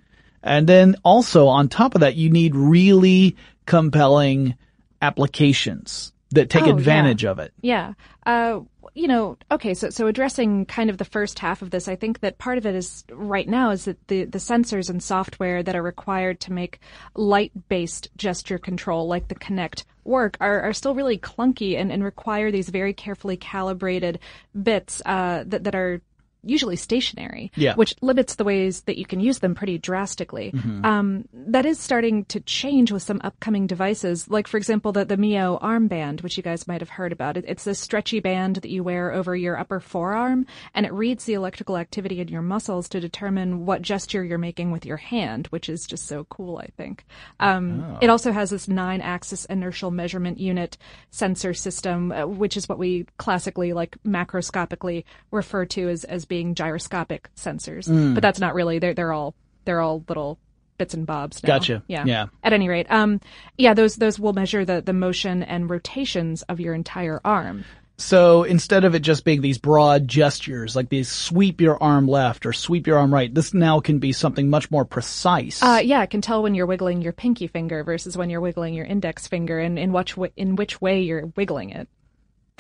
And 0.43 0.67
then 0.67 0.97
also 1.05 1.49
on 1.49 1.69
top 1.69 1.95
of 1.95 2.01
that, 2.01 2.17
you 2.17 2.31
need 2.31 2.55
really 2.57 3.37
compelling 3.67 4.57
applications 5.03 6.13
that 6.33 6.51
take 6.51 6.65
oh, 6.65 6.71
advantage 6.71 7.25
yeah. 7.25 7.31
of 7.31 7.39
it. 7.39 7.53
Yeah. 7.61 7.95
Uh, 8.25 8.61
you 8.95 9.09
know, 9.09 9.37
okay, 9.51 9.75
so 9.75 9.91
so 9.91 10.07
addressing 10.07 10.67
kind 10.67 10.91
of 10.91 10.99
the 10.99 11.05
first 11.05 11.39
half 11.39 11.63
of 11.63 11.71
this, 11.71 11.89
I 11.89 11.97
think 11.97 12.21
that 12.21 12.39
part 12.39 12.59
of 12.59 12.67
it 12.67 12.75
is 12.75 13.05
right 13.11 13.49
now 13.49 13.71
is 13.71 13.85
that 13.85 14.09
the 14.09 14.25
the 14.25 14.39
sensors 14.39 14.91
and 14.91 15.03
software 15.03 15.63
that 15.63 15.77
are 15.77 15.83
required 15.83 16.41
to 16.41 16.53
make 16.53 16.81
light-based 17.15 18.09
gesture 18.17 18.59
control, 18.59 19.07
like 19.07 19.29
the 19.29 19.35
Kinect, 19.35 19.85
work 20.05 20.37
are, 20.41 20.61
are 20.63 20.73
still 20.73 20.95
really 20.95 21.19
clunky 21.19 21.79
and, 21.79 21.93
and 21.93 22.03
require 22.03 22.51
these 22.51 22.69
very 22.69 22.93
carefully 22.93 23.37
calibrated 23.37 24.19
bits 24.61 25.03
uh, 25.07 25.45
that 25.47 25.65
that 25.65 25.75
are 25.75 26.01
usually 26.43 26.77
stationary, 26.77 27.53
yeah. 27.55 27.75
which 27.75 27.95
limits 28.01 28.37
the 28.37 28.45
ways 28.45 28.83
that 28.83 28.99
you 28.99 29.05
can 29.05 29.21
use 29.21 29.41
them 29.41 29.55
pretty 29.55 29.79
drastically. 29.79 30.53
Mm-hmm. 30.53 30.85
Um, 30.85 31.29
that 31.33 31.67
is 31.67 31.79
starting 31.79 32.25
to 32.27 32.41
change 32.41 32.93
with 32.93 33.03
some 33.03 33.21
upcoming 33.23 33.67
devices, 33.67 34.29
like 34.31 34.47
for 34.47 34.57
example 34.57 34.93
the 34.93 35.05
the 35.05 35.17
Myo 35.17 35.59
armband, 35.61 36.23
which 36.23 36.37
you 36.37 36.43
guys 36.43 36.69
might 36.69 36.81
have 36.81 36.91
heard 36.91 37.13
about. 37.13 37.37
It, 37.37 37.45
it's 37.47 37.65
this 37.65 37.79
stretchy 37.79 38.21
band 38.21 38.57
that 38.57 38.71
you 38.71 38.83
wear 38.83 39.13
over 39.13 39.37
your 39.37 39.59
upper 39.59 39.81
forearm, 39.81 40.47
and 40.75 40.87
it 40.87 40.93
reads 40.93 41.25
the 41.25 41.35
electrical 41.35 41.77
activity 41.77 42.21
in 42.21 42.29
your 42.29 42.43
muscles 42.43 42.89
to 42.91 43.01
determine 43.01 43.67
what 43.67 43.83
gesture 43.83 44.25
you're 44.25 44.39
making 44.39 44.71
with 44.71 44.87
your 44.87 44.97
hand, 44.97 45.47
which 45.49 45.69
is 45.69 45.87
just 45.87 46.07
so 46.07 46.25
cool. 46.25 46.59
I 46.59 46.69
think. 46.77 47.05
Um, 47.39 47.83
oh. 47.83 47.99
It 48.01 48.11
also 48.11 48.33
has 48.33 48.51
this 48.51 48.69
nine-axis 48.69 49.45
inertial 49.47 49.91
measurement 49.91 50.39
unit 50.39 50.79
sensor 51.11 51.55
system, 51.55 52.13
uh, 52.13 52.27
which 52.27 52.57
is 52.57 52.69
what 52.69 52.79
we 52.79 53.07
classically, 53.19 53.73
like 53.73 53.97
macroscopically, 54.07 55.05
refer 55.31 55.65
to 55.67 55.89
as 55.89 56.05
as 56.05 56.25
being 56.31 56.55
gyroscopic 56.55 57.29
sensors, 57.37 57.87
mm. 57.87 58.15
but 58.15 58.23
that's 58.23 58.41
not 58.41 58.55
really. 58.55 58.79
They're 58.79 58.95
they're 58.95 59.13
all 59.13 59.35
they're 59.67 59.81
all 59.81 60.03
little 60.09 60.39
bits 60.79 60.95
and 60.95 61.05
bobs. 61.05 61.43
Now. 61.43 61.49
Gotcha. 61.49 61.83
Yeah. 61.89 62.05
Yeah. 62.07 62.27
At 62.43 62.55
any 62.55 62.71
rate, 62.71 62.87
um, 62.89 63.21
yeah, 63.59 63.75
those 63.75 63.97
those 63.97 64.19
will 64.19 64.33
measure 64.33 64.65
the 64.65 64.81
the 64.81 64.95
motion 64.95 65.43
and 65.43 65.69
rotations 65.69 66.41
of 66.43 66.59
your 66.59 66.73
entire 66.73 67.21
arm. 67.23 67.67
So 67.99 68.45
instead 68.45 68.85
of 68.85 68.95
it 68.95 69.01
just 69.01 69.27
being 69.27 69.43
these 69.43 69.59
broad 69.59 70.09
gestures, 70.09 70.75
like 70.75 70.89
these 70.89 71.11
sweep 71.11 71.61
your 71.61 71.83
arm 71.83 72.09
left 72.09 72.47
or 72.47 72.55
sweep 72.55 72.87
your 72.87 72.97
arm 72.97 73.13
right, 73.13 73.33
this 73.35 73.53
now 73.53 73.81
can 73.81 73.99
be 73.99 74.13
something 74.13 74.49
much 74.49 74.71
more 74.71 74.87
precise. 74.87 75.63
Uh, 75.63 75.83
yeah, 75.85 76.03
it 76.03 76.09
can 76.09 76.23
tell 76.23 76.43
when 76.43 76.55
you're 76.55 76.65
wiggling 76.65 77.03
your 77.03 77.13
pinky 77.13 77.47
finger 77.47 77.85
versus 77.85 78.17
when 78.17 78.31
you're 78.31 78.41
wiggling 78.41 78.73
your 78.73 78.87
index 78.87 79.27
finger 79.29 79.59
and 79.59 79.79
in 79.79 79.93
which, 79.93 80.13
w- 80.13 80.33
in 80.35 80.57
which 80.57 80.81
way 80.81 81.03
you're 81.03 81.27
wiggling 81.37 81.71
it. 81.71 81.89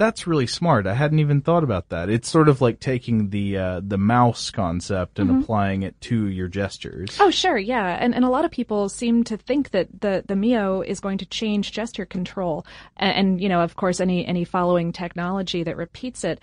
That's 0.00 0.26
really 0.26 0.46
smart. 0.46 0.86
I 0.86 0.94
hadn't 0.94 1.18
even 1.18 1.42
thought 1.42 1.62
about 1.62 1.90
that. 1.90 2.08
It's 2.08 2.26
sort 2.26 2.48
of 2.48 2.62
like 2.62 2.80
taking 2.80 3.28
the 3.28 3.58
uh, 3.58 3.80
the 3.86 3.98
mouse 3.98 4.50
concept 4.50 5.18
and 5.18 5.28
Mhm. 5.28 5.42
applying 5.42 5.82
it 5.82 6.00
to 6.08 6.26
your 6.26 6.48
gestures. 6.48 7.18
Oh, 7.20 7.28
sure, 7.28 7.58
yeah, 7.58 7.98
and 8.00 8.14
and 8.14 8.24
a 8.24 8.30
lot 8.30 8.46
of 8.46 8.50
people 8.50 8.88
seem 8.88 9.24
to 9.24 9.36
think 9.36 9.72
that 9.72 9.88
the 10.00 10.24
the 10.26 10.36
Myo 10.36 10.80
is 10.80 11.00
going 11.00 11.18
to 11.18 11.26
change 11.26 11.72
gesture 11.72 12.06
control, 12.06 12.64
and, 12.96 13.12
and 13.14 13.40
you 13.42 13.50
know, 13.50 13.60
of 13.60 13.76
course, 13.76 14.00
any 14.00 14.24
any 14.24 14.44
following 14.44 14.90
technology 14.90 15.62
that 15.64 15.76
repeats 15.76 16.24
it. 16.24 16.40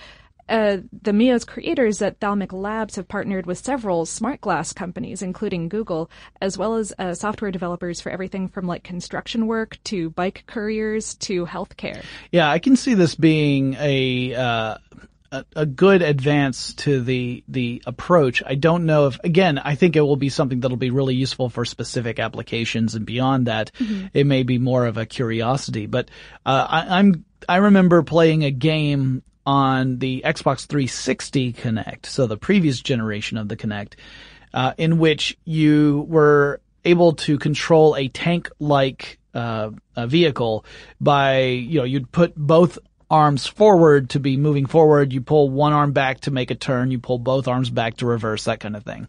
Uh, 0.50 0.78
the 1.02 1.14
Myo's 1.14 1.46
creators 1.46 2.02
at 2.02 2.20
Thalmic 2.20 2.54
Labs 2.54 2.96
have 2.96 3.08
partnered 3.08 3.46
with 3.46 3.58
several 3.58 4.06
smart 4.06 4.42
glass 4.42 4.74
companies, 4.74 5.22
including 5.22 5.70
Google, 5.70 6.10
as 6.42 6.58
well 6.58 6.76
as 6.76 6.94
uh, 6.98 7.14
software 7.14 7.52
developers 7.52 8.00
for 8.02 8.10
everything 8.12 8.48
from 8.48 8.66
like 8.68 8.84
construction 8.84 9.48
work 9.48 9.78
to 9.86 10.10
bike 10.12 10.44
couriers 10.48 11.16
to 11.16 11.46
healthcare. 11.46 12.04
Yeah, 12.32 12.50
I 12.50 12.60
can 12.60 12.76
see 12.76 12.94
this 12.94 13.16
being 13.16 13.76
a, 13.80 14.34
uh, 14.36 14.78
a 15.32 15.46
a 15.58 15.66
good 15.66 16.02
advance 16.02 16.74
to 16.76 17.02
the 17.02 17.44
the 17.50 17.84
approach. 17.86 18.42
I 18.46 18.56
don't 18.56 18.86
know 18.86 19.08
if 19.08 19.20
again, 19.26 19.58
I 19.58 19.76
think 19.76 19.98
it 19.98 20.02
will 20.02 20.16
be 20.16 20.30
something 20.30 20.62
that'll 20.62 20.78
be 20.78 20.90
really 20.90 21.16
useful 21.16 21.50
for 21.50 21.66
specific 21.66 22.18
applications, 22.20 22.96
and 22.96 23.06
beyond 23.06 23.48
that, 23.48 23.72
Mhm. 23.78 24.10
it 24.14 24.26
may 24.26 24.44
be 24.44 24.58
more 24.58 24.86
of 24.86 24.96
a 24.96 25.06
curiosity. 25.06 25.86
But 25.86 26.10
uh, 26.46 26.66
I, 26.70 27.00
I'm 27.00 27.26
I 27.50 27.58
remember 27.58 28.04
playing 28.04 28.46
a 28.46 28.52
game 28.52 29.22
on 29.48 29.98
the 30.00 30.22
Xbox 30.26 30.66
360 30.68 31.54
Kinect, 31.54 32.06
so 32.06 32.28
the 32.28 32.36
previous 32.38 32.82
generation 32.82 33.38
of 33.38 33.48
the 33.48 33.56
Kinect, 33.56 33.94
uh, 34.54 34.74
in 34.78 35.00
which 35.00 35.38
you 35.46 36.06
were 36.10 36.60
able 36.84 37.14
to 37.14 37.40
control 37.40 37.96
a 37.96 38.10
tank-like 38.10 39.18
uh, 39.34 39.72
a 39.96 40.06
vehicle 40.08 40.66
by 41.00 41.42
you 41.42 41.80
know 41.80 41.86
you'd 41.86 42.12
put 42.12 42.36
both 42.36 42.78
arms 43.10 43.48
forward 43.48 44.10
to 44.10 44.20
be 44.20 44.36
moving 44.36 44.66
forward. 44.66 45.14
You 45.14 45.22
pull 45.22 45.50
one 45.50 45.72
arm 45.72 45.94
back 45.94 46.22
to 46.22 46.32
make 46.32 46.52
a 46.52 46.56
turn. 46.56 46.92
You 46.92 47.00
pull 47.00 47.20
both 47.20 47.48
arms 47.48 47.70
back 47.70 47.98
to 47.98 48.06
reverse. 48.06 48.44
That 48.46 48.60
kind 48.60 48.76
of 48.76 48.84
thing. 48.84 49.08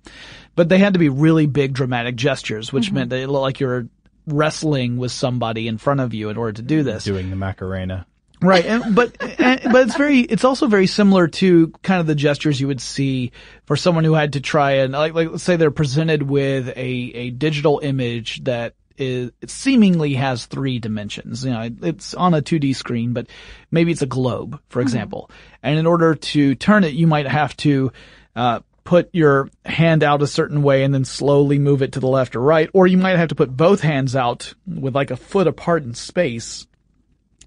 But 0.54 0.68
they 0.68 0.78
had 0.78 0.92
to 0.92 0.98
be 1.00 1.08
really 1.08 1.46
big, 1.46 1.72
dramatic 1.72 2.14
gestures, 2.14 2.72
which 2.72 2.90
Mhm. 2.90 2.92
meant 2.92 3.10
they 3.10 3.26
looked 3.26 3.42
like 3.42 3.58
you're 3.58 3.88
wrestling 4.26 4.98
with 4.98 5.10
somebody 5.10 5.66
in 5.66 5.78
front 5.78 5.98
of 6.00 6.14
you 6.14 6.28
in 6.28 6.36
order 6.36 6.52
to 6.52 6.62
do 6.62 6.82
this. 6.84 7.04
Doing 7.04 7.30
the 7.30 7.36
Macarena. 7.36 8.06
Right, 8.40 8.64
and, 8.64 8.94
but 8.94 9.16
and, 9.40 9.60
but 9.72 9.88
it's 9.88 9.96
very 9.96 10.20
it's 10.20 10.44
also 10.44 10.68
very 10.68 10.86
similar 10.86 11.26
to 11.28 11.68
kind 11.82 12.00
of 12.00 12.06
the 12.06 12.14
gestures 12.14 12.60
you 12.60 12.68
would 12.68 12.80
see 12.80 13.32
for 13.66 13.76
someone 13.76 14.04
who 14.04 14.14
had 14.14 14.34
to 14.34 14.40
try 14.40 14.72
and 14.72 14.92
like 14.92 15.12
like 15.14 15.30
let's 15.30 15.42
say 15.42 15.56
they're 15.56 15.70
presented 15.72 16.22
with 16.22 16.68
a 16.68 16.72
a 16.76 17.30
digital 17.30 17.80
image 17.82 18.44
that 18.44 18.74
is 18.96 19.30
seemingly 19.46 20.14
has 20.14 20.46
three 20.46 20.78
dimensions. 20.78 21.44
You 21.44 21.50
know, 21.50 21.68
it's 21.82 22.14
on 22.14 22.34
a 22.34 22.42
2D 22.42 22.74
screen, 22.76 23.12
but 23.12 23.26
maybe 23.70 23.92
it's 23.92 24.02
a 24.02 24.06
globe, 24.06 24.60
for 24.68 24.80
Mhm. 24.80 24.86
example. 24.86 25.30
And 25.62 25.78
in 25.78 25.86
order 25.86 26.14
to 26.14 26.54
turn 26.54 26.84
it, 26.84 26.94
you 26.94 27.06
might 27.06 27.26
have 27.26 27.56
to 27.58 27.92
uh, 28.36 28.60
put 28.84 29.08
your 29.12 29.50
hand 29.64 30.04
out 30.04 30.22
a 30.22 30.26
certain 30.28 30.62
way 30.62 30.84
and 30.84 30.94
then 30.94 31.04
slowly 31.04 31.58
move 31.58 31.82
it 31.82 31.92
to 31.92 32.00
the 32.00 32.06
left 32.08 32.36
or 32.36 32.40
right, 32.40 32.70
or 32.72 32.86
you 32.86 32.96
might 32.96 33.16
have 33.18 33.28
to 33.30 33.34
put 33.34 33.56
both 33.56 33.80
hands 33.80 34.14
out 34.14 34.54
with 34.64 34.94
like 34.94 35.10
a 35.10 35.16
foot 35.16 35.48
apart 35.48 35.82
in 35.82 35.92
space 35.92 36.67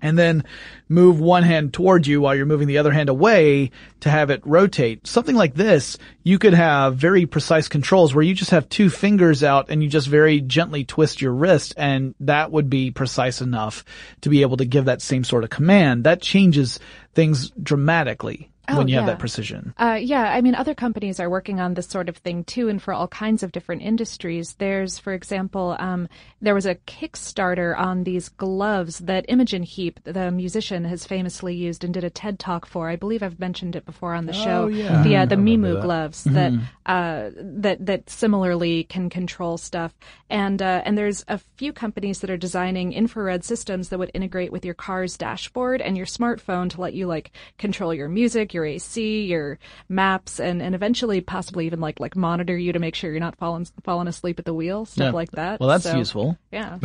and 0.02 0.18
then 0.18 0.44
move 0.90 1.20
one 1.20 1.44
hand 1.44 1.74
towards 1.74 2.08
you 2.08 2.22
while 2.22 2.36
you're 2.36 2.46
moving 2.46 2.68
the 2.68 2.78
other 2.78 2.92
hand 2.92 3.10
away 3.10 3.72
to 4.02 4.10
have 4.10 4.30
it 4.30 4.46
rotate. 4.46 5.08
Something 5.08 5.36
like 5.36 5.54
this, 5.54 5.98
you 6.24 6.38
could 6.38 6.54
have 6.54 6.96
very 6.96 7.26
precise 7.26 7.68
controls 7.68 8.14
where 8.14 8.24
you 8.24 8.34
just 8.34 8.52
have 8.52 8.70
two 8.70 8.90
fingers 8.90 9.44
out 9.44 9.70
and 9.70 9.82
you 9.82 9.90
just 9.90 10.08
very 10.08 10.42
gently 10.42 10.84
twist 10.84 11.22
your 11.22 11.34
wrist 11.34 11.74
and 11.78 12.14
that 12.20 12.52
would 12.52 12.70
be 12.70 12.92
precise 12.92 13.42
enough 13.42 13.84
to 14.22 14.30
be 14.30 14.42
able 14.42 14.58
to 14.58 14.66
give 14.66 14.86
that 14.86 15.02
same 15.02 15.24
sort 15.24 15.44
of 15.44 15.50
command. 15.50 16.04
That 16.04 16.22
changes 16.22 16.80
things 17.14 17.50
dramatically 17.52 18.51
Oh, 18.70 18.78
when 18.78 18.88
you 18.88 18.96
have 18.96 19.08
that 19.08 19.20
precision. 19.20 19.74
Uh, 19.78 19.98
yeah, 20.00 20.24
I 20.32 20.42
mean, 20.42 20.56
other 20.56 20.76
companies 20.76 21.20
are 21.20 21.30
working 21.30 21.60
on 21.60 21.74
this 21.74 21.88
sort 21.88 22.08
of 22.10 22.18
thing 22.18 22.44
too, 22.44 22.70
and 22.70 22.82
for 22.82 22.94
all 22.94 23.08
kinds 23.08 23.44
of 23.44 23.52
different 23.52 23.82
industries. 23.82 24.54
There's, 24.54 25.00
for 25.00 25.14
example, 25.14 25.76
um, 25.80 26.08
there 26.42 26.54
was 26.54 26.66
a 26.66 26.76
Kickstarter 26.76 27.78
on 27.78 28.04
these 28.04 28.30
gloves 28.30 29.00
that 29.00 29.26
Imogen 29.28 29.64
Heap, 29.64 30.00
the 30.04 30.32
musician, 30.32 30.86
has 30.86 31.06
famously 31.06 31.56
used 31.56 31.84
and 31.84 31.94
did 31.94 32.04
a 32.04 32.10
TED 32.10 32.40
talk 32.40 32.66
for. 32.66 32.88
I 32.90 32.96
believe 32.96 33.24
I've 33.24 33.40
mentioned 33.40 33.76
it 33.76 33.86
before 33.86 34.14
on 34.14 34.26
the 34.26 34.32
Oh, 34.34 34.44
show. 34.44 34.68
yeah. 34.68 35.04
The 35.04 35.16
uh, 35.18 35.26
the 35.26 35.36
Mimu 35.36 35.74
that. 35.76 35.82
gloves 35.82 36.24
that 36.26 36.54
uh, 36.86 37.30
that 37.36 37.86
that 37.86 38.10
similarly 38.10 38.84
can 38.86 39.10
control 39.10 39.58
stuff. 39.58 39.94
And 40.30 40.62
uh, 40.62 40.82
and 40.86 40.98
there's 40.98 41.26
a 41.28 41.40
few 41.58 41.74
companies 41.74 42.20
that 42.20 42.30
are 42.30 42.38
designing 42.38 42.94
infrared 42.94 43.44
systems 43.44 43.90
that 43.90 44.00
would 44.00 44.12
integrate 44.14 44.52
with 44.52 44.64
your 44.64 44.74
car's 44.76 45.18
dashboard 45.18 45.82
and 45.82 45.98
your 45.98 46.06
smartphone 46.06 46.70
to 46.70 46.82
let 46.82 46.94
you 46.94 47.08
like 47.08 47.32
control 47.58 47.94
your 47.94 48.08
music, 48.08 48.51
your 48.54 48.66
AC, 48.66 49.24
your 49.26 49.60
maps, 49.90 50.40
and 50.40 50.62
and 50.62 50.76
eventually 50.76 51.22
possibly 51.22 51.66
even 51.66 51.80
like 51.80 52.00
like 52.00 52.16
monitor 52.16 52.58
you 52.58 52.74
to 52.74 52.80
make 52.80 52.96
sure 52.96 53.12
you're 53.12 53.20
not 53.20 53.38
falling 53.38 53.68
falling 53.84 54.08
asleep 54.08 54.40
at 54.40 54.46
the 54.46 54.54
wheel, 54.54 54.86
stuff 54.86 55.06
Yeah. 55.06 55.12
like 55.12 55.32
that. 55.32 55.60
Well, 55.60 55.70
that's 55.70 55.84
So, 55.84 55.98
useful. 55.98 56.38
Yeah. 56.52 56.80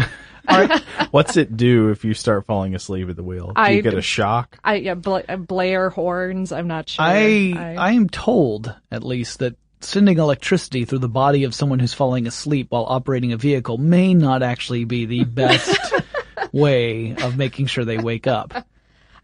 What's 1.10 1.36
it 1.36 1.56
do 1.56 1.88
if 1.90 2.04
you 2.04 2.14
start 2.14 2.46
falling 2.46 2.74
asleep 2.74 3.08
at 3.08 3.16
the 3.16 3.22
wheel? 3.22 3.48
Do 3.48 3.52
I- 3.56 3.70
you 3.70 3.82
get 3.82 3.94
a 3.94 4.02
shock? 4.02 4.58
I 4.64 4.76
yeah, 4.76 4.94
uh, 5.04 5.36
blare 5.36 5.90
horns. 5.90 6.52
I'm 6.52 6.68
not 6.68 6.88
sure. 6.88 7.04
I 7.04 7.54
I 7.78 7.92
am 7.92 8.08
told 8.08 8.74
at 8.90 9.02
least 9.02 9.40
that 9.40 9.56
sending 9.80 10.18
electricity 10.18 10.84
through 10.84 10.98
the 11.00 11.08
body 11.08 11.44
of 11.44 11.54
someone 11.54 11.78
who's 11.78 11.92
falling 11.92 12.26
asleep 12.26 12.68
while 12.70 12.86
operating 12.88 13.32
a 13.32 13.36
vehicle 13.36 13.76
may 13.78 14.14
not 14.14 14.42
actually 14.42 14.84
be 14.84 15.04
the 15.04 15.24
best 15.24 15.78
way 16.52 17.14
of 17.22 17.36
making 17.36 17.66
sure 17.66 17.84
they 17.84 17.98
wake 17.98 18.26
up. 18.26 18.66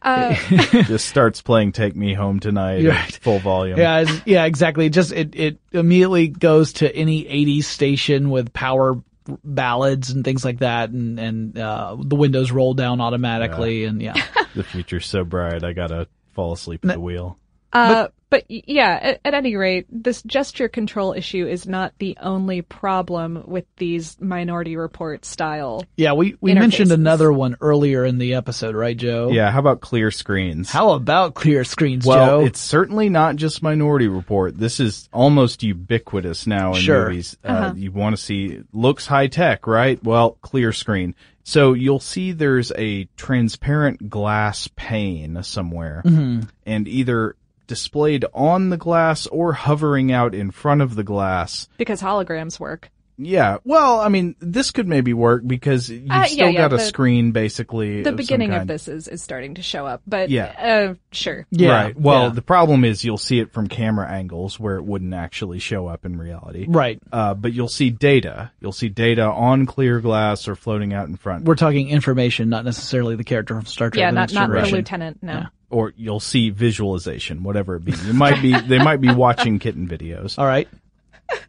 Uh, 0.02 0.34
Just 0.84 1.06
starts 1.06 1.40
playing 1.42 1.72
"Take 1.72 1.94
Me 1.94 2.14
Home 2.14 2.40
Tonight" 2.40 2.84
right. 2.84 3.12
full 3.12 3.38
volume. 3.38 3.78
Yeah, 3.78 4.04
yeah, 4.26 4.44
exactly. 4.44 4.90
Just 4.90 5.12
it 5.12 5.34
it 5.34 5.60
immediately 5.72 6.28
goes 6.28 6.74
to 6.74 6.94
any 6.94 7.24
'80s 7.24 7.64
station 7.64 8.30
with 8.30 8.52
power 8.52 9.00
ballads 9.44 10.10
and 10.10 10.24
things 10.24 10.44
like 10.44 10.58
that, 10.58 10.90
and 10.90 11.18
and 11.18 11.58
uh, 11.58 11.96
the 11.98 12.16
windows 12.16 12.50
roll 12.50 12.74
down 12.74 13.00
automatically, 13.00 13.84
and 13.84 14.02
yeah. 14.02 14.14
the 14.54 14.64
future's 14.64 15.06
so 15.06 15.24
bright. 15.24 15.64
I 15.64 15.72
gotta 15.72 16.08
fall 16.32 16.52
asleep 16.52 16.84
at 16.84 16.94
the 16.94 17.00
wheel. 17.00 17.38
Uh, 17.72 18.04
but, 18.04 18.14
y 18.32 18.62
yeah, 18.66 18.98
at, 19.02 19.20
at 19.24 19.34
any 19.34 19.56
rate, 19.56 19.86
this 19.90 20.22
gesture 20.22 20.68
control 20.68 21.12
issue 21.12 21.46
is 21.46 21.66
not 21.66 21.92
the 21.98 22.16
only 22.20 22.62
problem 22.62 23.44
with 23.46 23.64
these 23.76 24.20
Minority 24.20 24.76
Report 24.76 25.24
style. 25.24 25.84
Yeah, 25.96 26.12
we, 26.14 26.36
we 26.40 26.54
mentioned 26.54 26.92
another 26.92 27.32
one 27.32 27.56
earlier 27.60 28.04
in 28.04 28.18
the 28.18 28.34
episode, 28.34 28.74
right, 28.74 28.96
Joe? 28.96 29.30
Yeah, 29.30 29.50
how 29.50 29.58
about 29.60 29.80
clear 29.80 30.10
screens? 30.10 30.70
How 30.70 30.92
about 30.92 31.34
clear 31.34 31.64
screens, 31.64 32.06
Well, 32.06 32.40
Joe? 32.40 32.46
it's 32.46 32.60
certainly 32.60 33.08
not 33.08 33.36
just 33.36 33.62
Minority 33.62 34.08
Report. 34.08 34.56
This 34.56 34.80
is 34.80 35.08
almost 35.12 35.62
ubiquitous 35.62 36.46
now 36.46 36.74
in 36.74 36.80
Sure. 36.80 37.08
movies. 37.08 37.36
Uh, 37.44 37.48
Uh-huh. 37.48 37.74
you 37.76 37.92
want 37.92 38.16
to 38.16 38.22
see 38.22 38.60
looks 38.72 39.06
high 39.06 39.26
tech, 39.28 39.66
right? 39.66 40.02
Well, 40.02 40.38
clear 40.42 40.72
screen. 40.72 41.14
So 41.44 41.72
you'll 41.72 41.98
see 42.00 42.30
there's 42.32 42.70
a 42.78 43.04
transparent 43.16 44.08
glass 44.08 44.68
pane 44.76 45.42
somewhere, 45.42 46.02
Mhm. 46.04 46.48
and 46.64 46.86
either 46.86 47.34
displayed 47.72 48.26
on 48.34 48.68
the 48.68 48.76
glass 48.76 49.26
or 49.28 49.54
hovering 49.54 50.12
out 50.12 50.34
in 50.34 50.50
front 50.50 50.82
of 50.82 50.94
the 50.94 51.02
glass. 51.02 51.70
Because 51.78 52.02
holograms 52.02 52.60
work. 52.60 52.90
Yeah. 53.18 53.58
Well, 53.64 54.00
I 54.00 54.08
mean, 54.08 54.34
this 54.40 54.70
could 54.70 54.88
maybe 54.88 55.12
work 55.12 55.42
because 55.46 55.88
you've 55.88 56.10
Uh, 56.10 56.24
still 56.24 56.48
yeah, 56.48 56.68
got 56.68 56.72
a 56.72 56.80
screen 56.80 57.32
basically. 57.32 58.02
The 58.02 58.08
of 58.10 58.12
some 58.12 58.16
beginning 58.16 58.52
of 58.52 58.66
this 58.66 58.88
is, 58.88 59.06
is 59.06 59.22
starting 59.22 59.54
to 59.54 59.62
show 59.62 59.86
up, 59.86 60.02
but 60.06 60.30
Yeah. 60.30 60.46
uh, 60.90 60.94
sure. 61.12 61.46
right. 61.56 61.98
Well, 61.98 62.24
yeah. 62.24 62.28
the 62.30 62.42
problem 62.42 62.84
is 62.84 63.04
you'll 63.04 63.18
see 63.18 63.38
it 63.38 63.52
from 63.52 63.68
camera 63.68 64.08
angles 64.10 64.58
where 64.58 64.76
it 64.76 64.84
wouldn't 64.84 65.14
actually 65.14 65.58
show 65.58 65.86
up 65.86 66.04
in 66.04 66.18
reality. 66.18 66.66
Right. 66.68 67.00
Uh, 67.12 67.34
but 67.34 67.52
you'll 67.52 67.68
see 67.68 67.90
data. 67.90 68.50
You'll 68.60 68.72
see 68.72 68.88
data 68.88 69.24
on 69.24 69.66
clear 69.66 70.00
glass 70.00 70.48
or 70.48 70.54
floating 70.56 70.92
out 70.92 71.08
in 71.08 71.16
front. 71.16 71.44
We're 71.44 71.54
talking 71.54 71.90
information, 71.90 72.48
not 72.48 72.64
necessarily 72.64 73.16
the 73.16 73.24
character 73.24 73.54
from 73.54 73.66
Star 73.66 73.90
Trek. 73.90 74.00
Yeah, 74.00 74.10
not 74.10 74.32
Next 74.32 74.32
not 74.32 74.50
the 74.50 74.70
lieutenant. 74.70 75.22
No. 75.22 75.44
Or 75.72 75.92
you'll 75.96 76.20
see 76.20 76.50
visualization, 76.50 77.42
whatever 77.42 77.76
it 77.76 77.84
be. 77.84 77.92
You 78.04 78.12
might 78.12 78.40
be, 78.40 78.56
they 78.60 78.78
might 78.78 79.00
be 79.00 79.12
watching 79.12 79.58
kitten 79.58 79.88
videos. 79.88 80.38
All 80.38 80.46
right. 80.46 80.68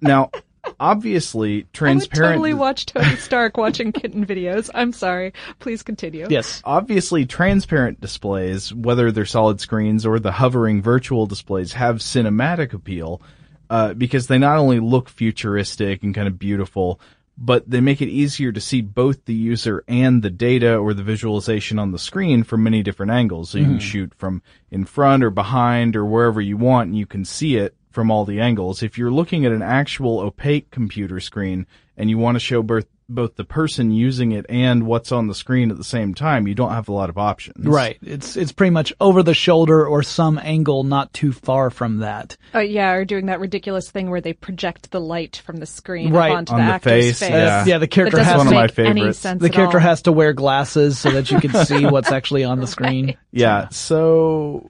Now, 0.02 0.32
obviously, 0.80 1.68
I 1.80 1.94
would 1.94 2.10
totally 2.10 2.54
watch 2.54 2.86
Tony 2.86 3.18
Stark 3.18 3.58
watching 3.58 3.92
kitten 3.92 4.26
videos. 4.26 4.70
I'm 4.74 4.94
sorry. 4.94 5.34
Please 5.60 5.84
continue. 5.84 6.26
Yes. 6.30 6.62
Obviously, 6.64 7.26
transparent 7.26 8.00
displays, 8.00 8.74
whether 8.74 9.12
they're 9.12 9.26
solid 9.26 9.60
screens 9.60 10.06
or 10.06 10.20
the 10.20 10.32
hovering 10.32 10.82
virtual 10.82 11.26
displays, 11.26 11.74
have 11.74 11.98
cinematic 11.98 12.74
appeal 12.74 13.22
uh, 13.70 13.94
because 13.94 14.28
they 14.28 14.38
not 14.38 14.58
only 14.58 14.80
look 14.80 15.10
futuristic 15.10 16.02
and 16.02 16.16
kind 16.16 16.28
of 16.28 16.40
beautiful, 16.40 17.00
but 17.38 17.70
they 17.70 17.82
make 17.82 18.02
it 18.02 18.10
easier 18.10 18.52
to 18.52 18.62
see 18.62 18.82
both 18.82 19.26
the 19.26 19.34
user 19.34 19.84
and 19.88 20.22
the 20.22 20.30
data 20.30 20.76
or 20.78 20.94
the 20.94 21.04
visualization 21.04 21.80
on 21.80 21.92
the 21.92 22.00
screen 22.00 22.44
from 22.44 22.64
many 22.64 22.84
different 22.84 23.12
angles. 23.12 23.50
So 23.50 23.58
you 23.58 23.66
can 23.66 23.78
Mhm. 23.78 23.82
shoot 23.82 24.14
from 24.16 24.42
in 24.70 24.86
front 24.86 25.24
or 25.24 25.30
behind 25.32 25.96
or 25.96 26.06
wherever 26.06 26.40
you 26.42 26.58
want 26.58 26.90
and 26.90 26.98
you 26.98 27.06
can 27.08 27.26
see 27.26 27.56
it 27.56 27.76
from 27.90 28.12
all 28.12 28.26
the 28.26 28.40
angles. 28.40 28.84
If 28.84 28.98
you're 28.98 29.12
looking 29.12 29.46
at 29.46 29.52
an 29.52 29.62
actual 29.62 30.20
opaque 30.20 30.70
computer 30.72 31.20
screen 31.20 31.66
and 31.98 32.10
you 32.10 32.18
want 32.18 32.36
to 32.36 32.40
show 32.40 32.62
both 32.64 32.86
both 33.10 33.36
the 33.36 33.44
person 33.44 33.92
using 33.92 34.32
it 34.32 34.46
and 34.50 34.86
what's 34.86 35.12
on 35.12 35.28
the 35.28 35.36
screen 35.36 35.72
at 35.72 35.78
the 35.78 35.84
same 35.84 36.14
time, 36.14 36.48
you 36.48 36.56
don't 36.56 36.72
have 36.72 36.88
a 36.88 36.92
lot 36.94 37.10
of 37.10 37.18
options. 37.18 37.66
Right. 37.66 37.98
It's 38.02 38.36
it's 38.38 38.52
pretty 38.52 38.72
much 38.72 38.94
over 39.00 39.24
the 39.24 39.34
shoulder 39.34 39.86
or 39.86 40.04
some 40.04 40.40
angle 40.42 40.84
not 40.84 41.14
too 41.14 41.32
far 41.32 41.70
from 41.70 42.00
that. 42.00 42.38
Oh 42.54 42.60
yeah, 42.60 42.92
or 42.92 43.06
doing 43.06 43.28
that 43.28 43.40
ridiculous 43.40 43.90
thing 43.92 44.10
where 44.10 44.22
they 44.22 44.34
project 44.34 44.92
the 44.92 45.02
light 45.02 45.42
from 45.46 45.58
the 45.58 45.66
screen 45.66 46.12
Right. 46.14 46.32
onto 46.32 46.54
On 46.54 46.60
the, 46.60 46.66
the 46.66 46.72
actor's 46.74 46.92
face, 46.92 47.20
face. 47.20 47.30
yeah. 47.30 47.66
Yeah, 47.66 47.78
the 47.78 47.88
character 47.88 48.18
That 48.18 48.24
has 48.24 48.34
doesn't 48.36 48.48
one 48.48 48.56
of 48.56 48.60
my 48.60 48.62
make 48.68 48.80
any 48.80 49.00
favorites. 49.02 49.20
sense 49.20 49.42
the 49.42 49.50
character 49.50 49.80
has 49.80 50.02
to 50.04 50.12
wear 50.12 50.34
glasses 50.34 50.98
so 51.00 51.12
that 51.12 51.30
you 51.32 51.40
can 51.40 51.66
see 51.66 51.86
what's 51.86 52.12
actually 52.12 52.44
on 52.44 52.60
the 52.60 52.68
screen. 52.68 53.18
Yeah, 53.36 53.70
so 53.70 54.70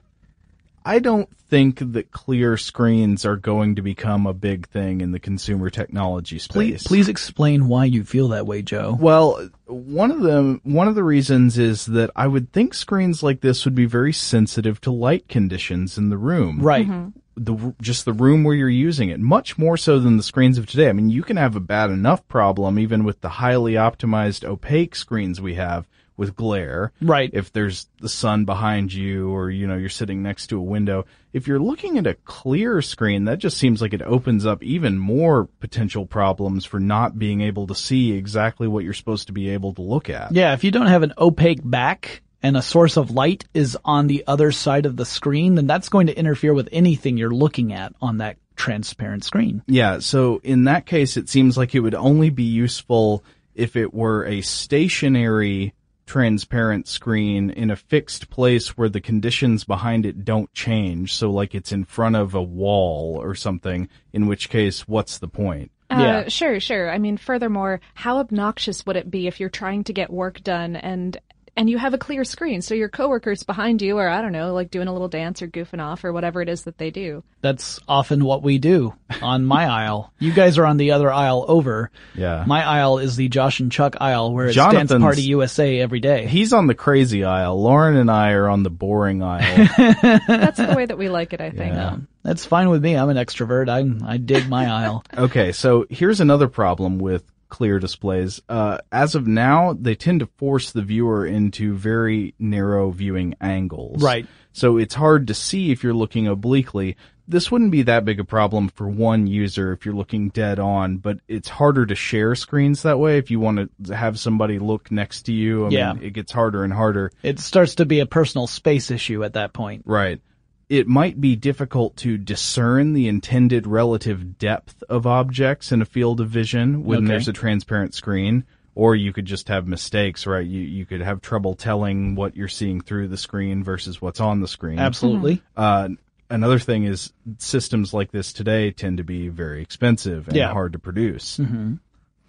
I 0.84 0.98
don't 0.98 1.28
think 1.48 1.92
that 1.92 2.10
clear 2.10 2.56
screens 2.56 3.24
are 3.24 3.36
going 3.36 3.76
to 3.76 3.82
become 3.82 4.26
a 4.26 4.34
big 4.34 4.68
thing 4.68 5.00
in 5.00 5.12
the 5.12 5.18
consumer 5.18 5.70
technology 5.70 6.38
space. 6.38 6.52
Please, 6.52 6.82
please 6.86 7.08
explain 7.08 7.68
why 7.68 7.86
you 7.86 8.04
feel 8.04 8.28
that 8.28 8.46
way, 8.46 8.60
Joe. 8.60 8.96
Well, 8.98 9.48
one 9.66 10.10
of 10.10 10.20
the 10.20 10.60
one 10.62 10.88
of 10.88 10.94
the 10.94 11.04
reasons 11.04 11.58
is 11.58 11.86
that 11.86 12.10
I 12.14 12.26
would 12.26 12.52
think 12.52 12.74
screens 12.74 13.22
like 13.22 13.40
this 13.40 13.64
would 13.64 13.74
be 13.74 13.86
very 13.86 14.12
sensitive 14.12 14.80
to 14.82 14.90
light 14.90 15.28
conditions 15.28 15.96
in 15.96 16.10
the 16.10 16.18
room. 16.18 16.60
Right. 16.60 16.86
Mm-hmm. 16.86 17.18
The 17.36 17.74
just 17.80 18.04
the 18.04 18.12
room 18.12 18.44
where 18.44 18.54
you're 18.54 18.68
using 18.68 19.08
it, 19.08 19.20
much 19.20 19.58
more 19.58 19.76
so 19.76 19.98
than 19.98 20.16
the 20.16 20.22
screens 20.22 20.58
of 20.58 20.66
today. 20.66 20.88
I 20.88 20.92
mean, 20.92 21.08
you 21.08 21.22
can 21.22 21.36
have 21.36 21.56
a 21.56 21.60
bad 21.60 21.90
enough 21.90 22.26
problem 22.28 22.78
even 22.78 23.04
with 23.04 23.22
the 23.22 23.28
highly 23.28 23.72
optimized 23.72 24.44
opaque 24.44 24.94
screens 24.94 25.40
we 25.40 25.54
have 25.54 25.88
with 26.16 26.36
glare. 26.36 26.92
Right. 27.00 27.30
If 27.32 27.52
there's 27.52 27.88
the 28.00 28.08
sun 28.08 28.44
behind 28.44 28.92
you 28.92 29.30
or 29.30 29.50
you 29.50 29.66
know 29.66 29.76
you're 29.76 29.88
sitting 29.88 30.22
next 30.22 30.48
to 30.48 30.58
a 30.58 30.62
window, 30.62 31.06
if 31.32 31.48
you're 31.48 31.58
looking 31.58 31.98
at 31.98 32.06
a 32.06 32.14
clear 32.14 32.80
screen, 32.82 33.24
that 33.24 33.38
just 33.38 33.58
seems 33.58 33.82
like 33.82 33.92
it 33.92 34.02
opens 34.02 34.46
up 34.46 34.62
even 34.62 34.98
more 34.98 35.46
potential 35.60 36.06
problems 36.06 36.64
for 36.64 36.80
not 36.80 37.18
being 37.18 37.40
able 37.40 37.66
to 37.66 37.74
see 37.74 38.12
exactly 38.12 38.68
what 38.68 38.84
you're 38.84 38.92
supposed 38.92 39.26
to 39.26 39.32
be 39.32 39.50
able 39.50 39.74
to 39.74 39.82
look 39.82 40.08
at. 40.08 40.32
Yeah, 40.32 40.52
if 40.52 40.64
you 40.64 40.70
don't 40.70 40.86
have 40.86 41.02
an 41.02 41.14
opaque 41.18 41.60
back 41.62 42.22
and 42.42 42.56
a 42.56 42.62
source 42.62 42.96
of 42.96 43.10
light 43.10 43.44
is 43.54 43.76
on 43.84 44.06
the 44.06 44.24
other 44.26 44.52
side 44.52 44.86
of 44.86 44.96
the 44.96 45.06
screen, 45.06 45.54
then 45.54 45.66
that's 45.66 45.88
going 45.88 46.08
to 46.08 46.18
interfere 46.18 46.52
with 46.52 46.68
anything 46.72 47.16
you're 47.16 47.30
looking 47.30 47.72
at 47.72 47.94
on 48.02 48.18
that 48.18 48.36
transparent 48.54 49.24
screen. 49.24 49.62
Yeah, 49.66 49.98
so 49.98 50.40
in 50.44 50.64
that 50.64 50.86
case, 50.86 51.16
it 51.16 51.28
seems 51.28 51.56
like 51.56 51.74
it 51.74 51.80
would 51.80 51.94
only 51.94 52.30
be 52.30 52.44
useful 52.44 53.24
if 53.54 53.76
it 53.76 53.94
were 53.94 54.26
a 54.26 54.42
stationary 54.42 55.74
transparent 56.06 56.86
screen 56.86 57.50
in 57.50 57.70
a 57.70 57.76
fixed 57.76 58.30
place 58.30 58.76
where 58.76 58.88
the 58.88 59.00
conditions 59.00 59.64
behind 59.64 60.06
it 60.06 60.24
don't 60.24 60.52
change. 60.52 61.14
So 61.14 61.30
like 61.30 61.54
it's 61.54 61.72
in 61.72 61.84
front 61.84 62.16
of 62.16 62.34
a 62.34 62.42
wall 62.42 63.18
or 63.20 63.34
something, 63.34 63.88
in 64.12 64.26
which 64.26 64.50
case, 64.50 64.86
what's 64.86 65.18
the 65.18 65.28
point? 65.28 65.70
Uh, 65.90 65.98
Yeah. 66.00 66.28
Sure, 66.28 66.60
sure. 66.60 66.90
I 66.90 66.98
mean, 66.98 67.16
furthermore, 67.16 67.80
how 67.94 68.18
obnoxious 68.18 68.84
would 68.86 68.96
it 68.96 69.10
be 69.10 69.26
if 69.26 69.40
you're 69.40 69.48
trying 69.48 69.84
to 69.84 69.92
get 69.92 70.10
work 70.10 70.42
done 70.42 70.76
and 70.76 71.18
and 71.56 71.70
you 71.70 71.78
have 71.78 71.94
a 71.94 71.98
clear 71.98 72.24
screen, 72.24 72.62
so 72.62 72.74
your 72.74 72.88
coworkers 72.88 73.42
behind 73.42 73.80
you 73.82 73.98
are 73.98 74.08
I 74.08 74.20
don't 74.22 74.32
know, 74.32 74.52
like 74.54 74.70
doing 74.70 74.88
a 74.88 74.92
little 74.92 75.08
dance 75.08 75.42
or 75.42 75.46
goofing 75.48 75.82
off 75.82 76.04
or 76.04 76.12
whatever 76.12 76.42
it 76.42 76.48
is 76.48 76.64
that 76.64 76.78
they 76.78 76.90
do. 76.90 77.22
That's 77.40 77.78
often 77.86 78.24
what 78.24 78.42
we 78.42 78.58
do 78.58 78.94
on 79.22 79.44
my 79.44 79.66
aisle. 79.84 80.12
You 80.18 80.32
guys 80.32 80.58
are 80.58 80.66
on 80.66 80.76
the 80.78 80.92
other 80.92 81.12
aisle 81.12 81.44
over. 81.48 81.90
Yeah. 82.14 82.44
My 82.46 82.64
aisle 82.64 82.98
is 82.98 83.16
the 83.16 83.28
Josh 83.28 83.60
and 83.60 83.70
Chuck 83.70 83.96
aisle 84.00 84.32
where 84.32 84.46
it's 84.46 84.54
Jonathan's- 84.54 84.90
Dance 84.90 85.02
Party 85.02 85.22
USA 85.22 85.80
every 85.80 86.00
day. 86.00 86.26
He's 86.26 86.52
on 86.52 86.66
the 86.66 86.74
crazy 86.74 87.24
aisle. 87.24 87.60
Lauren 87.62 87.96
and 87.96 88.10
I 88.10 88.32
are 88.32 88.48
on 88.48 88.62
the 88.62 88.70
boring 88.70 89.22
aisle. 89.22 89.68
That's 90.26 90.58
the 90.58 90.74
way 90.76 90.86
that 90.86 90.98
we 90.98 91.08
like 91.08 91.32
it, 91.32 91.40
I 91.40 91.50
think. 91.50 91.74
Yeah. 91.74 91.96
That's 92.22 92.46
fine 92.46 92.70
with 92.70 92.82
me. 92.82 92.96
I'm 92.96 93.10
an 93.10 93.18
extrovert. 93.18 93.68
I 93.68 93.84
I 94.10 94.16
dig 94.16 94.48
my 94.48 94.70
aisle. 94.70 95.04
Okay, 95.16 95.52
so 95.52 95.86
here's 95.90 96.20
another 96.20 96.48
problem 96.48 96.98
with 96.98 97.22
clear 97.48 97.78
displays. 97.78 98.40
Uh, 98.48 98.78
as 98.92 99.14
of 99.14 99.26
now, 99.26 99.72
they 99.78 99.94
tend 99.94 100.20
to 100.20 100.26
force 100.36 100.72
the 100.72 100.82
viewer 100.82 101.26
into 101.26 101.74
very 101.74 102.34
narrow 102.38 102.90
viewing 102.90 103.34
angles. 103.40 104.02
Right. 104.02 104.26
So 104.52 104.76
it's 104.78 104.94
hard 104.94 105.26
to 105.28 105.34
see 105.34 105.70
if 105.72 105.82
you're 105.82 105.94
looking 105.94 106.26
obliquely. 106.28 106.96
This 107.26 107.50
wouldn't 107.50 107.70
be 107.70 107.82
that 107.82 108.04
big 108.04 108.20
a 108.20 108.24
problem 108.24 108.68
for 108.68 108.86
one 108.86 109.26
user 109.26 109.72
if 109.72 109.86
you're 109.86 109.94
looking 109.94 110.28
dead 110.28 110.58
on, 110.58 110.98
but 110.98 111.18
it's 111.26 111.48
harder 111.48 111.86
to 111.86 111.94
share 111.94 112.34
screens 112.34 112.82
that 112.82 112.98
way 112.98 113.16
if 113.16 113.30
you 113.30 113.40
want 113.40 113.70
to 113.86 113.96
have 113.96 114.18
somebody 114.20 114.58
look 114.58 114.90
next 114.90 115.22
to 115.22 115.32
you. 115.32 115.66
I 115.66 115.70
Yeah. 115.70 115.92
mean, 115.94 116.02
it 116.04 116.10
gets 116.12 116.32
harder 116.32 116.64
and 116.64 116.72
harder. 116.72 117.10
It 117.22 117.38
starts 117.40 117.76
to 117.76 117.86
be 117.86 118.00
a 118.00 118.06
personal 118.06 118.46
space 118.46 118.90
issue 118.90 119.24
at 119.24 119.32
that 119.32 119.54
point. 119.54 119.82
Right. 119.86 120.20
It 120.68 120.86
might 120.88 121.20
be 121.20 121.36
difficult 121.36 121.96
to 121.98 122.16
discern 122.16 122.94
the 122.94 123.06
intended 123.08 123.66
relative 123.66 124.38
depth 124.38 124.82
of 124.88 125.06
objects 125.06 125.72
in 125.72 125.82
a 125.82 125.84
field 125.84 126.20
of 126.20 126.28
vision 126.30 126.84
when 126.84 126.98
Okay. 127.00 127.08
there's 127.08 127.28
a 127.28 127.32
transparent 127.34 127.94
screen, 127.94 128.44
or 128.74 128.96
you 128.96 129.12
could 129.12 129.26
just 129.26 129.48
have 129.48 129.66
mistakes, 129.66 130.26
right? 130.26 130.46
You 130.46 130.60
you 130.62 130.86
could 130.86 131.02
have 131.02 131.20
trouble 131.20 131.54
telling 131.54 132.14
what 132.14 132.34
you're 132.36 132.48
seeing 132.48 132.80
through 132.80 133.08
the 133.08 133.18
screen 133.18 133.62
versus 133.62 134.00
what's 134.00 134.20
on 134.20 134.40
the 134.40 134.48
screen. 134.48 134.78
Absolutely. 134.78 135.42
Uh, 135.56 135.90
another 136.30 136.58
thing 136.58 136.84
is 136.84 137.12
systems 137.38 137.92
like 137.92 138.10
this 138.10 138.32
today 138.32 138.70
tend 138.70 138.96
to 138.96 139.04
be 139.04 139.28
very 139.28 139.60
expensive 139.60 140.28
and 140.28 140.36
Yeah. 140.36 140.50
hard 140.52 140.72
to 140.72 140.78
produce. 140.78 141.36
Mhm. 141.38 141.78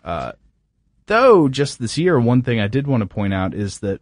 Uh, 0.04 0.34
though 1.08 1.48
just 1.48 1.80
this 1.80 1.98
year, 1.98 2.20
one 2.20 2.42
thing 2.42 2.60
I 2.60 2.68
did 2.68 2.86
want 2.86 3.02
to 3.02 3.08
point 3.08 3.34
out 3.34 3.54
is 3.54 3.80
that 3.80 4.02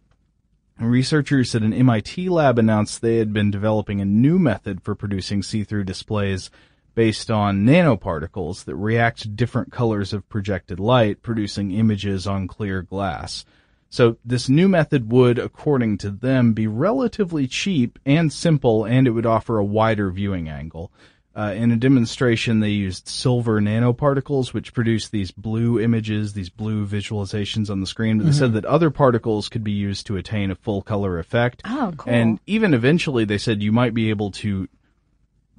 researchers 0.78 1.54
at 1.54 1.62
an 1.62 1.72
MIT 1.72 2.28
lab 2.28 2.58
announced 2.58 3.00
they 3.00 3.18
had 3.18 3.32
been 3.32 3.50
developing 3.50 4.00
a 4.00 4.04
new 4.04 4.38
method 4.38 4.82
for 4.82 4.94
producing 4.94 5.42
see-through 5.42 5.84
displays 5.84 6.50
based 6.94 7.30
on 7.30 7.64
nanoparticles 7.64 8.64
that 8.64 8.76
react 8.76 9.22
to 9.22 9.28
different 9.28 9.72
colors 9.72 10.12
of 10.12 10.28
projected 10.28 10.78
light, 10.78 11.22
producing 11.22 11.72
images 11.72 12.26
on 12.26 12.46
clear 12.46 12.82
glass. 12.82 13.44
So 13.90 14.16
this 14.24 14.48
new 14.48 14.68
method 14.68 15.12
would, 15.12 15.38
according 15.38 15.98
to 15.98 16.10
them, 16.10 16.52
be 16.52 16.66
relatively 16.66 17.46
cheap 17.46 17.98
and 18.04 18.32
simple, 18.32 18.84
and 18.84 19.06
it 19.06 19.12
would 19.12 19.26
offer 19.26 19.58
a 19.58 19.64
wider 19.64 20.10
viewing 20.10 20.48
angle. 20.48 20.90
Uh, 21.36 21.52
in 21.56 21.72
a 21.72 21.76
demonstration, 21.76 22.60
they 22.60 22.70
used 22.70 23.08
silver 23.08 23.60
nanoparticles, 23.60 24.52
which 24.52 24.72
produce 24.72 25.08
these 25.08 25.32
blue 25.32 25.80
images, 25.80 26.32
these 26.34 26.48
blue 26.48 26.86
visualizations 26.86 27.68
on 27.68 27.80
the 27.80 27.86
screen. 27.88 28.18
But 28.18 28.26
they 28.26 28.32
said 28.32 28.50
Mhm. 28.50 28.54
that 28.54 28.64
other 28.66 28.90
particles 28.90 29.48
could 29.48 29.64
be 29.64 29.72
used 29.72 30.06
to 30.06 30.16
attain 30.16 30.52
a 30.52 30.54
full 30.54 30.80
color 30.82 31.18
effect. 31.18 31.62
Oh, 31.64 31.92
cool. 31.96 32.12
And 32.12 32.38
even 32.46 32.72
eventually, 32.72 33.24
they 33.24 33.38
said 33.38 33.62
you 33.62 33.72
might 33.72 33.94
be 33.94 34.10
able 34.10 34.30
to 34.32 34.68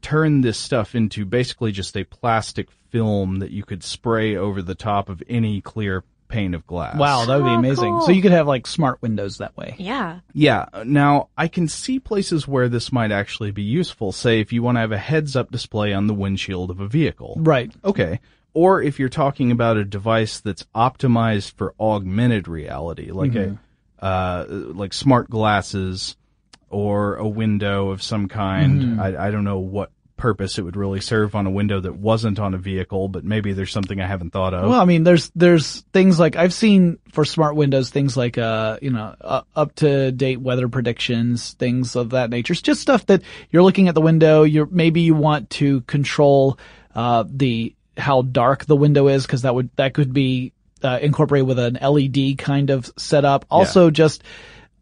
turn 0.01 0.41
this 0.41 0.57
stuff 0.57 0.95
into 0.95 1.25
basically 1.25 1.71
just 1.73 1.97
a 1.97 2.03
plastic 2.05 2.69
film 2.89 3.39
that 3.39 3.51
you 3.51 3.63
could 3.63 3.83
spray 3.83 4.35
over 4.35 4.61
the 4.61 4.75
top 4.75 5.09
of 5.09 5.21
any 5.27 5.59
clear 5.59 6.03
pane 6.27 6.53
of 6.53 6.65
glass. 6.67 6.97
Wow, 6.97 7.25
that 7.25 7.35
would 7.37 7.43
be 7.43 7.49
Oh, 7.51 7.55
amazing. 7.59 7.91
cool. 7.91 8.01
So 8.01 8.11
you 8.11 8.21
could 8.21 8.31
have 8.31 8.47
like 8.47 8.65
smart 8.67 9.01
windows 9.01 9.37
that 9.37 9.55
way. 9.55 9.75
Yeah. 9.77 10.19
Yeah. 10.33 10.65
Now, 10.85 11.29
I 11.37 11.47
can 11.47 11.67
see 11.67 11.99
places 11.99 12.47
where 12.47 12.67
this 12.69 12.91
might 12.91 13.11
actually 13.11 13.51
be 13.51 13.63
useful. 13.63 14.11
Say, 14.11 14.39
if 14.39 14.51
you 14.51 14.63
want 14.63 14.75
to 14.77 14.79
have 14.81 14.91
a 14.91 14.97
heads 14.97 15.35
up 15.35 15.51
display 15.51 15.93
on 15.93 16.07
the 16.07 16.13
windshield 16.13 16.69
of 16.71 16.79
a 16.79 16.87
vehicle. 16.87 17.35
Right. 17.39 17.71
Okay. 17.83 18.19
Or 18.53 18.81
if 18.81 18.99
you're 18.99 19.09
talking 19.09 19.51
about 19.51 19.77
a 19.77 19.83
device 19.85 20.39
that's 20.39 20.65
optimized 20.73 21.51
for 21.53 21.73
augmented 21.79 22.47
reality, 22.47 23.11
like 23.11 23.35
a, 23.35 23.57
uh, 23.99 24.45
like 24.47 24.93
smart 24.93 25.29
glasses 25.29 26.15
or 26.69 27.15
a 27.15 27.27
window 27.27 27.89
of 27.89 28.01
some 28.01 28.27
kind. 28.27 28.81
Mhm. 28.81 28.99
I, 28.99 29.27
I 29.27 29.31
don't 29.31 29.43
know 29.43 29.59
what 29.59 29.91
purpose 30.17 30.57
it 30.57 30.61
would 30.61 30.75
really 30.75 31.01
serve 31.01 31.35
on 31.35 31.45
a 31.45 31.51
window 31.51 31.79
that 31.79 31.95
wasn't 31.95 32.39
on 32.39 32.53
a 32.53 32.57
vehicle, 32.57 33.09
but 33.09 33.23
maybe 33.23 33.53
there's 33.53 33.71
something 33.71 33.99
I 33.99 34.07
haven't 34.07 34.31
thought 34.31 34.53
of. 34.53 34.69
Well, 34.69 34.79
I 34.79 34.85
mean, 34.85 35.03
there's 35.03 35.31
there's 35.35 35.81
things 35.93 36.19
like 36.19 36.35
I've 36.35 36.53
seen 36.53 36.99
for 37.11 37.25
smart 37.25 37.55
windows, 37.55 37.89
things 37.89 38.15
like 38.15 38.37
uh, 38.37 38.79
you 38.81 38.91
know, 38.91 39.15
uh, 39.19 39.41
up 39.55 39.75
to 39.75 40.11
date 40.11 40.41
weather 40.41 40.67
predictions, 40.67 41.53
things 41.53 41.95
of 41.95 42.11
that 42.11 42.29
nature. 42.29 42.53
It's 42.53 42.61
just 42.61 42.81
stuff 42.81 43.05
that 43.07 43.21
you're 43.49 43.63
looking 43.63 43.87
at 43.87 43.95
the 43.95 44.01
window. 44.01 44.43
You're 44.43 44.67
maybe 44.67 45.01
you 45.01 45.15
want 45.15 45.49
to 45.51 45.81
control 45.81 46.59
uh 46.93 47.25
the 47.29 47.75
how 47.97 48.21
dark 48.21 48.65
the 48.65 48.75
window 48.75 49.07
is 49.07 49.25
because 49.25 49.41
that 49.43 49.55
would 49.55 49.69
that 49.75 49.93
could 49.93 50.13
be 50.13 50.53
uh, 50.83 50.99
incorporated 51.01 51.47
with 51.47 51.59
an 51.59 51.77
LED 51.81 52.37
kind 52.37 52.69
of 52.69 52.91
setup. 52.97 53.45
Also, 53.49 53.89
just 53.89 54.23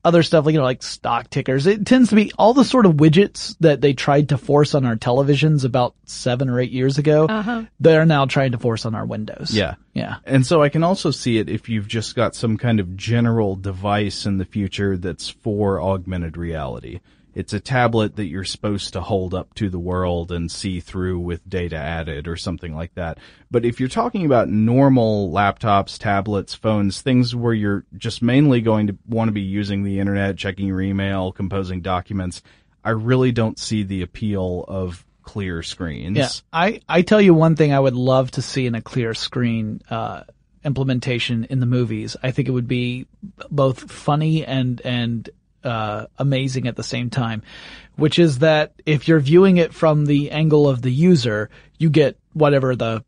other 0.03 0.23
stuff 0.23 0.45
like 0.45 0.53
you 0.53 0.59
know 0.59 0.65
like 0.65 0.83
stock 0.83 1.29
tickers. 1.29 1.65
It 1.67 1.85
tends 1.85 2.09
to 2.09 2.15
be 2.15 2.31
all 2.37 2.53
the 2.53 2.65
sort 2.65 2.85
of 2.85 2.93
widgets 2.93 3.55
that 3.59 3.81
they 3.81 3.93
tried 3.93 4.29
to 4.29 4.37
force 4.37 4.75
on 4.75 4.85
our 4.85 4.95
televisions 4.95 5.63
about 5.63 5.95
seven 6.05 6.49
or 6.49 6.59
eight 6.59 6.71
years 6.71 6.97
ago. 6.97 7.25
Uh-huh. 7.25 7.63
They're 7.79 8.05
now 8.05 8.25
trying 8.25 8.51
to 8.51 8.57
force 8.57 8.85
on 8.85 8.95
our 8.95 9.05
windows. 9.05 9.51
Yeah. 9.53 9.75
Yeah. 9.93 10.17
And 10.25 10.45
so 10.45 10.61
I 10.61 10.69
can 10.69 10.83
also 10.83 11.11
see 11.11 11.37
it 11.37 11.49
if 11.49 11.69
you've 11.69 11.87
just 11.87 12.15
got 12.15 12.35
some 12.35 12.57
kind 12.57 12.79
of 12.79 12.97
general 12.97 13.55
device 13.55 14.25
in 14.25 14.37
the 14.37 14.45
future 14.45 14.97
that's 14.97 15.29
for 15.29 15.81
augmented 15.81 16.35
reality. 16.35 16.99
It's 17.35 17.53
a 17.53 17.59
tablet 17.59 18.15
that 18.17 18.27
you're 18.27 18.43
supposed 18.43 18.93
to 18.93 19.01
hold 19.01 19.33
up 19.33 19.53
to 19.55 19.69
the 19.69 19.79
world 19.79 20.31
and 20.31 20.51
see 20.51 20.79
through 20.79 21.19
with 21.19 21.47
data 21.49 21.75
added 21.75 22.27
or 22.27 22.35
something 22.35 22.75
like 22.75 22.93
that. 22.95 23.17
But 23.49 23.65
if 23.65 23.79
you're 23.79 23.89
talking 23.89 24.25
about 24.25 24.49
normal 24.49 25.31
laptops, 25.31 25.97
tablets, 25.97 26.53
phones, 26.53 27.01
things 27.01 27.35
where 27.35 27.53
you're 27.53 27.85
just 27.97 28.21
mainly 28.21 28.61
going 28.61 28.87
to 28.87 28.97
want 29.07 29.29
to 29.29 29.33
be 29.33 29.41
using 29.41 29.83
the 29.83 29.99
internet, 29.99 30.37
checking 30.37 30.67
your 30.67 30.81
email, 30.81 31.31
composing 31.31 31.81
documents, 31.81 32.43
I 32.83 32.91
really 32.91 33.31
don't 33.31 33.57
see 33.57 33.83
the 33.83 34.03
appeal 34.03 34.65
of 34.67 35.05
clear 35.23 35.63
screens. 35.63 36.17
Yeah, 36.17 36.29
I, 36.51 36.81
I 36.87 37.01
tell 37.01 37.21
you 37.21 37.33
one 37.33 37.55
thing 37.55 37.73
I 37.73 37.79
would 37.79 37.95
love 37.95 38.31
to 38.31 38.41
see 38.41 38.67
in 38.67 38.75
a 38.75 38.81
clear 38.81 39.13
screen, 39.13 39.81
uh, 39.89 40.23
implementation 40.63 41.45
in 41.45 41.59
the 41.59 41.65
movies. 41.65 42.15
I 42.21 42.31
think 42.31 42.47
it 42.47 42.51
would 42.51 42.67
be 42.67 43.07
both 43.49 43.91
funny 43.91 44.45
and, 44.45 44.81
and, 44.81 45.29
uh, 45.63 46.07
amazing 46.17 46.67
at 46.67 46.75
the 46.75 46.83
same 46.83 47.09
time, 47.09 47.43
which 47.95 48.19
is 48.19 48.39
that 48.39 48.73
if 48.85 49.07
you're 49.07 49.19
viewing 49.19 49.57
it 49.57 49.73
from 49.73 50.05
the 50.05 50.31
angle 50.31 50.67
of 50.67 50.81
the 50.81 50.91
user, 50.91 51.49
you 51.77 51.89
get 51.89 52.17
whatever 52.33 52.75
the 52.75 53.03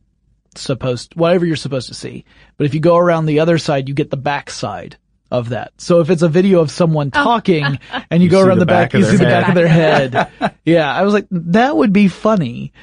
supposed, 0.56 1.16
whatever 1.16 1.46
you're 1.46 1.56
supposed 1.56 1.88
to 1.90 1.94
see. 1.94 2.26
But 2.58 2.66
if 2.66 2.74
you 2.74 2.80
go 2.80 2.98
around 2.98 3.26
the 3.26 3.40
other 3.40 3.58
side, 3.58 3.88
you 3.90 3.96
get 3.96 4.10
the 4.10 4.18
backside 4.18 4.98
of 5.32 5.50
that. 5.50 5.74
So 5.78 6.00
if 6.00 6.10
it's 6.10 6.22
a 6.22 6.30
video 6.30 6.62
of 6.62 6.72
someone 6.72 7.12
talking 7.12 7.64
and 8.10 8.22
you, 8.22 8.26
You 8.26 8.30
go 8.30 8.42
around 8.42 8.60
the 8.60 8.66
the 8.66 8.66
back, 8.68 8.92
back 8.92 9.00
you 9.00 9.06
see 9.06 9.18
their 9.18 9.18
the 9.18 9.26
back 9.26 9.50
of 9.50 9.56
their 9.56 9.68
head. 9.68 10.14
head. 10.40 10.56
yeah. 10.64 10.94
I 10.94 11.04
was 11.04 11.14
like, 11.14 11.28
that 11.32 11.76
would 11.76 11.92
be 11.94 12.08
funny. 12.08 12.74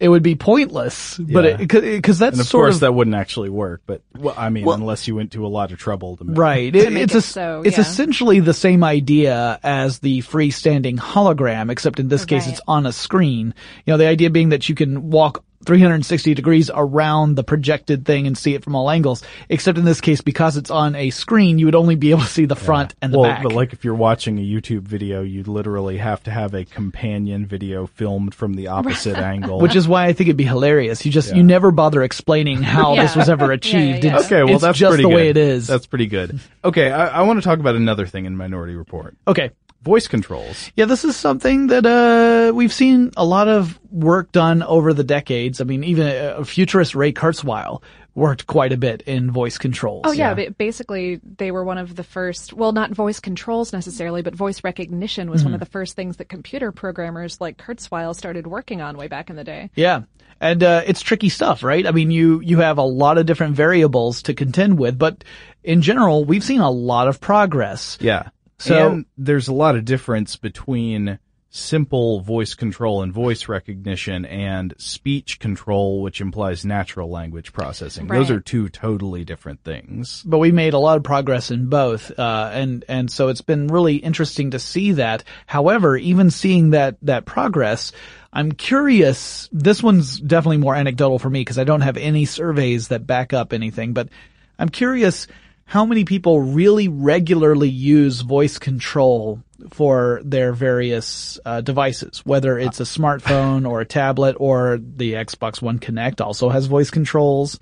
It 0.00 0.08
would 0.08 0.22
be 0.22 0.36
pointless, 0.36 1.18
but 1.18 1.44
Yeah. 1.44 1.56
it, 1.60 1.68
cause, 1.68 1.82
cause 2.02 2.18
that's 2.20 2.34
and 2.34 2.40
of 2.42 2.46
sort 2.46 2.66
course 2.66 2.74
of, 2.76 2.80
that 2.82 2.92
wouldn't 2.94 3.16
actually 3.16 3.48
work, 3.50 3.82
but 3.84 4.00
well, 4.16 4.34
I 4.38 4.48
mean, 4.48 4.64
Well- 4.64 4.76
unless 4.76 5.08
you 5.08 5.16
went 5.16 5.32
to 5.32 5.44
a 5.44 5.48
lot 5.48 5.72
of 5.72 5.78
trouble 5.78 6.16
to 6.18 6.24
make 6.24 6.38
Right. 6.38 6.72
To 6.72 6.78
It- 6.78 6.92
make 6.92 7.02
it's 7.02 7.14
it 7.16 7.18
a, 7.18 7.22
so, 7.22 7.62
it's 7.64 7.78
essentially 7.78 8.38
the 8.38 8.54
same 8.54 8.84
idea 8.84 9.58
as 9.64 9.98
the 9.98 10.20
freestanding 10.22 10.98
hologram, 10.98 11.68
except 11.70 11.98
in 11.98 12.06
this 12.08 12.24
case 12.24 12.44
Right. 12.44 12.52
it's 12.52 12.60
on 12.68 12.86
a 12.86 12.92
screen. 12.92 13.54
You 13.86 13.94
know, 13.94 13.96
the 13.98 14.06
idea 14.06 14.30
being 14.30 14.50
that 14.50 14.68
you 14.68 14.76
can 14.76 15.10
walk 15.10 15.42
360 15.68 16.32
degrees 16.32 16.70
around 16.72 17.34
the 17.34 17.44
projected 17.44 18.06
thing 18.06 18.26
and 18.26 18.38
see 18.38 18.54
it 18.54 18.64
from 18.64 18.74
all 18.74 18.90
angles. 18.90 19.22
Except 19.50 19.76
in 19.76 19.84
this 19.84 20.00
case, 20.00 20.22
because 20.22 20.56
it's 20.56 20.70
on 20.70 20.94
a 20.94 21.10
screen, 21.10 21.58
you 21.58 21.66
would 21.66 21.74
only 21.74 21.94
be 21.94 22.10
able 22.10 22.22
to 22.22 22.26
see 22.26 22.46
the 22.46 22.56
front 22.56 22.94
and 23.02 23.12
the 23.12 23.18
back. 23.18 23.22
well, 23.22 23.30
back. 23.34 23.42
but 23.42 23.52
like 23.52 23.72
if 23.74 23.84
you're 23.84 23.94
watching 23.94 24.38
a 24.38 24.42
YouTube 24.42 24.80
video, 24.80 25.20
you 25.20 25.42
literally 25.42 25.98
have 25.98 26.22
to 26.22 26.30
have 26.30 26.54
a 26.54 26.64
companion 26.64 27.44
video 27.44 27.86
filmed 27.86 28.34
from 28.34 28.54
the 28.54 28.68
opposite 28.68 29.18
angle. 29.18 29.60
which 29.60 29.76
is 29.76 29.86
why 29.86 30.06
I 30.06 30.14
think 30.14 30.28
it'd 30.28 30.38
be 30.38 30.44
hilarious. 30.44 31.04
You 31.04 31.12
just, 31.12 31.36
you 31.36 31.42
never 31.42 31.70
bother 31.70 32.02
explaining 32.02 32.62
how 32.62 32.94
this 32.96 33.14
was 33.14 33.28
ever 33.28 33.52
achieved. 33.52 34.04
yeah, 34.04 34.12
yeah. 34.12 34.16
It's, 34.16 34.26
okay, 34.26 34.44
well 34.44 34.54
it's 34.54 34.62
that's 34.62 34.78
just 34.78 34.88
pretty 34.92 35.02
the 35.02 35.10
good. 35.10 35.14
way 35.14 35.28
it 35.28 35.36
is. 35.36 35.66
That's 35.66 35.86
pretty 35.86 36.06
good. 36.06 36.40
Okay, 36.64 36.90
I, 36.90 37.20
I 37.20 37.22
want 37.24 37.42
to 37.42 37.44
talk 37.44 37.58
about 37.58 37.76
another 37.76 38.06
thing 38.06 38.24
in 38.24 38.38
Minority 38.38 38.74
Report: 38.74 39.14
okay. 39.26 39.50
Voice 39.88 40.06
controls. 40.08 40.70
Yeah, 40.76 40.84
this 40.86 41.04
is 41.04 41.16
something 41.16 41.68
that 41.68 41.84
uh 41.86 42.52
we've 42.54 42.72
seen 42.72 43.10
a 43.16 43.24
lot 43.24 43.48
of 43.48 43.78
work 43.90 44.30
done 44.32 44.62
over 44.62 44.92
the 44.92 45.04
decades. 45.04 45.60
I 45.60 45.64
mean, 45.64 45.82
even 45.84 46.06
uh, 46.06 46.44
futurist 46.44 46.94
Ray 46.94 47.12
Kurzweil 47.12 47.82
worked 48.14 48.46
quite 48.46 48.72
a 48.72 48.76
bit 48.76 49.02
in 49.06 49.30
voice 49.30 49.58
controls. 49.58 50.02
Oh 50.04 50.12
yeah, 50.12 50.34
but 50.34 50.58
basically 50.58 51.20
they 51.38 51.50
were 51.52 51.62
one 51.62 51.78
of 51.78 51.94
the 51.94 52.02
first, 52.02 52.52
well 52.52 52.72
not 52.72 52.90
voice 52.90 53.20
controls 53.20 53.72
necessarily, 53.72 54.22
but 54.22 54.34
voice 54.34 54.64
recognition 54.64 55.30
was 55.30 55.42
one 55.42 55.48
Mm-hmm. 55.52 55.54
of 55.54 55.60
the 55.60 55.72
first 55.78 55.94
things 55.96 56.16
that 56.16 56.28
computer 56.28 56.72
programmers 56.72 57.40
like 57.40 57.56
Kurzweil 57.58 58.14
started 58.16 58.46
working 58.46 58.80
on 58.82 58.96
way 58.96 59.06
back 59.08 59.30
in 59.30 59.36
the 59.36 59.44
day. 59.44 59.70
Yeah. 59.76 60.02
And 60.40 60.62
uh, 60.62 60.82
it's 60.86 61.00
tricky 61.00 61.30
stuff, 61.30 61.62
right? 61.64 61.84
I 61.86 61.90
mean, 61.92 62.10
you 62.12 62.40
you 62.40 62.58
have 62.60 62.78
a 62.78 62.82
lot 62.82 63.18
of 63.18 63.26
different 63.26 63.54
variables 63.56 64.22
to 64.22 64.34
contend 64.34 64.78
with, 64.78 64.96
but 64.98 65.24
in 65.64 65.82
general, 65.82 66.24
we've 66.24 66.44
seen 66.44 66.60
a 66.60 66.70
lot 66.70 67.08
of 67.08 67.20
progress. 67.20 67.98
Yeah. 68.00 68.28
So- 68.58 68.90
and 68.92 69.04
there's 69.16 69.48
a 69.48 69.54
lot 69.54 69.76
of 69.76 69.84
difference 69.84 70.36
between 70.36 71.18
simple 71.50 72.20
voice 72.20 72.52
control 72.52 73.02
and 73.02 73.10
voice 73.10 73.48
recognition 73.48 74.26
and 74.26 74.74
speech 74.76 75.38
control, 75.40 76.02
which 76.02 76.20
implies 76.20 76.62
natural 76.64 77.08
language 77.10 77.54
processing. 77.54 78.06
Those 78.06 78.30
are 78.30 78.38
two 78.40 78.68
totally 78.68 79.24
different 79.24 79.64
things. 79.64 80.22
but 80.26 80.38
we 80.38 80.52
made 80.52 80.74
a 80.74 80.78
lot 80.78 80.98
of 80.98 81.04
progress 81.04 81.50
in 81.50 81.66
both, 81.70 82.16
uh, 82.18 82.50
and 82.52 82.84
and 82.86 83.10
so 83.10 83.28
it's 83.28 83.40
been 83.40 83.68
really 83.68 83.96
interesting 83.96 84.50
to 84.50 84.58
see 84.58 84.92
that. 84.92 85.24
However, 85.46 85.96
even 85.96 86.30
seeing 86.30 86.70
that 86.70 86.96
that 87.02 87.24
progress, 87.24 87.92
I'm 88.30 88.52
curious. 88.52 89.48
This 89.50 89.82
one's 89.82 90.20
definitely 90.20 90.58
more 90.58 90.74
anecdotal 90.74 91.18
for 91.18 91.30
me 91.30 91.40
because 91.40 91.58
I 91.58 91.64
don't 91.64 91.80
have 91.80 91.96
any 91.96 92.26
surveys 92.26 92.88
that 92.88 93.06
back 93.06 93.32
up 93.32 93.54
anything. 93.54 93.94
But 93.94 94.10
I'm 94.58 94.68
curious 94.68 95.26
how 95.68 95.84
many 95.84 96.06
people 96.06 96.40
really 96.40 96.88
regularly 96.88 97.68
use 97.68 98.22
voice 98.22 98.56
control 98.58 99.42
for 99.68 100.22
their 100.24 100.54
various 100.54 101.38
uh, 101.44 101.60
devices, 101.60 102.24
whether 102.24 102.58
it's 102.58 102.80
a 102.80 102.84
smartphone 102.84 103.68
or 103.68 103.82
a 103.82 103.84
tablet 103.84 104.34
or 104.40 104.78
the 104.78 105.12
Xbox 105.12 105.60
One 105.60 105.78
Kinect 105.78 106.24
also 106.24 106.48
has 106.48 106.64
voice 106.64 106.90
controls. 106.90 107.58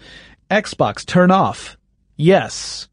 Xbox 0.49 1.05
turn 1.05 1.33
off. 1.33 1.77
Yes. 2.17 2.87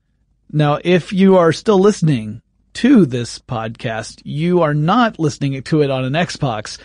Now, 0.52 0.80
if 0.84 1.14
you 1.14 1.38
are 1.38 1.54
still 1.54 1.78
listening 1.78 2.42
to 2.74 3.06
this 3.06 3.38
podcast, 3.38 4.20
you 4.26 4.64
are 4.64 4.74
not 4.74 5.20
listening 5.20 5.62
to 5.62 5.84
it 5.84 5.92
on 5.92 6.06
an 6.06 6.14
Xbox, 6.14 6.80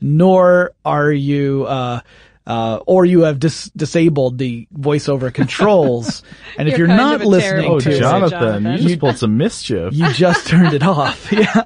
nor 0.00 0.72
are 0.86 1.12
you, 1.12 1.66
uh, 1.66 2.00
uh, 2.46 2.80
or 2.86 3.04
you 3.04 3.22
have 3.22 3.38
dis- 3.38 3.70
disabled 3.76 4.38
the 4.38 4.66
voiceover 4.76 5.32
controls. 5.32 6.22
And 6.58 6.68
if 6.68 6.78
You're 6.78 6.86
you're, 6.88 6.96
not 6.96 7.20
listening 7.24 7.70
Oh, 7.70 7.80
to 7.80 7.90
User, 7.90 7.98
it, 7.98 8.00
Jonathan, 8.00 8.30
Jonathan. 8.62 8.72
you 8.82 8.88
just 8.88 9.00
pulled 9.00 9.16
some 9.18 9.36
mischief. 9.36 9.92
you 9.94 10.12
just 10.12 10.46
turned 10.52 10.72
it 10.74 10.82
off. 10.82 11.32
Yeah. 11.32 11.62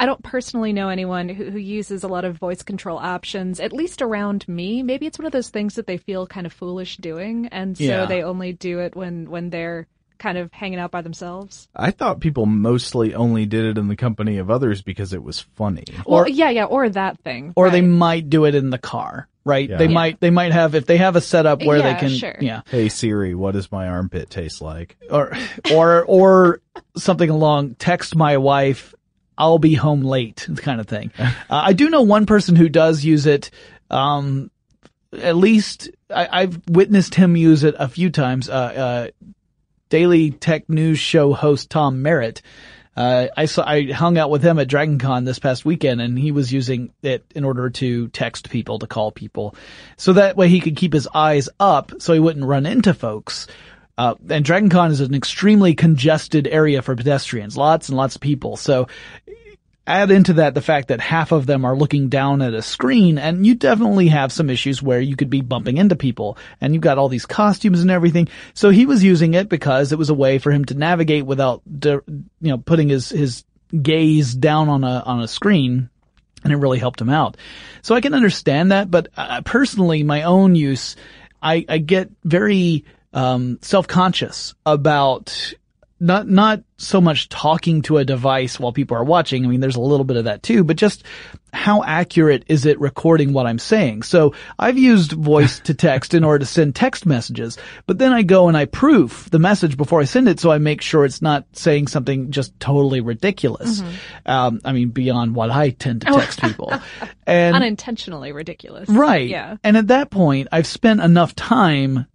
I 0.00 0.06
don't 0.06 0.22
personally 0.24 0.72
know 0.72 0.88
anyone 0.88 1.28
who, 1.28 1.48
who 1.50 1.58
uses 1.58 2.02
a 2.02 2.08
lot 2.08 2.24
of 2.24 2.36
voice 2.36 2.62
control 2.62 2.98
options, 2.98 3.60
at 3.60 3.72
least 3.72 4.02
around 4.02 4.48
me. 4.48 4.82
Maybe 4.82 5.06
it's 5.06 5.16
one 5.18 5.26
of 5.26 5.32
those 5.32 5.48
things 5.50 5.76
that 5.76 5.86
they 5.86 5.96
feel 5.96 6.26
kind 6.26 6.44
of 6.44 6.52
foolish 6.52 6.96
doing, 6.96 7.46
and 7.52 7.78
so 7.78 7.84
Yeah. 7.84 8.06
they 8.06 8.24
only 8.24 8.52
do 8.52 8.80
it 8.80 8.96
when 8.96 9.30
when 9.30 9.50
they're 9.50 9.86
kind 10.18 10.38
of 10.38 10.52
hanging 10.52 10.78
out 10.78 10.90
by 10.90 11.02
themselves. 11.02 11.68
I 11.74 11.90
thought 11.90 12.20
people 12.20 12.46
mostly 12.46 13.14
only 13.14 13.46
did 13.46 13.64
it 13.64 13.78
in 13.78 13.88
the 13.88 13.96
company 13.96 14.38
of 14.38 14.50
others 14.50 14.82
because 14.82 15.12
it 15.12 15.22
was 15.22 15.40
funny. 15.40 15.84
Well, 16.06 16.28
yeah, 16.28 16.50
yeah, 16.50 16.64
or 16.64 16.88
that 16.88 17.18
thing. 17.20 17.52
Or 17.56 17.70
they 17.70 17.80
might 17.80 18.30
do 18.30 18.44
it 18.44 18.54
in 18.54 18.70
the 18.70 18.78
car, 18.78 19.28
right? 19.44 19.68
Yeah. 19.68 19.78
They 19.78 19.86
Yeah. 19.86 19.92
might, 19.92 20.20
they 20.20 20.30
might 20.30 20.52
have, 20.52 20.74
if 20.74 20.86
they 20.86 20.98
have 20.98 21.16
a 21.16 21.20
setup 21.20 21.62
where 21.64 21.78
Yeah, 21.78 21.92
they 21.94 21.98
can, 21.98 22.10
sure. 22.10 22.36
yeah. 22.40 22.60
Hey 22.70 22.88
Siri, 22.88 23.34
what 23.34 23.52
does 23.52 23.70
my 23.72 23.88
armpit 23.88 24.30
taste 24.30 24.60
like? 24.62 24.96
or 25.10 25.32
or 25.70 26.04
or 26.06 26.60
something 26.96 27.28
along 27.30 27.74
text 27.74 28.14
my 28.16 28.36
wife 28.36 28.94
i'll 29.38 29.58
be 29.58 29.74
home 29.74 30.02
late 30.02 30.46
kind 30.58 30.78
of 30.80 30.86
thing 30.86 31.10
uh, 31.18 31.32
i 31.50 31.72
do 31.72 31.88
know 31.90 32.02
one 32.02 32.24
person 32.26 32.54
who 32.54 32.68
does 32.68 33.02
use 33.04 33.26
it 33.26 33.50
um 33.90 34.50
at 35.12 35.36
least 35.36 35.90
I, 36.14 36.28
i've 36.42 36.60
witnessed 36.68 37.14
him 37.14 37.36
use 37.36 37.64
it 37.64 37.74
a 37.78 37.88
few 37.88 38.10
times 38.10 38.48
uh 38.48 38.52
uh 38.52 39.08
daily 39.92 40.30
tech 40.30 40.70
news 40.70 40.98
show 40.98 41.34
host 41.34 41.68
tom 41.68 42.00
merritt 42.00 42.40
uh, 42.96 43.28
I 43.36 43.46
saw, 43.46 43.66
I 43.66 43.90
hung 43.90 44.18
out 44.18 44.30
with 44.30 44.42
him 44.42 44.58
at 44.58 44.68
DragonCon 44.68 45.24
this 45.24 45.38
past 45.38 45.64
weekend 45.64 46.00
and 46.00 46.18
he 46.18 46.30
was 46.30 46.52
using 46.52 46.92
it 47.02 47.24
in 47.34 47.44
order 47.44 47.70
to 47.70 48.08
text 48.08 48.50
people, 48.50 48.78
to 48.80 48.86
call 48.86 49.10
people. 49.10 49.54
So 49.96 50.12
that 50.14 50.36
way 50.36 50.48
he 50.48 50.60
could 50.60 50.76
keep 50.76 50.92
his 50.92 51.08
eyes 51.14 51.48
up 51.58 51.92
so 52.00 52.12
he 52.12 52.20
wouldn't 52.20 52.44
run 52.44 52.66
into 52.66 52.92
folks. 52.92 53.46
Uh, 53.96 54.14
and 54.28 54.44
DragonCon 54.44 54.90
is 54.90 55.00
an 55.00 55.14
extremely 55.14 55.74
congested 55.74 56.46
area 56.46 56.82
for 56.82 56.96
pedestrians, 56.96 57.56
lots 57.56 57.88
and 57.88 57.96
lots 57.96 58.14
of 58.14 58.20
people. 58.20 58.56
So 58.56 58.88
add 59.86 60.10
into 60.10 60.34
that 60.34 60.54
the 60.54 60.60
fact 60.60 60.88
that 60.88 61.00
half 61.00 61.32
of 61.32 61.46
them 61.46 61.64
are 61.64 61.76
looking 61.76 62.08
down 62.08 62.40
at 62.40 62.54
a 62.54 62.62
screen 62.62 63.18
and 63.18 63.44
you 63.44 63.54
definitely 63.54 64.08
have 64.08 64.32
some 64.32 64.48
issues 64.48 64.82
where 64.82 65.00
you 65.00 65.16
could 65.16 65.30
be 65.30 65.40
bumping 65.40 65.76
into 65.76 65.96
people 65.96 66.38
and 66.60 66.72
you've 66.72 66.82
got 66.82 66.98
all 66.98 67.08
these 67.08 67.26
costumes 67.26 67.82
and 67.82 67.90
everything. 67.90 68.28
So 68.54 68.70
he 68.70 68.86
was 68.86 69.02
using 69.02 69.34
it 69.34 69.48
because 69.48 69.92
it 69.92 69.98
was 69.98 70.10
a 70.10 70.14
way 70.14 70.38
for 70.38 70.52
him 70.52 70.64
to 70.66 70.74
navigate 70.74 71.26
without, 71.26 71.62
you 71.66 72.02
know, 72.40 72.58
putting 72.58 72.88
his, 72.90 73.08
his 73.08 73.44
gaze 73.80 74.34
down 74.34 74.68
on 74.68 74.84
a, 74.84 75.02
on 75.04 75.20
a 75.20 75.28
screen 75.28 75.90
and 76.44 76.52
it 76.52 76.56
really 76.56 76.78
helped 76.78 77.00
him 77.00 77.10
out. 77.10 77.36
So 77.82 77.94
I 77.94 78.00
can 78.00 78.14
understand 78.14 78.70
that, 78.70 78.90
but 78.90 79.08
uh, 79.16 79.42
personally, 79.44 80.02
my 80.04 80.22
own 80.22 80.54
use, 80.54 80.96
I, 81.42 81.64
I 81.68 81.78
get 81.78 82.10
very 82.24 82.84
um, 83.12 83.58
self-conscious 83.62 84.54
about 84.64 85.54
not 86.02 86.28
not 86.28 86.62
so 86.78 87.00
much 87.00 87.28
talking 87.28 87.80
to 87.82 87.98
a 87.98 88.04
device 88.04 88.58
while 88.58 88.72
people 88.72 88.96
are 88.96 89.04
watching. 89.04 89.44
I 89.44 89.48
mean, 89.48 89.60
there's 89.60 89.76
a 89.76 89.80
little 89.80 90.04
bit 90.04 90.16
of 90.16 90.24
that 90.24 90.42
too, 90.42 90.64
but 90.64 90.76
just 90.76 91.04
how 91.52 91.84
accurate 91.84 92.44
is 92.48 92.66
it 92.66 92.80
recording 92.80 93.32
what 93.32 93.46
I'm 93.46 93.60
saying? 93.60 94.02
So 94.02 94.34
I've 94.58 94.78
used 94.78 95.12
voice 95.12 95.60
to 95.60 95.74
text 95.74 96.12
in 96.12 96.24
order 96.24 96.40
to 96.40 96.46
send 96.46 96.74
text 96.74 97.06
messages, 97.06 97.56
but 97.86 97.98
then 97.98 98.12
I 98.12 98.22
go 98.22 98.48
and 98.48 98.56
I 98.56 98.64
proof 98.64 99.30
the 99.30 99.38
message 99.38 99.76
before 99.76 100.00
I 100.00 100.04
send 100.04 100.28
it, 100.28 100.40
so 100.40 100.50
I 100.50 100.58
make 100.58 100.82
sure 100.82 101.04
it's 101.04 101.22
not 101.22 101.46
saying 101.52 101.86
something 101.86 102.32
just 102.32 102.58
totally 102.58 103.00
ridiculous. 103.00 103.82
Um, 104.26 104.60
I 104.64 104.72
mean, 104.72 104.88
beyond 104.88 105.36
what 105.36 105.50
I 105.50 105.70
tend 105.70 106.00
to 106.00 106.12
text 106.12 106.40
people, 106.42 106.72
and 107.28 107.54
unintentionally 107.54 108.32
ridiculous. 108.32 108.88
Right. 108.88 109.28
Yeah. 109.28 109.56
And 109.62 109.76
at 109.76 109.88
that 109.88 110.10
point, 110.10 110.48
I've 110.50 110.66
spent 110.66 111.00
enough 111.00 111.36
time 111.36 112.06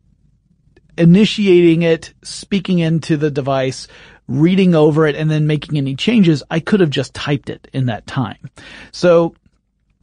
initiating 0.97 1.83
it, 1.83 2.13
speaking 2.23 2.79
into 2.79 3.17
the 3.17 3.31
device 3.31 3.87
reading 4.27 4.75
over 4.75 5.07
it 5.07 5.15
and 5.15 5.31
then 5.31 5.47
making 5.47 5.77
any 5.77 5.95
changes. 5.95 6.43
I 6.49 6.59
could 6.59 6.81
have 6.81 6.89
just 6.89 7.13
typed 7.13 7.49
it 7.49 7.69
in 7.73 7.85
that 7.85 8.05
time. 8.07 8.49
So 8.91 9.35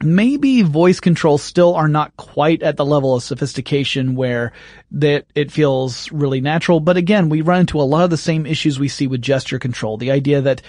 maybe 0.02 0.62
voice 0.62 1.00
controls 1.00 1.42
still 1.42 1.74
are 1.74 1.88
not 1.88 2.16
quite 2.16 2.62
at 2.62 2.76
the 2.76 2.84
level 2.84 3.14
of 3.14 3.22
sophistication 3.22 4.16
where 4.16 4.52
that 4.92 5.26
it 5.34 5.52
feels 5.52 6.10
really 6.10 6.40
natural. 6.40 6.80
But 6.80 6.96
again, 6.96 7.28
we 7.28 7.42
run 7.42 7.60
into 7.60 7.80
a 7.80 7.82
lot 7.82 8.04
of 8.04 8.10
the 8.10 8.16
same 8.16 8.46
issues 8.46 8.78
we 8.78 8.88
see 8.88 9.06
with 9.06 9.22
gesture 9.22 9.58
control. 9.58 9.96
The 9.96 10.10
idea 10.10 10.40
that 10.40 10.62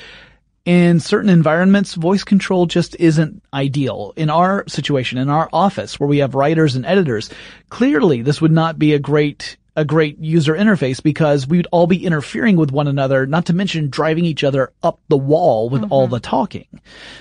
in 0.65 0.99
certain 0.99 1.29
environments, 1.29 1.93
voice 1.93 2.23
control 2.23 2.65
just 2.65 2.95
isn't 2.99 3.43
ideal. 3.53 4.13
In 4.15 4.29
our 4.31 4.67
situation, 4.67 5.19
in 5.19 5.29
our 5.29 5.47
office 5.53 5.99
where 5.99 6.09
we 6.09 6.17
have 6.19 6.33
writers 6.33 6.75
and 6.75 6.85
editors, 6.85 7.29
clearly 7.69 8.21
this 8.21 8.41
would 8.41 8.51
not 8.51 8.79
be 8.79 8.93
a 8.93 8.99
great 8.99 9.57
a 9.75 9.85
great 9.85 10.17
user 10.19 10.53
interface 10.53 11.03
because 11.03 11.47
we 11.47 11.57
would 11.57 11.67
all 11.71 11.87
be 11.87 12.05
interfering 12.05 12.55
with 12.55 12.71
one 12.71 12.87
another, 12.87 13.25
not 13.25 13.47
to 13.47 13.53
mention 13.53 13.89
driving 13.89 14.25
each 14.25 14.43
other 14.43 14.71
up 14.81 14.99
the 15.09 15.17
wall 15.17 15.69
with 15.69 15.81
mm-hmm. 15.81 15.91
all 15.91 16.07
the 16.07 16.19
talking. 16.19 16.67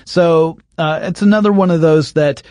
So, 0.05 0.57
uh, 0.77 0.99
it's 1.03 1.21
another 1.21 1.51
one 1.51 1.71
of 1.71 1.81
those 1.81 2.13
that 2.13 2.43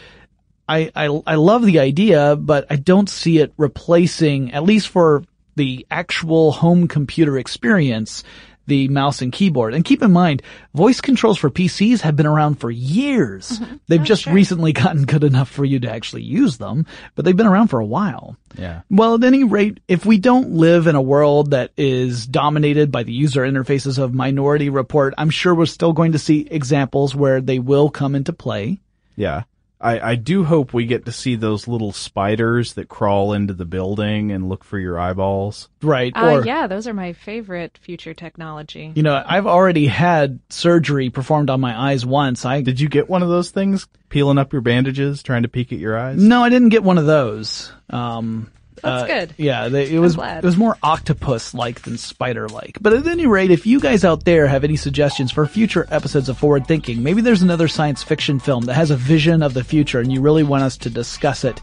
I, 0.69 0.91
I, 0.95 1.07
I 1.27 1.35
love 1.37 1.65
the 1.65 1.81
idea, 1.81 2.37
but 2.37 2.67
I 2.71 2.77
don't 2.77 3.09
see 3.09 3.39
it 3.39 3.53
replacing, 3.57 4.53
at 4.53 4.65
least 4.65 4.89
for 4.89 5.25
the 5.57 5.87
actual 5.91 6.53
home 6.53 6.89
computer 6.89 7.39
experience, 7.39 8.25
the 8.67 8.89
mouse 8.89 9.23
and 9.23 9.33
keyboard. 9.33 9.75
And 9.75 9.85
keep 9.85 10.03
in 10.03 10.13
mind, 10.13 10.43
voice 10.75 11.01
controls 11.01 11.39
for 11.39 11.51
PCs 11.51 12.01
have 12.01 12.17
been 12.17 12.27
around 12.27 12.57
for 12.57 12.71
years. 12.71 13.59
Mm-hmm. 13.59 13.77
They've 13.89 14.01
That's 14.01 14.09
just 14.09 14.23
true. 14.25 14.33
recently 14.33 14.73
gotten 14.75 15.05
good 15.05 15.25
enough 15.25 15.49
for 15.49 15.65
you 15.65 15.81
to 15.81 15.91
actually 15.91 16.23
use 16.23 16.59
them, 16.59 16.87
but 17.15 17.25
they've 17.25 17.37
been 17.37 17.47
around 17.47 17.69
for 17.69 17.81
a 17.81 17.87
while. 17.87 18.37
Yeah. 18.57 18.83
Well, 18.91 19.15
at 19.15 19.25
any 19.25 19.45
rate, 19.45 19.81
if 19.89 20.07
we 20.07 20.19
don't 20.19 20.53
live 20.53 20.87
in 20.87 20.95
a 20.95 21.03
world 21.03 21.51
that 21.51 21.73
is 21.77 22.27
dominated 22.27 22.91
by 22.91 23.03
the 23.03 23.13
user 23.13 23.43
interfaces 23.43 23.99
of 23.99 24.15
Minority 24.15 24.71
Report, 24.71 25.15
I'm 25.19 25.31
sure 25.31 25.55
we're 25.55 25.67
still 25.67 25.93
going 25.93 26.13
to 26.13 26.19
see 26.19 26.47
examples 26.51 27.15
where 27.15 27.41
they 27.41 27.59
will 27.59 27.91
come 27.91 28.15
into 28.15 28.33
play. 28.33 28.81
Yeah. 29.17 29.45
I, 29.85 30.13
I 30.13 30.15
do 30.15 30.45
hope 30.45 30.73
we 30.73 30.87
get 30.87 31.05
to 31.05 31.13
see 31.13 31.37
those 31.37 31.69
little 31.69 31.93
spiders 31.93 32.73
that 32.75 32.89
crawl 32.89 33.35
into 33.35 33.53
the 33.53 33.67
building 33.67 34.33
and 34.33 34.49
look 34.49 34.65
for 34.65 34.79
your 34.79 34.99
eyeballs. 34.99 35.69
Right. 35.83 36.11
Uh, 36.17 36.31
or, 36.31 36.45
yeah, 36.47 36.67
those 36.67 36.89
are 36.89 36.95
my 36.95 37.13
favorite 37.13 37.79
future 37.83 38.15
technology. 38.15 38.93
You 38.95 39.03
know, 39.03 39.23
I've 39.25 39.47
already 39.47 39.87
had 39.87 40.41
surgery 40.49 41.11
performed 41.11 41.51
on 41.51 41.61
my 41.61 41.79
eyes 41.79 42.07
once. 42.07 42.47
I 42.47 42.63
Did 42.63 42.81
you 42.81 42.89
get 42.89 43.11
one 43.11 43.23
of 43.23 43.29
those 43.29 43.51
things? 43.51 43.87
Peeling 44.09 44.39
up 44.39 44.53
your 44.53 44.63
bandages, 44.63 45.23
trying 45.23 45.43
to 45.43 45.49
peek 45.49 45.73
at 45.73 45.79
your 45.79 45.99
eyes? 45.99 46.23
No, 46.23 46.43
I 46.43 46.49
didn't 46.49 46.71
get 46.71 46.83
one 46.83 46.97
of 46.97 47.05
those. 47.05 47.71
Um, 47.91 48.51
that's 48.83 49.05
uh, 49.05 49.07
good. 49.07 49.35
Yeah, 49.37 49.69
they, 49.69 49.91
it 49.91 49.99
was 49.99 50.17
it 50.17 50.45
was 50.45 50.57
more 50.57 50.77
octopus-like 50.83 51.83
than 51.83 51.97
spider-like. 51.99 52.79
But 52.81 52.93
at 52.93 53.07
any 53.07 53.27
rate, 53.27 53.51
if 53.51 53.67
you 53.67 53.81
guys 53.81 54.05
out 54.05 54.25
there 54.25 54.47
have 54.47 54.65
any 54.65 54.77
suggestions 54.77 55.33
for 55.33 55.47
future 55.47 55.87
episodes 55.91 56.29
of 56.29 56.39
Forward 56.39 56.67
Thinking, 56.67 57.03
maybe 57.03 57.21
there's 57.21 57.43
another 57.43 57.69
science 57.69 58.03
fiction 58.03 58.39
film 58.39 58.65
that 58.65 58.75
has 58.75 58.91
a 58.91 58.97
vision 58.97 59.43
of 59.43 59.55
the 59.55 59.65
future, 59.65 60.01
and 60.01 60.13
you 60.13 60.21
really 60.21 60.43
want 60.43 60.65
us 60.65 60.77
to 60.79 60.91
discuss 60.91 61.45
it 61.45 61.61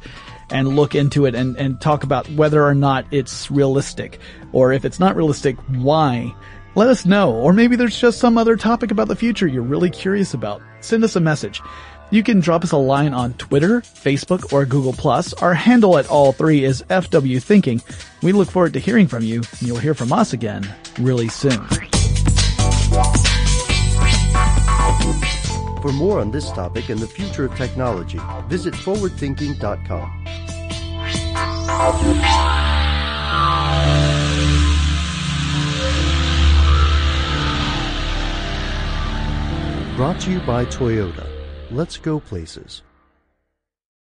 and 0.50 0.76
look 0.76 0.96
into 0.96 1.26
it 1.26 1.34
and, 1.34 1.56
and 1.58 1.80
talk 1.80 2.04
about 2.04 2.30
whether 2.32 2.64
or 2.64 2.76
not 2.76 3.06
it's 3.12 3.50
realistic, 3.50 4.20
or 4.52 4.74
if 4.74 4.86
it's 4.86 5.00
not 5.00 5.16
realistic, 5.16 5.58
why. 5.70 6.34
Let 6.74 6.88
us 6.88 7.06
know. 7.06 7.34
Or 7.34 7.52
maybe 7.52 7.76
there's 7.76 8.00
just 8.00 8.20
some 8.20 8.38
other 8.38 8.56
topic 8.56 8.92
about 8.92 9.10
the 9.10 9.16
future 9.16 9.46
you're 9.46 9.62
really 9.62 9.90
curious 9.90 10.34
about. 10.34 10.62
Send 10.80 11.04
us 11.04 11.18
a 11.18 11.20
message. 11.20 11.62
You 12.12 12.24
can 12.24 12.42
drop 12.42 12.66
us 12.66 12.74
a 12.74 12.78
line 12.78 13.14
on 13.14 13.36
Twitter, 13.36 13.80
Facebook, 13.80 14.52
or 14.52 14.66
Google+. 14.66 14.94
Our 15.42 15.54
handle 15.54 15.98
at 15.98 16.10
all 16.10 16.34
three 16.34 16.66
is 16.66 16.84
FW 16.90 17.42
Thinking. 17.42 17.82
We 18.22 18.34
look 18.34 18.50
forward 18.50 18.74
to 18.74 18.80
hearing 18.80 19.08
from 19.08 19.24
you, 19.24 19.36
and 19.38 19.62
you'll 19.62 19.78
hear 19.78 19.94
from 19.94 20.12
us 20.12 20.34
again 20.34 20.70
really 21.00 21.30
soon. 21.30 21.66
For 25.82 25.94
more 25.94 26.20
on 26.20 26.32
this 26.32 26.52
topic 26.52 26.90
and 26.90 27.00
the 27.00 27.08
future 27.08 27.46
of 27.46 27.56
technology, 27.56 28.20
visit 28.50 28.74
forwardthinking.com. 28.74 30.18
Brought 39.96 40.20
to 40.22 40.32
you 40.32 40.40
by 40.42 40.66
Toyota. 40.66 41.31
Let's 41.74 41.96
go 41.96 42.20
places. 42.20 42.82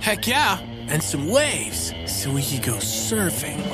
Heck 0.00 0.26
yeah, 0.26 0.58
and 0.88 1.02
some 1.02 1.28
waves 1.28 1.92
so 2.06 2.32
we 2.32 2.42
could 2.42 2.62
go 2.62 2.74
surfing. 2.74 3.60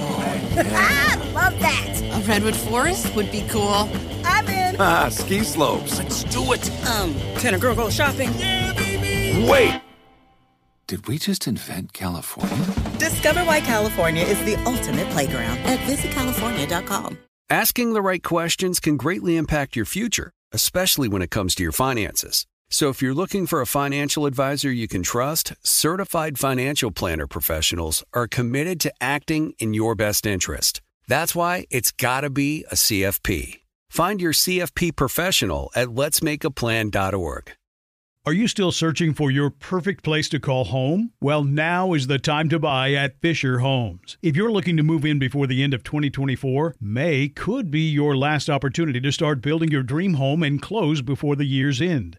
Oh, 0.58 0.62
yeah. 0.62 1.32
Love 1.34 1.58
that. 1.60 2.00
A 2.14 2.20
redwood 2.26 2.56
forest 2.56 3.14
would 3.14 3.30
be 3.30 3.42
cool. 3.48 3.88
I'm 4.24 4.48
in. 4.48 4.76
Ah, 4.80 5.08
ski 5.10 5.40
slopes. 5.44 5.98
Let's 5.98 6.24
do 6.24 6.52
it. 6.52 6.70
Um, 6.88 7.14
can 7.38 7.52
a 7.54 7.58
girl 7.58 7.74
go 7.74 7.90
shopping? 7.90 8.32
Yeah, 8.38 8.72
baby. 8.72 9.46
Wait. 9.50 9.80
Did 10.86 11.08
we 11.08 11.18
just 11.18 11.46
invent 11.46 11.92
California? 11.92 12.56
Discover 12.98 13.44
why 13.44 13.60
California 13.60 14.24
is 14.24 14.42
the 14.44 14.54
ultimate 14.64 15.08
playground 15.10 15.58
at 15.58 15.78
visitcalifornia.com. 15.80 17.18
Asking 17.50 17.92
the 17.92 18.02
right 18.02 18.22
questions 18.22 18.80
can 18.80 18.96
greatly 18.96 19.36
impact 19.36 19.76
your 19.76 19.84
future, 19.84 20.30
especially 20.52 21.08
when 21.08 21.22
it 21.22 21.30
comes 21.30 21.54
to 21.56 21.62
your 21.62 21.72
finances. 21.72 22.46
So 22.76 22.90
if 22.90 23.00
you're 23.00 23.14
looking 23.14 23.46
for 23.46 23.62
a 23.62 23.66
financial 23.66 24.26
advisor 24.26 24.70
you 24.70 24.86
can 24.86 25.02
trust, 25.02 25.54
certified 25.62 26.38
financial 26.38 26.90
planner 26.90 27.26
professionals 27.26 28.04
are 28.12 28.28
committed 28.28 28.80
to 28.80 28.92
acting 29.00 29.54
in 29.58 29.72
your 29.72 29.94
best 29.94 30.26
interest. 30.26 30.82
That's 31.08 31.34
why 31.34 31.64
it's 31.70 31.90
got 31.90 32.20
to 32.20 32.28
be 32.28 32.66
a 32.70 32.74
CFP. 32.74 33.60
Find 33.88 34.20
your 34.20 34.34
CFP 34.34 34.94
professional 34.94 35.70
at 35.74 35.88
letsmakeaplan.org. 35.88 37.54
Are 38.26 38.32
you 38.32 38.48
still 38.48 38.72
searching 38.72 39.14
for 39.14 39.30
your 39.30 39.50
perfect 39.50 40.02
place 40.02 40.28
to 40.30 40.40
call 40.40 40.64
home? 40.64 41.12
Well, 41.20 41.44
now 41.44 41.92
is 41.92 42.08
the 42.08 42.18
time 42.18 42.48
to 42.48 42.58
buy 42.58 42.92
at 42.92 43.20
Fisher 43.20 43.60
Homes. 43.60 44.18
If 44.20 44.34
you're 44.34 44.50
looking 44.50 44.76
to 44.78 44.82
move 44.82 45.04
in 45.04 45.20
before 45.20 45.46
the 45.46 45.62
end 45.62 45.72
of 45.72 45.84
2024, 45.84 46.74
May 46.80 47.28
could 47.28 47.70
be 47.70 47.88
your 47.88 48.16
last 48.16 48.50
opportunity 48.50 49.00
to 49.00 49.12
start 49.12 49.42
building 49.42 49.70
your 49.70 49.84
dream 49.84 50.14
home 50.14 50.42
and 50.42 50.60
close 50.60 51.02
before 51.02 51.36
the 51.36 51.44
year's 51.44 51.80
end. 51.80 52.18